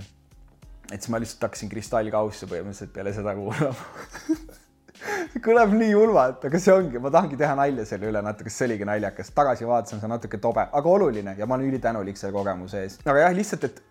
et 0.90 1.00
siis 1.00 1.10
ma 1.12 1.20
lihtsalt 1.22 1.48
hakkasin 1.48 1.70
kristallkausse 1.70 2.50
põhimõtteliselt 2.50 2.92
peale 2.94 3.14
seda 3.16 3.34
kuulama 3.38 3.74
kõlab 5.44 5.74
nii 5.74 5.90
julmalt, 5.92 6.44
aga 6.48 6.60
see 6.62 6.72
ongi, 6.74 7.00
ma 7.02 7.10
tahangi 7.12 7.38
teha 7.40 7.54
nalja 7.58 7.84
selle 7.88 8.08
üle 8.10 8.22
natuke, 8.24 8.52
see 8.52 8.68
oligi 8.68 8.86
naljakas. 8.88 9.30
tagasi 9.36 9.66
vaadates 9.68 9.96
on 9.96 10.02
see 10.02 10.10
natuke 10.10 10.40
tobe, 10.42 10.64
aga 10.80 10.90
oluline 10.96 11.36
ja 11.38 11.46
ma 11.46 11.58
olen 11.58 11.70
ülitänulik 11.70 12.20
selle 12.20 12.34
kogemuse 12.36 12.84
eest. 12.84 13.06
aga 13.06 13.26
jah, 13.26 13.34
lihtsalt, 13.36 13.66
et 13.68 13.82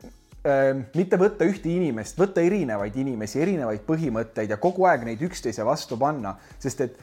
äh, 0.47 0.69
mitte 0.95 1.19
võtta 1.21 1.47
ühte 1.49 1.69
inimest, 1.71 2.19
võtta 2.19 2.43
erinevaid 2.45 2.97
inimesi, 3.03 3.41
erinevaid 3.43 3.83
põhimõtteid 3.87 4.55
ja 4.55 4.59
kogu 4.61 4.87
aeg 4.89 5.05
neid 5.07 5.21
üksteise 5.27 5.65
vastu 5.67 5.99
panna, 6.01 6.37
sest 6.63 6.87
et 6.87 6.99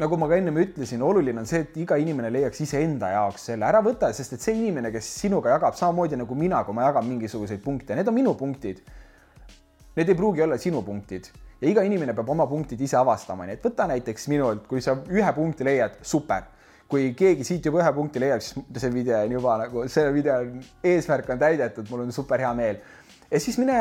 nagu 0.00 0.16
ma 0.16 0.28
ka 0.30 0.38
ennem 0.40 0.56
ütlesin, 0.62 1.02
oluline 1.04 1.42
on 1.42 1.48
see, 1.48 1.60
et 1.66 1.76
iga 1.82 1.98
inimene 2.00 2.30
leiaks 2.32 2.62
iseenda 2.64 3.12
jaoks 3.12 3.50
selle, 3.50 3.68
ära 3.68 3.82
võta, 3.84 4.08
sest 4.16 4.38
et 4.38 4.44
see 4.44 4.56
inimene, 4.56 4.92
kes 4.94 5.12
sinuga 5.26 5.52
jagab 5.52 5.76
samamoodi 5.76 6.18
nagu 6.20 6.38
mina, 6.38 6.62
kui 6.64 6.76
ma 6.76 6.88
jagan 6.88 7.06
mingisuguseid 7.10 7.60
punkte, 7.64 7.98
need 7.98 8.08
on 8.08 8.16
minu 8.16 8.34
punktid. 8.38 8.80
Need 9.98 10.08
ei 10.08 10.16
pruugi 10.16 10.42
olla 10.46 10.56
sinu 10.60 10.80
punktid 10.86 11.28
ja 11.60 11.68
iga 11.68 11.84
inimene 11.84 12.14
peab 12.16 12.30
oma 12.32 12.46
punktid 12.48 12.80
ise 12.80 12.96
avastama, 12.96 13.44
nii 13.46 13.58
et 13.58 13.66
võta 13.66 13.86
näiteks 13.90 14.26
minult, 14.32 14.64
kui 14.70 14.80
sa 14.84 14.96
ühe 15.12 15.34
punkti 15.36 15.66
leiad, 15.68 16.00
super. 16.02 16.48
kui 16.90 17.12
keegi 17.14 17.44
siit 17.46 17.66
juba 17.68 17.84
ühe 17.84 17.90
punkti 17.94 18.18
leiab, 18.18 18.40
siis 18.42 18.64
see 18.82 18.88
video 18.90 19.20
on 19.22 19.32
juba 19.36 19.52
nagu, 19.60 19.84
see 19.86 20.08
video 20.10 20.40
on, 20.42 20.56
eesmärk 20.82 21.28
on 21.30 21.38
täidetud, 21.38 21.86
mul 21.86 22.00
on 22.02 22.10
super 22.10 22.42
hea 22.42 22.50
meel. 22.58 22.80
Ja 23.30 23.40
siis 23.40 23.58
mine 23.58 23.78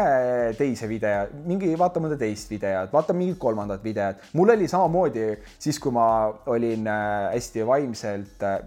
teise 0.58 0.90
video, 0.90 1.28
mingi 1.50 1.72
vaata 1.78 2.02
mõnda 2.04 2.18
teist 2.20 2.52
videot, 2.52 2.92
vaata 2.94 3.16
mingit 3.18 3.40
kolmandat 3.42 3.84
videot. 3.84 4.28
mul 4.38 4.54
oli 4.56 4.68
samamoodi 4.70 5.30
siis, 5.58 5.80
kui 5.82 5.94
ma 5.96 6.06
olin 6.54 6.88
äh, 6.88 7.32
hästi 7.34 7.66
vaimselt 7.68 8.44
äh, 8.46 8.60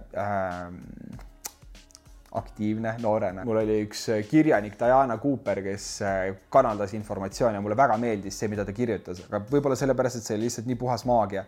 aktiivne 2.33 2.95
noorena. 3.03 3.45
mul 3.45 3.61
oli 3.63 3.79
üks 3.87 4.09
äh, 4.13 4.25
kirjanik 4.29 4.79
Diana 4.81 5.19
Cooper, 5.23 5.63
kes 5.63 5.87
äh, 6.03 6.35
kanaldas 6.51 6.95
informatsiooni 6.99 7.59
ja 7.59 7.65
mulle 7.65 7.77
väga 7.77 7.99
meeldis 8.01 8.39
see, 8.39 8.51
mida 8.53 8.65
ta 8.65 8.75
kirjutas, 8.77 9.23
aga 9.29 9.43
võib-olla 9.51 9.79
sellepärast, 9.79 10.19
et 10.19 10.29
see 10.29 10.39
oli 10.39 10.49
lihtsalt 10.49 10.71
nii 10.71 10.81
puhas 10.81 11.07
maagia. 11.09 11.45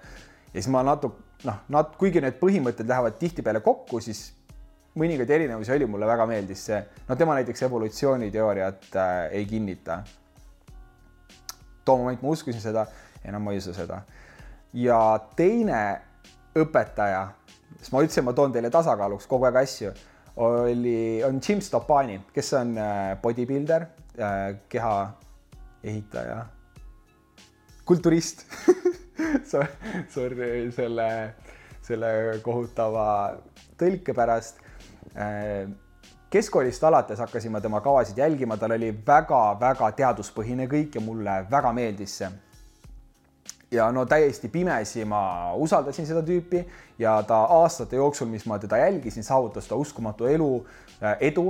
ja 0.53 0.61
siis 0.61 0.71
ma 0.73 0.85
natuke 0.87 1.49
noh, 1.49 1.61
nat-, 1.75 1.97
kuigi 2.01 2.23
need 2.25 2.39
põhimõtted 2.41 2.89
lähevad 2.89 3.19
tihtipeale 3.21 3.65
kokku, 3.65 4.01
siis 4.05 4.29
mõningaid 4.99 5.31
erinevusi 5.31 5.73
oli, 5.75 5.87
mulle 5.91 6.07
väga 6.07 6.27
meeldis 6.31 6.67
see, 6.69 6.81
no 7.09 7.17
tema 7.17 7.37
näiteks 7.39 7.67
evolutsiooniteooriat 7.67 8.89
äh, 8.97 9.13
ei 9.41 9.47
kinnita. 9.47 10.03
too 11.85 11.99
moment 11.99 12.23
ma 12.23 12.29
uskusin 12.29 12.61
seda, 12.61 12.87
enam 13.25 13.43
ma 13.43 13.53
ei 13.53 13.59
usu 13.59 13.75
seda. 13.75 14.03
ja 14.73 14.99
teine 15.37 16.01
õpetaja, 16.59 17.27
sest 17.79 17.93
ma 17.93 18.03
ütlesin, 18.03 18.25
ma 18.25 18.33
toon 18.33 18.53
teile 18.53 18.71
tasakaaluks 18.71 19.27
kogu 19.27 19.51
aeg 19.51 19.63
asju 19.63 19.93
oli, 20.37 21.23
on 21.25 21.41
Jim 21.49 21.61
Stoppani, 21.61 22.21
kes 22.35 22.53
on 22.59 22.79
äh, 22.79 23.15
bodybuilder, 23.23 23.87
äh, 24.19 24.57
keha 24.69 24.95
ehitaja, 25.85 26.45
kulturist 27.85 28.47
Sorry 30.15 30.71
selle, 30.75 31.09
selle 31.85 32.11
kohutava 32.43 33.07
tõlke 33.79 34.15
pärast. 34.17 34.63
Äh, 35.15 35.69
keskkoolist 36.31 36.85
alates 36.85 37.19
hakkasin 37.19 37.53
ma 37.53 37.61
tema 37.61 37.81
kavasid 37.81 38.19
jälgima, 38.19 38.57
tal 38.57 38.73
oli 38.75 38.89
väga-väga 39.07 39.91
teaduspõhine 40.01 40.67
kõik 40.71 40.97
ja 40.99 41.03
mulle 41.05 41.37
väga 41.51 41.71
meeldis 41.73 42.17
see. 42.19 42.31
ja 43.71 43.87
no 43.93 44.05
täiesti 44.07 44.49
pimesi 44.49 45.05
ma 45.05 45.53
usaldasin 45.55 46.07
seda 46.07 46.23
tüüpi 46.23 46.65
ja 46.99 47.23
ta 47.23 47.45
aastate 47.57 47.97
jooksul, 47.97 48.27
mis 48.27 48.47
ma 48.47 48.59
teda 48.59 48.77
jälgisin, 48.77 49.25
saavutas 49.25 49.67
ta 49.67 49.77
uskumatu 49.77 50.27
elu, 50.27 50.67
edu 51.21 51.47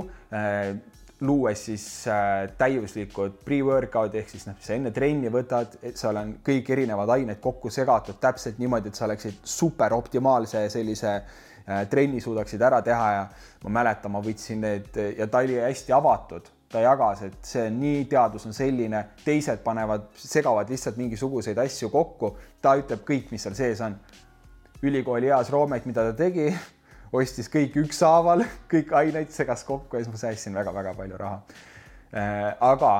luues 1.21 1.65
siis 1.65 2.07
äh, 2.07 2.51
täiuslikud 2.57 3.39
pre-workout'i 3.45 4.19
ehk 4.19 4.29
siis 4.29 4.45
noh, 4.45 4.57
sa 4.59 4.73
enne 4.75 4.91
trenni 4.91 5.31
võtad, 5.31 5.77
seal 5.95 6.17
on 6.21 6.33
kõik 6.45 6.69
erinevad 6.75 7.09
ained 7.15 7.39
kokku 7.41 7.71
segatud 7.71 8.19
täpselt 8.21 8.59
niimoodi, 8.59 8.91
et 8.91 8.99
sa 8.99 9.07
oleksid 9.07 9.39
super 9.47 9.93
optimaalse 9.95 10.65
sellise 10.69 11.13
äh, 11.15 11.54
trenni 11.89 12.21
suudaksid 12.21 12.61
ära 12.61 12.81
teha 12.85 13.05
ja 13.13 13.23
ma 13.63 13.71
mäletan, 13.79 14.13
ma 14.13 14.21
võtsin 14.21 14.61
need 14.61 14.99
ja 15.17 15.25
ta 15.31 15.41
oli 15.41 15.57
hästi 15.57 15.95
avatud, 15.97 16.51
ta 16.71 16.83
jagas, 16.83 17.23
et 17.25 17.37
see 17.45 17.65
on 17.69 17.79
nii, 17.81 18.03
teadus 18.11 18.45
on 18.49 18.53
selline, 18.55 19.01
teised 19.25 19.63
panevad, 19.65 20.09
segavad 20.19 20.69
lihtsalt 20.69 20.99
mingisuguseid 20.99 21.59
asju 21.63 21.89
kokku, 21.93 22.35
ta 22.61 22.75
ütleb 22.79 23.01
kõik, 23.07 23.31
mis 23.33 23.45
seal 23.45 23.57
sees 23.57 23.81
on. 23.85 23.97
ülikooli 24.85 25.31
heas 25.31 25.49
Roomet, 25.49 25.85
mida 25.89 26.03
ta 26.05 26.13
tegi 26.13 26.51
ostis 27.19 27.49
kõik 27.49 27.77
ükshaaval, 27.85 28.45
kõik 28.71 28.93
aineid 28.93 29.33
segas 29.33 29.63
kokku 29.65 29.97
ja 29.97 30.03
siis 30.03 30.13
ma 30.13 30.21
säästsin 30.21 30.53
väga-väga 30.53 30.93
palju 30.93 31.17
raha. 31.17 31.41
Äh, 32.15 32.51
aga 32.61 32.93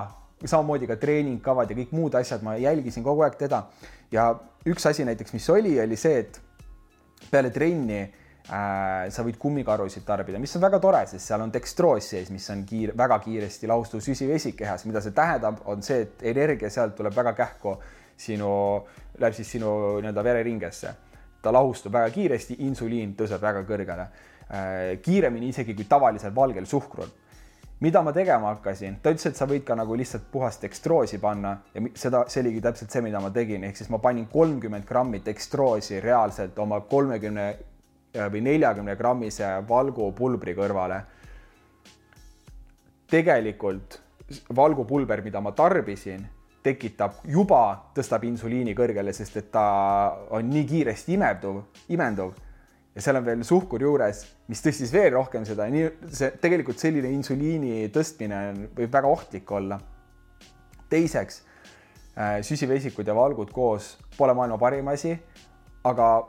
samamoodi 0.46 0.88
ka 0.90 0.98
treeningkavad 1.00 1.70
ja 1.70 1.78
kõik 1.78 1.94
muud 1.96 2.16
asjad, 2.18 2.42
ma 2.44 2.56
jälgisin 2.58 3.04
kogu 3.04 3.24
aeg 3.26 3.38
teda 3.40 3.66
ja 4.12 4.32
üks 4.66 4.86
asi 4.90 5.06
näiteks, 5.06 5.34
mis 5.34 5.50
oli, 5.50 5.78
oli 5.82 5.98
see, 6.00 6.24
et 6.26 6.42
peale 7.32 7.52
trenni 7.54 8.02
äh, 8.02 8.25
sa 8.46 9.24
võid 9.26 9.40
kummikarusid 9.42 10.04
tarbida, 10.06 10.40
mis 10.42 10.54
on 10.58 10.62
väga 10.62 10.78
tore, 10.80 11.00
sest 11.10 11.32
seal 11.32 11.42
on 11.42 11.54
dekstroos 11.54 12.12
sees, 12.12 12.30
mis 12.30 12.46
on 12.54 12.62
kiir, 12.68 12.92
väga 12.98 13.18
kiiresti 13.24 13.70
laustuv 13.72 14.04
süsivesi 14.06 14.54
kehas, 14.58 14.86
mida 14.86 15.02
see 15.02 15.16
tähendab, 15.18 15.64
on 15.72 15.82
see, 15.86 16.04
et 16.06 16.28
energia 16.30 16.70
sealt 16.70 16.94
tuleb 16.98 17.16
väga 17.16 17.34
kähku 17.38 17.74
sinu, 18.18 18.52
läheb 19.18 19.34
siis 19.34 19.56
sinu 19.58 19.72
nii-öelda 19.98 20.24
vereringesse 20.24 20.94
ta 21.46 21.54
lahustub 21.54 21.94
väga 21.94 22.10
kiiresti, 22.14 22.58
insuliin 22.66 23.14
tõuseb 23.18 23.42
väga 23.42 23.62
kõrgele. 23.70 24.08
Äh, 24.46 24.96
kiiremini 25.06 25.52
isegi 25.54 25.76
kui 25.78 25.86
tavalisel 25.90 26.34
valgel 26.36 26.66
suhkrul. 26.66 27.14
mida 27.80 28.00
ma 28.02 28.14
tegema 28.16 28.54
hakkasin, 28.54 28.96
ta 29.04 29.12
ütles, 29.12 29.26
et 29.28 29.36
sa 29.36 29.46
võid 29.46 29.66
ka 29.68 29.76
nagu 29.76 29.98
lihtsalt 30.00 30.30
puhast 30.32 30.64
ekstroosi 30.64 31.18
panna 31.20 31.50
ja 31.74 31.82
seda, 32.00 32.22
see 32.32 32.40
oligi 32.42 32.62
täpselt 32.64 32.92
see, 32.92 33.02
mida 33.04 33.20
ma 33.20 33.30
tegin, 33.36 33.66
ehk 33.68 33.78
siis 33.78 33.90
ma 33.92 34.00
panin 34.00 34.30
kolmkümmend 34.32 34.88
grammi 34.88 35.20
ekstroosi 35.28 36.00
reaalselt 36.00 36.60
oma 36.64 36.80
kolmekümne 36.90 37.48
äh, 37.50 37.75
või 38.32 38.42
neljakümne 38.46 38.96
grammise 38.96 39.50
valgupulbri 39.68 40.56
kõrvale. 40.56 41.02
tegelikult 43.10 44.02
valgupulber, 44.56 45.22
mida 45.22 45.42
ma 45.42 45.52
tarbisin 45.52 46.26
tekitab, 46.66 47.20
juba 47.30 47.92
tõstab 47.96 48.24
insuliini 48.26 48.74
kõrgele, 48.78 49.14
sest 49.14 49.38
et 49.38 49.52
ta 49.54 49.66
on 50.34 50.50
nii 50.50 50.66
kiiresti 50.66 51.14
imenduv, 51.14 51.62
imenduv 51.94 52.34
ja 52.96 53.04
seal 53.04 53.20
on 53.20 53.26
veel 53.28 53.44
suhkur 53.46 53.84
juures, 53.84 54.24
mis 54.50 54.64
tõstis 54.64 54.94
veel 54.94 55.12
rohkem 55.14 55.46
seda, 55.48 55.68
nii 55.72 55.90
see 56.10 56.32
tegelikult 56.42 56.82
selline 56.82 57.12
insuliini 57.14 57.90
tõstmine 57.94 58.42
võib 58.78 58.94
väga 58.94 59.12
ohtlik 59.12 59.52
olla. 59.52 59.80
teiseks, 60.90 61.42
äh, 62.16 62.42
süsivesikud 62.46 63.08
ja 63.08 63.16
valgud 63.16 63.50
koos 63.52 63.98
pole 64.18 64.34
maailma 64.34 64.58
parim 64.58 64.88
asi, 64.88 65.16
aga 65.84 66.28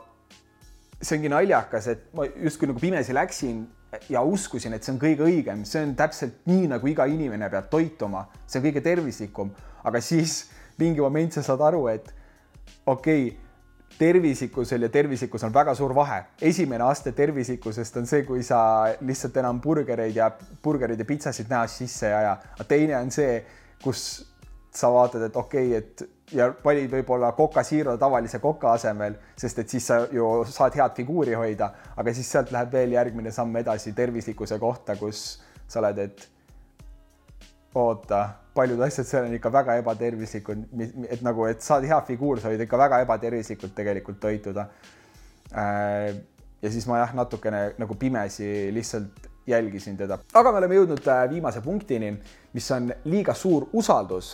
see 1.01 1.19
ongi 1.19 1.31
naljakas, 1.33 1.89
et 1.93 2.05
ma 2.17 2.27
justkui 2.27 2.71
nagu 2.71 2.81
pimesi 2.81 3.15
läksin 3.17 3.65
ja 4.09 4.23
uskusin, 4.23 4.75
et 4.77 4.85
see 4.85 4.95
on 4.95 5.01
kõige 5.01 5.25
õigem, 5.27 5.65
see 5.69 5.83
on 5.85 5.95
täpselt 5.99 6.45
nii, 6.49 6.67
nagu 6.73 6.89
iga 6.91 7.07
inimene 7.11 7.49
peab 7.53 7.69
toituma, 7.73 8.27
see 8.47 8.61
on 8.61 8.67
kõige 8.69 8.83
tervislikum. 8.85 9.53
Aga 9.87 10.01
siis 10.03 10.47
mingi 10.81 11.01
moment 11.05 11.37
sa 11.37 11.45
saad 11.47 11.63
aru, 11.69 11.87
et 11.93 12.09
okei 12.87 13.29
okay,, 13.29 13.35
tervislikkusel 13.97 14.83
ja 14.83 14.89
tervislikkus 14.93 15.45
on 15.47 15.55
väga 15.55 15.75
suur 15.75 15.95
vahe. 15.95 16.25
esimene 16.43 16.85
aste 16.85 17.13
tervislikkusest 17.13 17.97
on 17.97 18.07
see, 18.07 18.25
kui 18.29 18.43
sa 18.43 18.59
lihtsalt 19.01 19.37
enam 19.41 19.61
burgereid 19.61 20.17
ja 20.17 20.31
burgereid 20.63 21.01
ja 21.01 21.05
pitsasid 21.05 21.49
näost 21.49 21.81
sisse 21.81 22.09
ei 22.09 22.15
aja, 22.15 22.37
aga 22.59 22.65
teine 22.69 22.99
on 22.99 23.11
see, 23.11 23.39
kus 23.83 24.27
sa 24.75 24.91
vaatad, 24.93 25.23
et 25.31 25.37
okei 25.37 25.71
okay,, 25.71 25.79
et 25.79 26.16
ja 26.35 26.49
valid 26.65 26.91
võib-olla 26.91 27.33
Zero 27.63 27.97
tavalise 27.97 28.39
Coca 28.41 28.73
asemel, 28.73 29.17
sest 29.37 29.59
et 29.59 29.69
siis 29.69 29.87
sa 29.87 30.07
ju 30.13 30.45
saad 30.45 30.75
head 30.75 30.95
figuuri 30.97 31.35
hoida, 31.35 31.71
aga 31.97 32.13
siis 32.15 32.31
sealt 32.31 32.51
läheb 32.53 32.73
veel 32.73 32.93
järgmine 32.93 33.31
samm 33.31 33.57
edasi 33.57 33.93
tervislikkuse 33.93 34.59
kohta, 34.59 34.97
kus 34.97 35.41
sa 35.69 35.81
oled, 35.81 35.99
et 35.99 36.29
oota, 37.75 38.23
paljud 38.55 38.81
asjad 38.81 39.07
seal 39.07 39.29
on 39.29 39.35
ikka 39.37 39.53
väga 39.53 39.77
ebatervislikud, 39.83 40.65
et 41.09 41.23
nagu, 41.23 41.47
et 41.47 41.63
saad 41.63 41.85
hea 41.87 42.01
figuur, 42.09 42.41
sa 42.41 42.51
võid 42.51 42.65
ikka 42.65 42.79
väga 42.81 43.03
ebatervislikult 43.05 43.75
tegelikult 43.77 44.19
toituda. 44.21 44.67
Äh, 45.53 46.17
ja 46.63 46.73
siis 46.73 46.87
ma 46.89 47.03
jah, 47.03 47.13
natukene 47.15 47.77
nagu 47.79 47.95
pimesi 48.01 48.73
lihtsalt 48.75 49.29
jälgisin 49.47 49.95
teda, 49.95 50.19
aga 50.35 50.51
me 50.51 50.59
oleme 50.59 50.81
jõudnud 50.81 51.07
äh, 51.07 51.23
viimase 51.31 51.61
punktini, 51.63 52.11
mis 52.57 52.71
on 52.75 52.91
liiga 53.05 53.35
suur 53.37 53.69
usaldus 53.79 54.33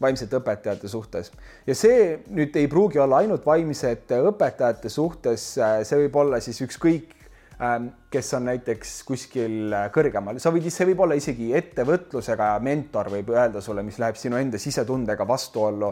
vaimsete 0.00 0.38
õpetajate 0.40 0.88
suhtes 0.88 1.32
ja 1.66 1.76
see 1.76 2.18
nüüd 2.32 2.56
ei 2.56 2.68
pruugi 2.68 2.98
olla 2.98 3.20
ainult 3.20 3.46
vaimsete 3.46 4.20
õpetajate 4.30 4.92
suhtes, 4.92 5.52
äh, 5.58 5.80
see 5.84 6.04
võib 6.04 6.22
olla 6.24 6.40
siis 6.44 6.60
ükskõik 6.66 7.16
Ähm, 7.60 7.90
kes 8.10 8.34
on 8.34 8.46
näiteks 8.48 9.02
kuskil 9.04 9.74
äh, 9.76 9.90
kõrgemal, 9.92 10.38
sa 10.40 10.48
võid, 10.48 10.70
see 10.72 10.86
võib 10.88 11.02
olla 11.04 11.18
isegi 11.18 11.50
ettevõtlusega 11.58 12.54
mentor 12.64 13.10
võib 13.12 13.34
öelda 13.34 13.60
sulle, 13.60 13.82
mis 13.84 13.98
läheb 14.00 14.16
sinu 14.16 14.38
enda 14.40 14.56
sisetundega 14.56 15.26
vastuollu. 15.28 15.90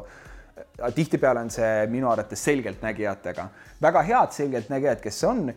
Äh, 0.57 0.95
tihtipeale 0.97 1.43
on 1.45 1.53
see 1.53 1.85
minu 1.93 2.09
arvates 2.09 2.47
selgeltnägijatega, 2.49 3.45
väga 3.85 4.05
head 4.09 4.33
selgeltnägijad, 4.39 5.03
kes 5.05 5.21
on 5.29 5.51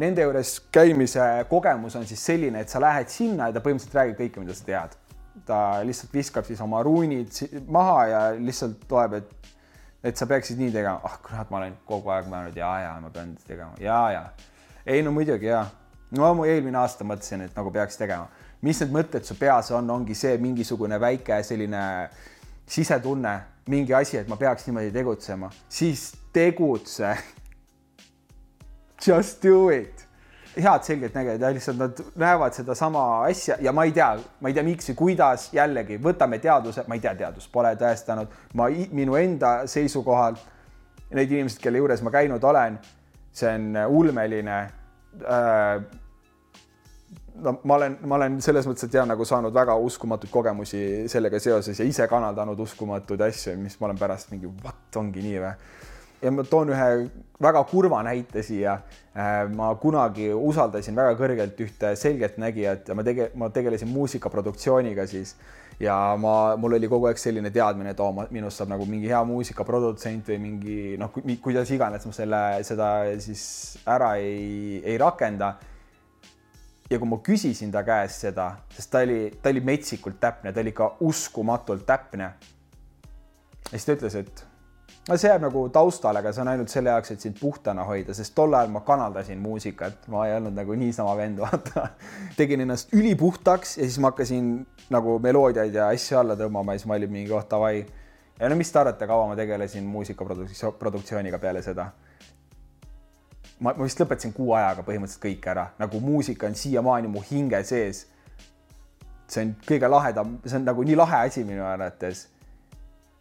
nende 0.00 0.24
juures 0.24 0.54
käimise 0.72 1.24
kogemus 1.48 1.96
on 1.96 2.04
siis 2.08 2.20
selline, 2.26 2.60
et 2.60 2.72
sa 2.72 2.80
lähed 2.82 3.08
sinna 3.12 3.48
ja 3.48 3.56
ta 3.56 3.64
põhimõtteliselt 3.64 3.96
räägib 3.96 4.20
kõike, 4.20 4.44
mida 4.44 4.56
sa 4.56 4.68
tead. 4.68 4.99
Ta 5.50 5.80
lihtsalt 5.86 6.14
viskab 6.14 6.46
siis 6.46 6.60
oma 6.62 6.82
ruunid 6.86 7.34
maha 7.68 7.98
ja 8.10 8.22
lihtsalt 8.38 8.86
loeb, 8.90 9.18
et, 9.20 9.50
et 10.10 10.16
sa 10.16 10.28
peaksid 10.30 10.60
nii 10.60 10.72
tegema. 10.74 11.00
ah 11.02 11.10
oh, 11.10 11.18
kurat, 11.26 11.50
ma 11.50 11.60
olen 11.62 11.76
kogu 11.88 12.14
aeg 12.14 12.30
mõelnud 12.30 12.56
ja, 12.56 12.70
ja 12.84 12.94
ma 13.02 13.12
pean 13.14 13.34
tegema 13.46 13.74
ja, 13.82 14.00
ja 14.14 14.24
ei 14.86 15.02
no 15.02 15.12
muidugi 15.14 15.50
ja, 15.50 15.64
no 16.16 16.32
ma 16.34 16.46
eelmine 16.48 16.78
aasta 16.80 17.06
mõtlesin, 17.06 17.46
et 17.46 17.56
nagu 17.56 17.72
peaks 17.74 17.98
tegema. 18.00 18.28
mis 18.62 18.80
need 18.82 18.92
mõtted 18.92 19.24
su 19.24 19.36
peas 19.38 19.70
on, 19.76 19.90
ongi 19.90 20.14
see 20.14 20.36
mingisugune 20.38 21.00
väike 21.00 21.42
selline 21.46 21.82
sisetunne, 22.70 23.34
mingi 23.70 23.94
asi, 23.96 24.18
et 24.20 24.28
ma 24.28 24.36
peaks 24.38 24.66
niimoodi 24.68 24.92
tegutsema, 24.94 25.50
siis 25.68 26.12
tegutse. 26.32 27.16
Just 29.06 29.42
do 29.42 29.70
it 29.72 29.99
head 30.56 30.82
selgeltnägijad 30.82 31.40
ja 31.40 31.52
lihtsalt 31.54 31.78
nad 31.78 32.00
näevad 32.18 32.52
sedasama 32.52 33.24
asja 33.24 33.56
ja 33.60 33.72
ma 33.72 33.84
ei 33.84 33.92
tea, 33.92 34.16
ma 34.40 34.48
ei 34.48 34.54
tea, 34.54 34.64
miks 34.66 34.88
ja 34.88 34.94
kuidas, 34.98 35.48
jällegi 35.54 35.98
võtame 36.02 36.40
teaduse, 36.42 36.84
ma 36.86 36.98
ei 36.98 37.04
tea, 37.04 37.14
teadus 37.14 37.48
pole 37.48 37.74
tõestanud, 37.78 38.32
ma 38.58 38.66
minu 38.92 39.16
enda 39.20 39.54
seisukohal, 39.70 40.38
need 41.14 41.32
inimesed, 41.32 41.62
kelle 41.62 41.82
juures 41.82 42.02
ma 42.02 42.12
käinud 42.14 42.44
olen, 42.44 42.78
see 43.32 43.50
on 43.54 43.78
ulmeline 44.00 44.58
äh, 45.22 45.82
no 47.42 47.60
ma 47.64 47.74
olen, 47.74 47.98
ma 48.06 48.18
olen 48.18 48.40
selles 48.44 48.66
mõttes, 48.68 48.86
et 48.86 48.94
jah, 48.94 49.06
nagu 49.08 49.24
saanud 49.26 49.54
väga 49.54 49.76
uskumatuid 49.80 50.32
kogemusi 50.32 50.82
sellega 51.10 51.40
seoses 51.42 51.78
ja 51.78 51.86
ise 51.86 52.06
kanaldanud 52.10 52.58
uskumatuid 52.66 53.22
asju, 53.28 53.56
mis 53.60 53.78
ma 53.80 53.90
olen 53.90 54.00
pärast 54.00 54.34
mingi, 54.34 54.50
what, 54.64 54.82
ongi 55.00 55.24
nii 55.24 55.40
või? 55.44 55.54
Ja 56.22 56.32
ma 56.34 56.44
toon 56.44 56.72
ühe 56.74 56.88
väga 57.40 57.62
kurva 57.70 58.02
näite 58.04 58.42
siia. 58.44 58.80
Äh, 59.16 59.48
ma 59.50 59.72
kunagi 59.80 60.28
usaldasin 60.34 60.96
väga 60.96 61.16
kõrgelt 61.18 61.58
ühte 61.64 61.94
selgeltnägijat 61.98 62.88
ja 62.88 62.94
ma 62.94 63.02
tege-, 63.06 63.30
ma 63.34 63.48
tegelesin 63.50 63.90
muusikaproduktsiooniga 63.90 65.06
siis 65.10 65.34
ja 65.80 65.96
ma, 66.20 66.56
mul 66.60 66.76
oli 66.76 66.88
kogu 66.92 67.08
aeg 67.08 67.18
selline 67.18 67.50
teadmine, 67.54 67.94
et 67.94 68.02
oo, 68.04 68.12
minust 68.34 68.60
saab 68.60 68.74
nagu 68.74 68.84
mingi 68.88 69.08
hea 69.08 69.20
muusikaprodutsent 69.26 70.28
või 70.28 70.38
mingi 70.42 70.76
noh, 71.00 71.14
kuidas 71.42 71.72
iganes 71.72 72.04
ma 72.06 72.12
selle, 72.14 72.42
seda 72.68 72.90
siis 73.24 73.42
ära 73.88 74.12
ei, 74.20 74.82
ei 74.84 74.98
rakenda. 75.00 75.54
ja 76.90 76.98
kui 76.98 77.08
ma 77.08 77.20
küsisin 77.22 77.72
ta 77.72 77.84
käest 77.86 78.26
seda, 78.26 78.50
sest 78.74 78.90
ta 78.92 79.02
oli, 79.06 79.30
ta 79.42 79.48
oli 79.48 79.60
metsikult 79.64 80.20
täpne, 80.20 80.52
ta 80.52 80.60
oli 80.60 80.74
ikka 80.74 80.96
uskumatult 81.00 81.86
täpne. 81.86 82.30
ja 83.64 83.72
siis 83.72 83.88
ta 83.88 83.96
ütles, 83.96 84.20
et 84.20 84.49
no 85.08 85.16
see 85.16 85.30
jääb 85.30 85.44
nagu 85.46 85.62
taustale, 85.72 86.20
aga 86.20 86.32
see 86.34 86.42
on 86.42 86.50
ainult 86.52 86.72
selle 86.72 86.92
jaoks, 86.92 87.14
et 87.14 87.24
sind 87.24 87.38
puhtana 87.40 87.84
hoida, 87.88 88.14
sest 88.16 88.34
tol 88.36 88.54
ajal 88.54 88.72
ma 88.74 88.82
kanaldasin 88.86 89.40
muusikat, 89.42 90.04
ma 90.12 90.26
ei 90.28 90.36
olnud 90.36 90.54
nagu 90.56 90.76
niisama 90.78 91.14
vend, 91.18 91.40
vaata. 91.44 91.88
tegin 92.36 92.66
ennast 92.66 92.92
ülipuhtaks 92.96 93.78
ja 93.78 93.88
siis 93.88 93.98
ma 94.02 94.12
hakkasin 94.12 94.52
nagu 94.92 95.16
meloodiaid 95.22 95.74
ja 95.80 95.88
asju 95.94 96.20
alla 96.20 96.36
tõmbama 96.38 96.76
ja 96.76 96.82
siis 96.82 96.90
ma 96.90 97.00
olin 97.00 97.16
mingi 97.16 97.32
koht 97.32 97.50
davai. 97.50 97.86
ja 98.40 98.52
no 98.52 98.60
mis 98.60 98.72
te 98.72 98.82
arvate, 98.82 99.08
kaua 99.08 99.26
ma 99.32 99.38
tegelesin 99.38 99.88
muusikaproduktsiooniga 99.88 101.40
peale 101.42 101.64
seda? 101.64 101.90
ma, 103.60 103.72
ma 103.72 103.84
vist 103.84 104.00
lõpetasin 104.00 104.36
kuu 104.36 104.54
ajaga 104.56 104.84
põhimõtteliselt 104.86 105.24
kõik 105.24 105.50
ära, 105.52 105.66
nagu 105.80 106.00
muusika 106.04 106.48
on 106.48 106.56
siiamaani 106.56 107.08
mu 107.08 107.24
hinge 107.30 107.62
sees. 107.64 108.06
see 109.30 109.46
on 109.46 109.56
kõige 109.66 109.88
lahedam, 109.88 110.38
see 110.44 110.58
on 110.58 110.64
nagu 110.68 110.84
nii 110.84 110.96
lahe 110.98 111.26
asi 111.26 111.44
minu 111.44 111.64
arvates. 111.64 112.28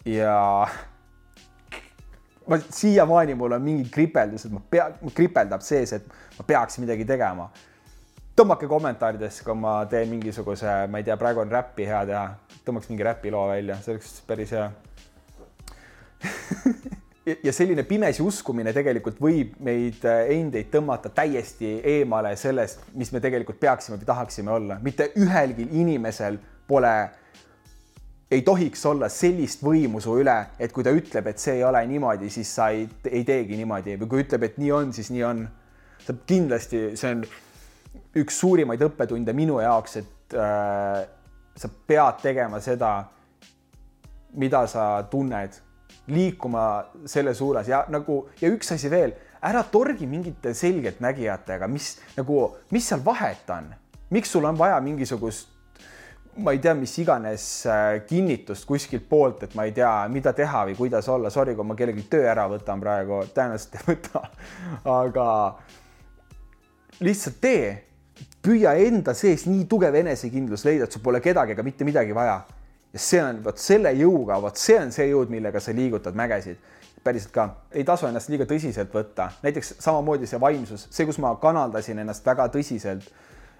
ja 0.05 0.67
ma 2.49 2.59
siiamaani 2.69 3.35
mul 3.37 3.57
on 3.57 3.63
mingi 3.63 3.89
kripeldus, 3.93 4.45
et 4.47 4.53
ma 4.53 4.61
pea, 4.75 4.89
kripeldab 5.15 5.63
sees, 5.65 5.93
et 5.97 6.07
ma 6.37 6.45
peaks 6.47 6.79
midagi 6.83 7.07
tegema. 7.07 7.49
tõmmake 8.39 8.69
kommentaaridesse, 8.71 9.43
kui 9.43 9.55
ma 9.59 9.81
teen 9.91 10.07
mingisuguse, 10.07 10.87
ma 10.87 11.01
ei 11.01 11.03
tea, 11.03 11.17
praegu 11.19 11.41
on 11.43 11.49
räppi 11.51 11.83
hea 11.89 12.05
teha, 12.07 12.23
tõmbaks 12.63 12.87
mingi 12.87 13.03
räpiloo 13.03 13.49
välja, 13.49 13.75
see 13.83 13.97
oleks 13.97 14.21
päris 14.27 14.53
hea 14.55 14.69
ja 17.43 17.53
selline 17.53 17.83
pimesi 17.87 18.23
uskumine 18.23 18.73
tegelikult 18.75 19.19
võib 19.21 19.57
meid 19.63 20.03
endeid 20.07 20.69
tõmmata 20.73 21.11
täiesti 21.15 21.79
eemale 21.97 22.33
sellest, 22.39 22.87
mis 22.97 23.11
me 23.13 23.21
tegelikult 23.23 23.59
peaksime 23.59 23.97
või 23.97 24.07
tahaksime 24.07 24.51
olla. 24.51 24.79
mitte 24.81 25.11
ühelgi 25.19 25.67
inimesel 25.81 26.39
pole 26.67 26.93
ei 28.31 28.41
tohiks 28.45 28.85
olla 28.85 29.09
sellist 29.09 29.63
võimu 29.65 30.01
su 30.03 30.13
üle, 30.21 30.35
et 30.61 30.73
kui 30.73 30.85
ta 30.85 30.93
ütleb, 30.93 31.31
et 31.31 31.41
see 31.41 31.57
ei 31.57 31.63
ole 31.65 31.81
niimoodi, 31.89 32.29
siis 32.29 32.51
sa 32.59 32.69
ei, 32.73 32.85
ei 33.09 33.23
teegi 33.25 33.57
niimoodi. 33.57 33.97
Või 34.01 34.11
kui 34.11 34.25
ütleb, 34.25 34.45
et 34.45 34.59
nii 34.61 34.73
on, 34.75 34.91
siis 34.93 35.09
nii 35.13 35.23
on. 35.25 35.47
sa 36.05 36.13
kindlasti, 36.25 36.79
see 36.97 37.09
on 37.13 37.23
üks 38.21 38.37
suurimaid 38.39 38.81
õppetunde 38.81 39.33
minu 39.37 39.59
jaoks, 39.61 39.97
et 39.99 40.37
äh, 40.37 41.01
sa 41.57 41.69
pead 41.87 42.21
tegema 42.21 42.61
seda, 42.63 42.93
mida 44.39 44.63
sa 44.69 45.03
tunned, 45.09 45.57
liikuma 46.09 46.63
selle 47.09 47.33
suunas. 47.33 47.67
Ja 47.67 47.83
nagu 47.89 48.23
ja 48.41 48.49
üks 48.53 48.71
asi 48.73 48.89
veel, 48.89 49.13
ära 49.41 49.63
torgi 49.71 50.07
mingite 50.07 50.53
selgeltnägijatega, 50.53 51.67
mis 51.67 51.95
nagu, 52.17 52.41
mis 52.71 52.89
seal 52.89 53.01
vahet 53.05 53.49
on, 53.53 53.73
miks 54.13 54.31
sul 54.33 54.45
on 54.45 54.57
vaja 54.57 54.79
mingisugust 54.85 55.58
ma 56.43 56.53
ei 56.55 56.59
tea, 56.63 56.73
mis 56.77 56.93
iganes 57.01 57.43
äh, 57.67 57.99
kinnitust 58.07 58.65
kuskilt 58.69 59.05
poolt, 59.09 59.43
et 59.47 59.55
ma 59.57 59.65
ei 59.67 59.73
tea, 59.75 59.91
mida 60.11 60.33
teha 60.35 60.65
või 60.69 60.77
kuidas 60.77 61.09
olla. 61.11 61.31
Sorry, 61.33 61.55
kui 61.57 61.67
ma 61.67 61.77
kellelgi 61.79 62.05
töö 62.11 62.25
ära 62.31 62.47
võtan 62.51 62.81
praegu, 62.83 63.21
tõenäoliselt 63.35 63.77
ei 63.79 63.85
võta. 63.89 64.23
aga 64.99 65.27
lihtsalt 67.05 67.39
tee, 67.43 67.69
püüa 68.43 68.75
enda 68.85 69.13
sees 69.17 69.45
nii 69.49 69.67
tugev 69.69 69.95
enesekindlus 69.99 70.65
leida, 70.67 70.87
et 70.87 70.95
sul 70.95 71.03
pole 71.03 71.21
kedagi 71.23 71.55
ega 71.55 71.65
mitte 71.65 71.87
midagi 71.87 72.15
vaja. 72.15 72.41
ja 72.93 72.99
see 72.99 73.21
on 73.21 73.43
vot 73.45 73.59
selle 73.61 73.91
jõuga, 73.93 74.39
vot 74.41 74.57
see 74.57 74.79
on 74.79 74.91
see 74.91 75.11
jõud, 75.11 75.29
millega 75.29 75.61
sa 75.61 75.75
liigutad 75.75 76.15
mägesid 76.17 76.57
päriselt 77.03 77.31
ka, 77.31 77.45
ei 77.71 77.85
tasu 77.87 78.07
ennast 78.09 78.29
liiga 78.31 78.47
tõsiselt 78.49 78.91
võtta, 78.93 79.29
näiteks 79.43 79.75
samamoodi 79.79 80.27
see 80.27 80.39
vaimsus, 80.41 80.87
see, 80.91 81.05
kus 81.07 81.19
ma 81.21 81.31
kanaldasin 81.41 82.01
ennast 82.03 82.25
väga 82.27 82.49
tõsiselt 82.51 83.07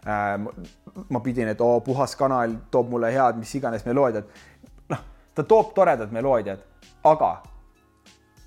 ma 0.06 1.20
pidin, 1.24 1.52
et 1.52 1.62
oo, 1.62 1.80
puhas 1.84 2.16
kanal 2.16 2.56
toob 2.72 2.90
mulle 2.94 3.12
head, 3.14 3.40
mis 3.40 3.56
iganes 3.56 3.86
meloodiad. 3.86 4.28
noh, 4.90 5.06
ta 5.36 5.44
toob 5.44 5.74
toredad 5.76 6.12
meloodiad, 6.16 6.62
aga 7.04 7.34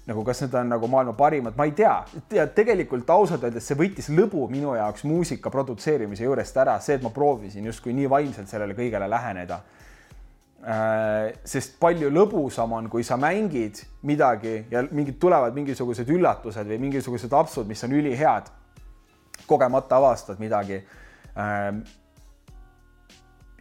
nagu 0.07 0.25
kas 0.27 0.41
need 0.43 0.55
on 0.59 0.73
nagu 0.73 0.89
maailma 0.91 1.13
parimad, 1.15 1.55
ma 1.57 1.65
ei 1.65 1.75
tea. 1.79 1.95
ja 2.35 2.47
tegelikult 2.47 3.11
ausalt 3.11 3.45
öeldes 3.47 3.69
see 3.69 3.79
võttis 3.79 4.09
lõbu 4.11 4.49
minu 4.51 4.75
jaoks 4.75 5.05
muusika 5.07 5.51
produtseerimise 5.51 6.27
juurest 6.27 6.57
ära, 6.59 6.79
see, 6.83 6.97
et 6.99 7.05
ma 7.05 7.13
proovisin 7.15 7.69
justkui 7.71 7.95
nii 7.95 8.11
vaimselt 8.11 8.51
sellele 8.51 8.75
kõigele 8.79 9.09
läheneda. 9.11 9.61
Äh, 10.63 11.33
sest 11.47 11.79
palju 11.83 12.11
lõbusam 12.11 12.75
on, 12.75 12.89
kui 12.91 13.03
sa 13.07 13.17
mängid 13.19 13.81
midagi 14.07 14.61
ja 14.71 14.85
mingid 14.91 15.19
tulevad 15.23 15.55
mingisugused 15.59 16.11
üllatused 16.11 16.69
või 16.71 16.79
mingisugused 16.85 17.33
apsud, 17.35 17.67
mis 17.71 17.83
on 17.85 17.95
ülihead. 17.99 18.51
kogemata 19.47 19.97
avastad 19.97 20.39
midagi 20.39 20.79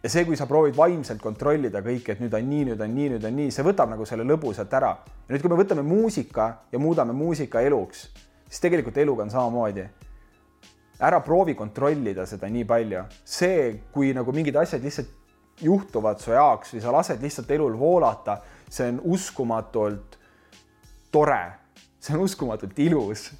ja 0.02 0.10
see, 0.10 0.24
kui 0.26 0.36
sa 0.38 0.48
proovid 0.50 0.76
vaimselt 0.76 1.22
kontrollida 1.22 1.82
kõike, 1.84 2.16
et 2.16 2.22
nüüd 2.22 2.34
on 2.34 2.48
nii, 2.50 2.64
nüüd 2.72 2.80
on 2.82 2.94
nii, 2.96 3.08
nüüd 3.14 3.26
on 3.28 3.36
nii, 3.38 3.50
see 3.54 3.64
võtab 3.66 3.90
nagu 3.92 4.06
selle 4.08 4.26
lõbu 4.26 4.52
sealt 4.56 4.72
ära. 4.74 4.92
ja 4.98 5.34
nüüd, 5.34 5.42
kui 5.44 5.52
me 5.52 5.58
võtame 5.60 5.84
muusika 5.86 6.48
ja 6.72 6.78
muudame 6.82 7.14
muusika 7.16 7.62
eluks, 7.62 8.08
siis 8.48 8.60
tegelikult 8.64 8.98
eluga 8.98 9.22
on 9.26 9.30
samamoodi. 9.30 9.86
ära 11.02 11.20
proovi 11.20 11.54
kontrollida 11.54 12.26
seda 12.26 12.48
nii 12.48 12.64
palju, 12.64 13.04
see, 13.24 13.82
kui 13.92 14.12
nagu 14.14 14.32
mingid 14.32 14.56
asjad 14.56 14.82
lihtsalt 14.82 15.08
juhtuvad 15.62 16.20
su 16.20 16.32
jaoks 16.32 16.74
või 16.74 16.82
sa 16.82 16.92
lased 16.92 17.22
lihtsalt 17.22 17.50
elul 17.50 17.78
voolata, 17.78 18.40
see 18.70 18.88
on 18.88 19.00
uskumatult 19.14 20.18
tore, 21.12 21.42
see 22.00 22.16
on 22.16 22.24
uskumatult 22.26 22.78
ilus. 22.78 23.30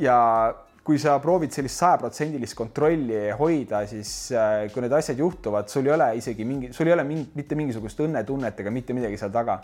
ja 0.00 0.54
kui 0.82 0.98
sa 0.98 1.14
proovid 1.22 1.52
sellist 1.54 1.78
sajaprotsendilist 1.78 2.56
kontrolli 2.58 3.28
hoida, 3.38 3.84
siis 3.86 4.10
äh, 4.34 4.66
kui 4.74 4.82
need 4.82 4.94
asjad 4.96 5.20
juhtuvad, 5.22 5.70
sul 5.70 5.86
ei 5.86 5.94
ole 5.94 6.08
isegi 6.18 6.46
mingi, 6.46 6.72
sul 6.74 6.90
ei 6.90 6.96
ole 6.96 7.04
mingi, 7.06 7.28
mitte 7.38 7.58
mingisugust 7.58 8.02
õnnetunnet 8.02 8.62
ega 8.64 8.72
mitte 8.74 8.96
midagi 8.96 9.20
seal 9.20 9.30
taga. 9.34 9.60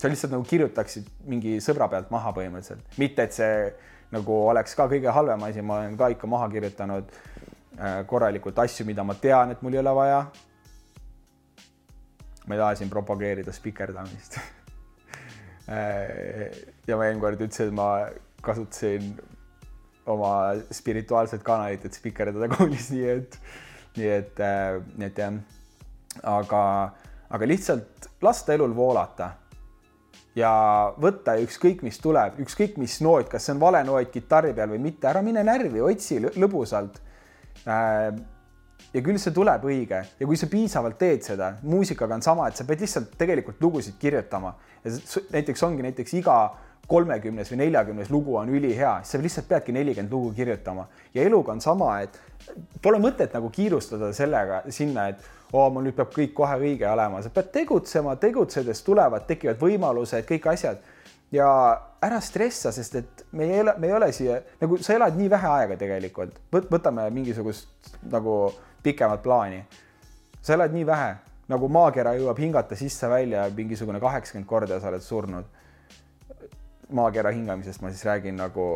sa 0.00 0.08
lihtsalt 0.08 0.32
nagu 0.32 0.44
kirjutaksid 0.48 1.08
mingi 1.28 1.58
sõbra 1.60 1.90
pealt 1.92 2.08
maha 2.08 2.30
põhimõtteliselt, 2.32 2.94
mitte 2.96 3.26
et 3.26 3.34
see 3.36 3.56
nagu 4.14 4.36
oleks 4.48 4.72
ka 4.74 4.86
kõige 4.88 5.12
halvem 5.12 5.42
asi, 5.44 5.60
ma 5.60 5.82
olen 5.82 5.98
ka 6.00 6.08
ikka 6.14 6.30
maha 6.30 6.46
kirjutanud 6.54 7.10
äh, 7.12 7.98
korralikult 8.08 8.58
asju, 8.64 8.86
mida 8.88 9.04
ma 9.04 9.18
tean, 9.20 9.52
et 9.52 9.60
mul 9.60 9.76
ei 9.76 9.82
ole 9.82 9.92
vaja. 9.98 10.22
ma 12.46 12.56
ei 12.56 12.62
taha 12.62 12.78
siin 12.80 12.88
propageerida 12.90 13.52
spikerdamist 13.52 14.38
äh, 15.76 16.48
ja 16.88 16.96
ma 16.96 17.04
eelmine 17.04 17.20
kord 17.20 17.44
ütlesin, 17.44 17.68
et 17.68 17.76
ma 17.76 17.90
kasutasin 18.40 19.12
oma 20.12 20.32
spirituaalset 20.74 21.44
kanalit, 21.46 21.84
et 21.86 21.96
spikerdada 21.96 22.50
koolis, 22.52 22.90
nii 22.94 23.06
et, 23.14 23.38
nii 23.98 24.10
et, 24.16 24.42
äh, 24.44 24.80
nii 24.96 25.10
et 25.10 25.20
jah. 25.22 25.38
aga, 26.26 26.64
aga 27.30 27.46
lihtsalt 27.46 28.10
lasta 28.22 28.54
elul 28.56 28.74
voolata 28.76 29.30
ja 30.38 30.50
võtta 31.00 31.36
ükskõik, 31.42 31.84
mis 31.86 31.98
tuleb, 32.02 32.38
ükskõik 32.42 32.76
mis 32.82 32.98
noot, 33.04 33.30
kas 33.30 33.46
see 33.46 33.54
on 33.54 33.62
vale 33.62 33.82
noot 33.86 34.10
kitarri 34.12 34.52
peal 34.56 34.70
või 34.74 34.82
mitte, 34.90 35.08
ära 35.10 35.22
mine 35.26 35.42
närvi, 35.46 35.82
otsi 35.82 36.20
lõbusalt. 36.22 37.00
Äh, 37.66 38.12
ja 38.94 39.02
küll 39.04 39.20
see 39.22 39.34
tuleb 39.34 39.64
õige 39.68 40.00
ja 40.18 40.26
kui 40.26 40.38
sa 40.38 40.48
piisavalt 40.50 40.98
teed 40.98 41.22
seda, 41.26 41.52
muusikaga 41.62 42.16
on 42.16 42.24
sama, 42.24 42.48
et 42.48 42.58
sa 42.58 42.66
pead 42.66 42.82
lihtsalt 42.82 43.14
tegelikult 43.20 43.60
lugusid 43.62 43.98
kirjutama 44.00 44.54
ja 44.84 44.92
näiteks 45.34 45.62
ongi 45.66 45.84
näiteks 45.86 46.16
iga 46.18 46.38
kolmekümnes 46.90 47.50
või 47.52 47.60
neljakümnes 47.64 48.10
lugu 48.10 48.36
on 48.40 48.50
ülihea, 48.50 48.96
siis 49.04 49.14
sa 49.14 49.22
lihtsalt 49.22 49.48
peadki 49.48 49.74
nelikümmend 49.74 50.12
lugu 50.12 50.32
kirjutama. 50.34 50.86
Ja 51.14 51.22
eluga 51.22 51.54
on 51.54 51.62
sama, 51.62 51.92
et 52.02 52.18
pole 52.82 52.98
mõtet 53.02 53.34
nagu 53.36 53.50
kiirustada 53.54 54.10
sellega 54.16 54.64
sinna, 54.74 55.08
et 55.12 55.52
oo, 55.52 55.68
mul 55.70 55.86
nüüd 55.86 55.98
peab 55.98 56.10
kõik 56.14 56.34
kohe 56.36 56.56
õige 56.58 56.88
olema, 56.90 57.22
sa 57.22 57.30
pead 57.34 57.52
tegutsema, 57.54 58.16
tegutsedes 58.22 58.82
tulevad, 58.86 59.26
tekivad 59.28 59.60
võimalused, 59.62 60.26
kõik 60.28 60.50
asjad. 60.52 60.82
Ja 61.30 61.46
ära 62.02 62.18
stressa, 62.24 62.72
sest 62.74 62.96
et 62.98 63.24
me 63.38 63.46
ei 63.46 63.60
ole, 63.62 63.76
me 63.78 63.86
ei 63.86 63.94
ole 63.94 64.08
siia 64.14 64.40
nagu 64.58 64.80
sa 64.82 64.96
elad 64.96 65.14
nii 65.18 65.28
vähe 65.30 65.50
aega 65.60 65.76
tegelikult, 65.78 66.40
võtame 66.50 67.04
mingisugust 67.14 67.92
nagu 68.10 68.40
pikemat 68.82 69.22
plaani. 69.22 69.62
sa 70.42 70.56
elad 70.56 70.74
nii 70.74 70.86
vähe, 70.88 71.14
nagu 71.52 71.68
maakera 71.68 72.16
jõuab 72.16 72.38
hingata 72.40 72.76
sisse-välja 72.76 73.44
mingisugune 73.54 74.00
kaheksakümmend 74.00 74.48
korda 74.48 74.74
ja 74.74 74.80
sa 74.80 74.88
oled 74.88 75.04
surnud 75.04 75.59
maakera 76.90 77.32
hingamisest 77.34 77.82
ma 77.82 77.90
siis 77.90 78.04
räägin 78.04 78.38
nagu 78.40 78.66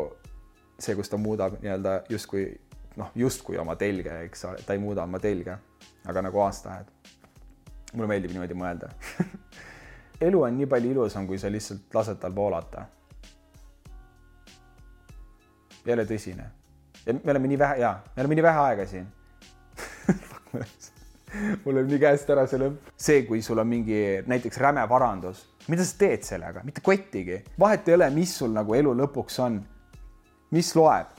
see, 0.79 0.95
kus 0.95 1.09
ta 1.09 1.17
muudab 1.17 1.59
nii-öelda 1.61 2.01
justkui 2.09 2.47
noh, 2.99 3.11
justkui 3.15 3.57
oma 3.59 3.75
telge, 3.75 4.21
eks 4.27 4.45
ole, 4.49 4.63
ta 4.65 4.75
ei 4.75 4.79
muuda 4.79 5.03
oma 5.03 5.19
telge, 5.19 5.57
aga 6.07 6.21
nagu 6.25 6.41
aastaajad. 6.45 6.91
mulle 7.93 8.07
meeldib 8.11 8.33
niimoodi 8.35 8.57
mõelda 8.59 8.91
elu 10.27 10.41
on 10.41 10.57
nii 10.57 10.67
palju 10.71 10.91
ilusam, 10.95 11.27
kui 11.27 11.39
sa 11.39 11.51
lihtsalt 11.51 11.93
lased 11.95 12.19
tal 12.19 12.35
voolata. 12.35 12.85
ole 15.93 16.05
tõsine. 16.05 16.49
ja 17.05 17.13
me 17.13 17.31
oleme 17.31 17.47
nii 17.47 17.59
vähe, 17.59 17.79
jaa, 17.79 18.03
me 18.15 18.21
oleme 18.21 18.35
nii 18.35 18.43
vähe 18.43 18.59
aega 18.69 18.85
siin 18.89 19.07
mul 21.63 21.75
läheb 21.75 21.89
nii 21.91 21.99
käest 21.99 22.29
ära 22.29 22.45
see 22.47 22.59
lõpp. 22.61 22.93
see, 22.97 23.23
kui 23.27 23.41
sul 23.45 23.59
on 23.61 23.67
mingi 23.67 23.99
näiteks 24.27 24.57
räme 24.61 24.85
varandus, 24.89 25.45
mida 25.67 25.85
sa 25.85 25.97
teed 25.99 26.25
sellega, 26.27 26.63
mitte 26.65 26.83
kottigi, 26.85 27.41
vahet 27.59 27.87
ei 27.89 27.97
ole, 27.97 28.09
mis 28.13 28.37
sul 28.39 28.53
nagu 28.53 28.75
elu 28.77 28.93
lõpuks 29.03 29.39
on. 29.45 29.61
mis 30.51 30.75
loeb? 30.75 31.13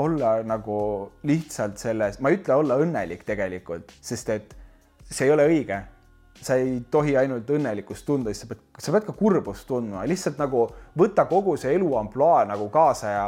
olla 0.00 0.42
nagu 0.46 0.76
lihtsalt 1.26 1.78
selles, 1.78 2.20
ma 2.20 2.30
ei 2.30 2.38
ütle 2.38 2.54
olla 2.56 2.78
õnnelik 2.80 3.24
tegelikult, 3.26 3.90
sest 4.00 4.30
et 4.32 4.54
see 5.10 5.26
ei 5.26 5.32
ole 5.34 5.44
õige. 5.50 5.80
sa 6.40 6.54
ei 6.56 6.78
tohi 6.90 7.16
ainult 7.20 7.50
õnnelikkust 7.52 8.06
tunda, 8.06 8.32
sa 8.32 8.46
pead, 8.48 8.60
sa 8.80 8.92
pead 8.94 9.04
ka 9.04 9.12
kurbust 9.12 9.66
tundma, 9.68 10.06
lihtsalt 10.08 10.38
nagu 10.40 10.62
võta 10.96 11.26
kogu 11.28 11.56
see 11.60 11.74
elu 11.76 11.90
ampluaa 12.00 12.46
nagu 12.48 12.70
kaasa 12.72 13.10
ja 13.12 13.24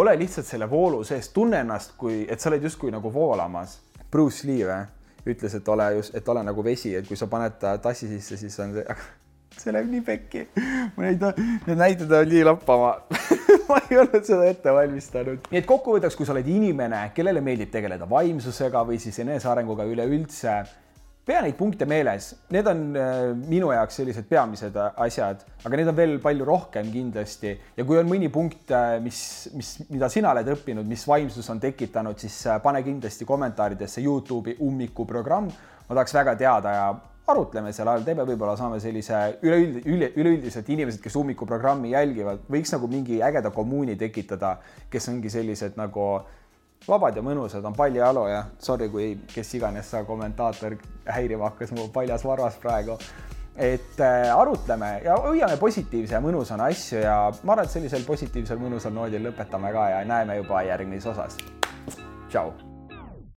ole 0.00 0.14
lihtsalt 0.16 0.46
selle 0.46 0.70
voolu 0.70 1.02
sees, 1.04 1.28
tunne 1.34 1.60
ennast, 1.60 1.92
kui, 2.00 2.22
et 2.24 2.40
sa 2.40 2.48
oled 2.48 2.64
justkui 2.64 2.94
nagu 2.94 3.12
voolamas 3.12 3.76
Bruce 4.10 4.46
Lee 4.48 4.64
või, 4.64 4.86
ütles, 5.26 5.54
et 5.56 5.68
ole 5.68 5.90
just, 5.98 6.14
et 6.14 6.28
ole 6.28 6.42
nagu 6.44 6.64
vesi, 6.64 6.94
et 6.96 7.06
kui 7.08 7.18
sa 7.18 7.28
paned 7.30 7.56
ta 7.60 7.76
tassi 7.82 8.08
sisse, 8.10 8.38
siis 8.40 8.58
on 8.60 8.74
see, 8.76 8.96
see 9.62 9.74
läheb 9.74 9.90
nii 9.92 10.04
pekki. 10.04 10.46
ma 10.96 11.06
neid, 11.06 11.24
need 11.68 11.80
näited 11.80 12.12
on 12.12 12.30
nii 12.30 12.44
lappama 12.50 12.94
ma 13.68 13.80
ei 13.88 13.98
olnud 14.02 14.26
seda 14.26 14.46
ette 14.50 14.74
valmistanud. 14.76 15.50
nii 15.50 15.62
et 15.62 15.68
kokkuvõtteks, 15.68 16.16
kui 16.18 16.28
sa 16.28 16.34
oled 16.36 16.48
inimene, 16.50 17.06
kellele 17.16 17.42
meeldib 17.44 17.72
tegeleda 17.72 18.08
vaimsusega 18.10 18.84
või 18.88 19.00
siis 19.02 19.18
enesearenguga 19.24 19.86
üleüldse, 19.88 20.58
pea 21.24 21.40
neid 21.40 21.56
punkte 21.56 21.86
meeles, 21.88 22.32
need 22.52 22.66
on 22.68 22.82
äh, 23.00 23.30
minu 23.48 23.70
jaoks 23.72 23.96
sellised 24.00 24.26
peamised 24.28 24.76
äh, 24.76 24.90
asjad, 25.06 25.40
aga 25.64 25.80
neid 25.80 25.88
on 25.88 25.96
veel 25.96 26.18
palju 26.22 26.44
rohkem 26.48 26.90
kindlasti. 26.92 27.54
Ja 27.78 27.86
kui 27.88 27.96
on 28.00 28.10
mõni 28.10 28.28
punkt, 28.32 28.68
äh, 28.76 28.98
mis, 29.04 29.22
mis, 29.56 29.72
mida 29.88 30.10
sina 30.12 30.34
oled 30.34 30.52
õppinud, 30.52 30.84
mis 30.88 31.06
vaimsus 31.08 31.48
on 31.52 31.62
tekitanud, 31.62 32.20
siis 32.20 32.36
pane 32.64 32.84
kindlasti 32.84 33.28
kommentaaridesse 33.28 34.04
Youtube'i 34.04 34.58
ummikuprogramm. 34.64 35.48
ma 35.88 35.96
tahaks 35.96 36.14
väga 36.16 36.36
teada 36.40 36.70
ja 36.72 36.86
arutleme 37.26 37.72
seal 37.72 37.88
all, 37.88 38.04
teeme, 38.04 38.24
võib-olla 38.28 38.54
saame 38.60 38.78
sellise 38.84 39.16
üleüld-, 39.44 39.80
üle, 39.88 40.10
üleüldiselt 40.20 40.68
inimesed, 40.68 41.00
kes 41.00 41.16
ummikuprogrammi 41.16 41.94
jälgivad, 41.94 42.44
võiks 42.52 42.72
nagu 42.76 42.88
mingi 42.92 43.22
ägeda 43.24 43.52
kommuuni 43.54 43.96
tekitada, 44.00 44.58
kes 44.92 45.08
ongi 45.12 45.32
sellised 45.32 45.80
nagu 45.80 46.08
vabad 46.88 47.16
ja 47.16 47.22
mõnusad 47.24 47.64
on 47.64 47.76
paljajalu 47.76 48.26
ja 48.30 48.42
sorry, 48.58 48.88
kui 48.92 49.12
kes 49.34 49.54
iganes 49.58 49.90
sa 49.90 50.04
kommentaator 50.04 50.76
häirima 51.06 51.50
hakkas 51.50 51.72
mu 51.76 51.88
paljas 51.92 52.24
varvas 52.24 52.58
praegu. 52.62 52.98
et 53.56 54.00
äh, 54.00 54.36
arutleme 54.36 55.00
ja 55.04 55.14
hoiame 55.16 55.56
positiivse 55.56 56.14
ja 56.14 56.20
mõnusana 56.20 56.66
asju 56.74 56.98
ja 56.98 57.30
ma 57.42 57.52
arvan, 57.52 57.64
et 57.64 57.70
sellisel 57.70 58.02
positiivsel 58.02 58.58
mõnusal 58.58 58.90
noodil 58.90 59.22
lõpetame 59.30 59.72
ka 59.72 59.88
ja 59.90 60.04
näeme 60.04 60.36
juba 60.42 60.62
järgmises 60.62 61.12
osas. 61.14 61.38
tšau 62.28 62.73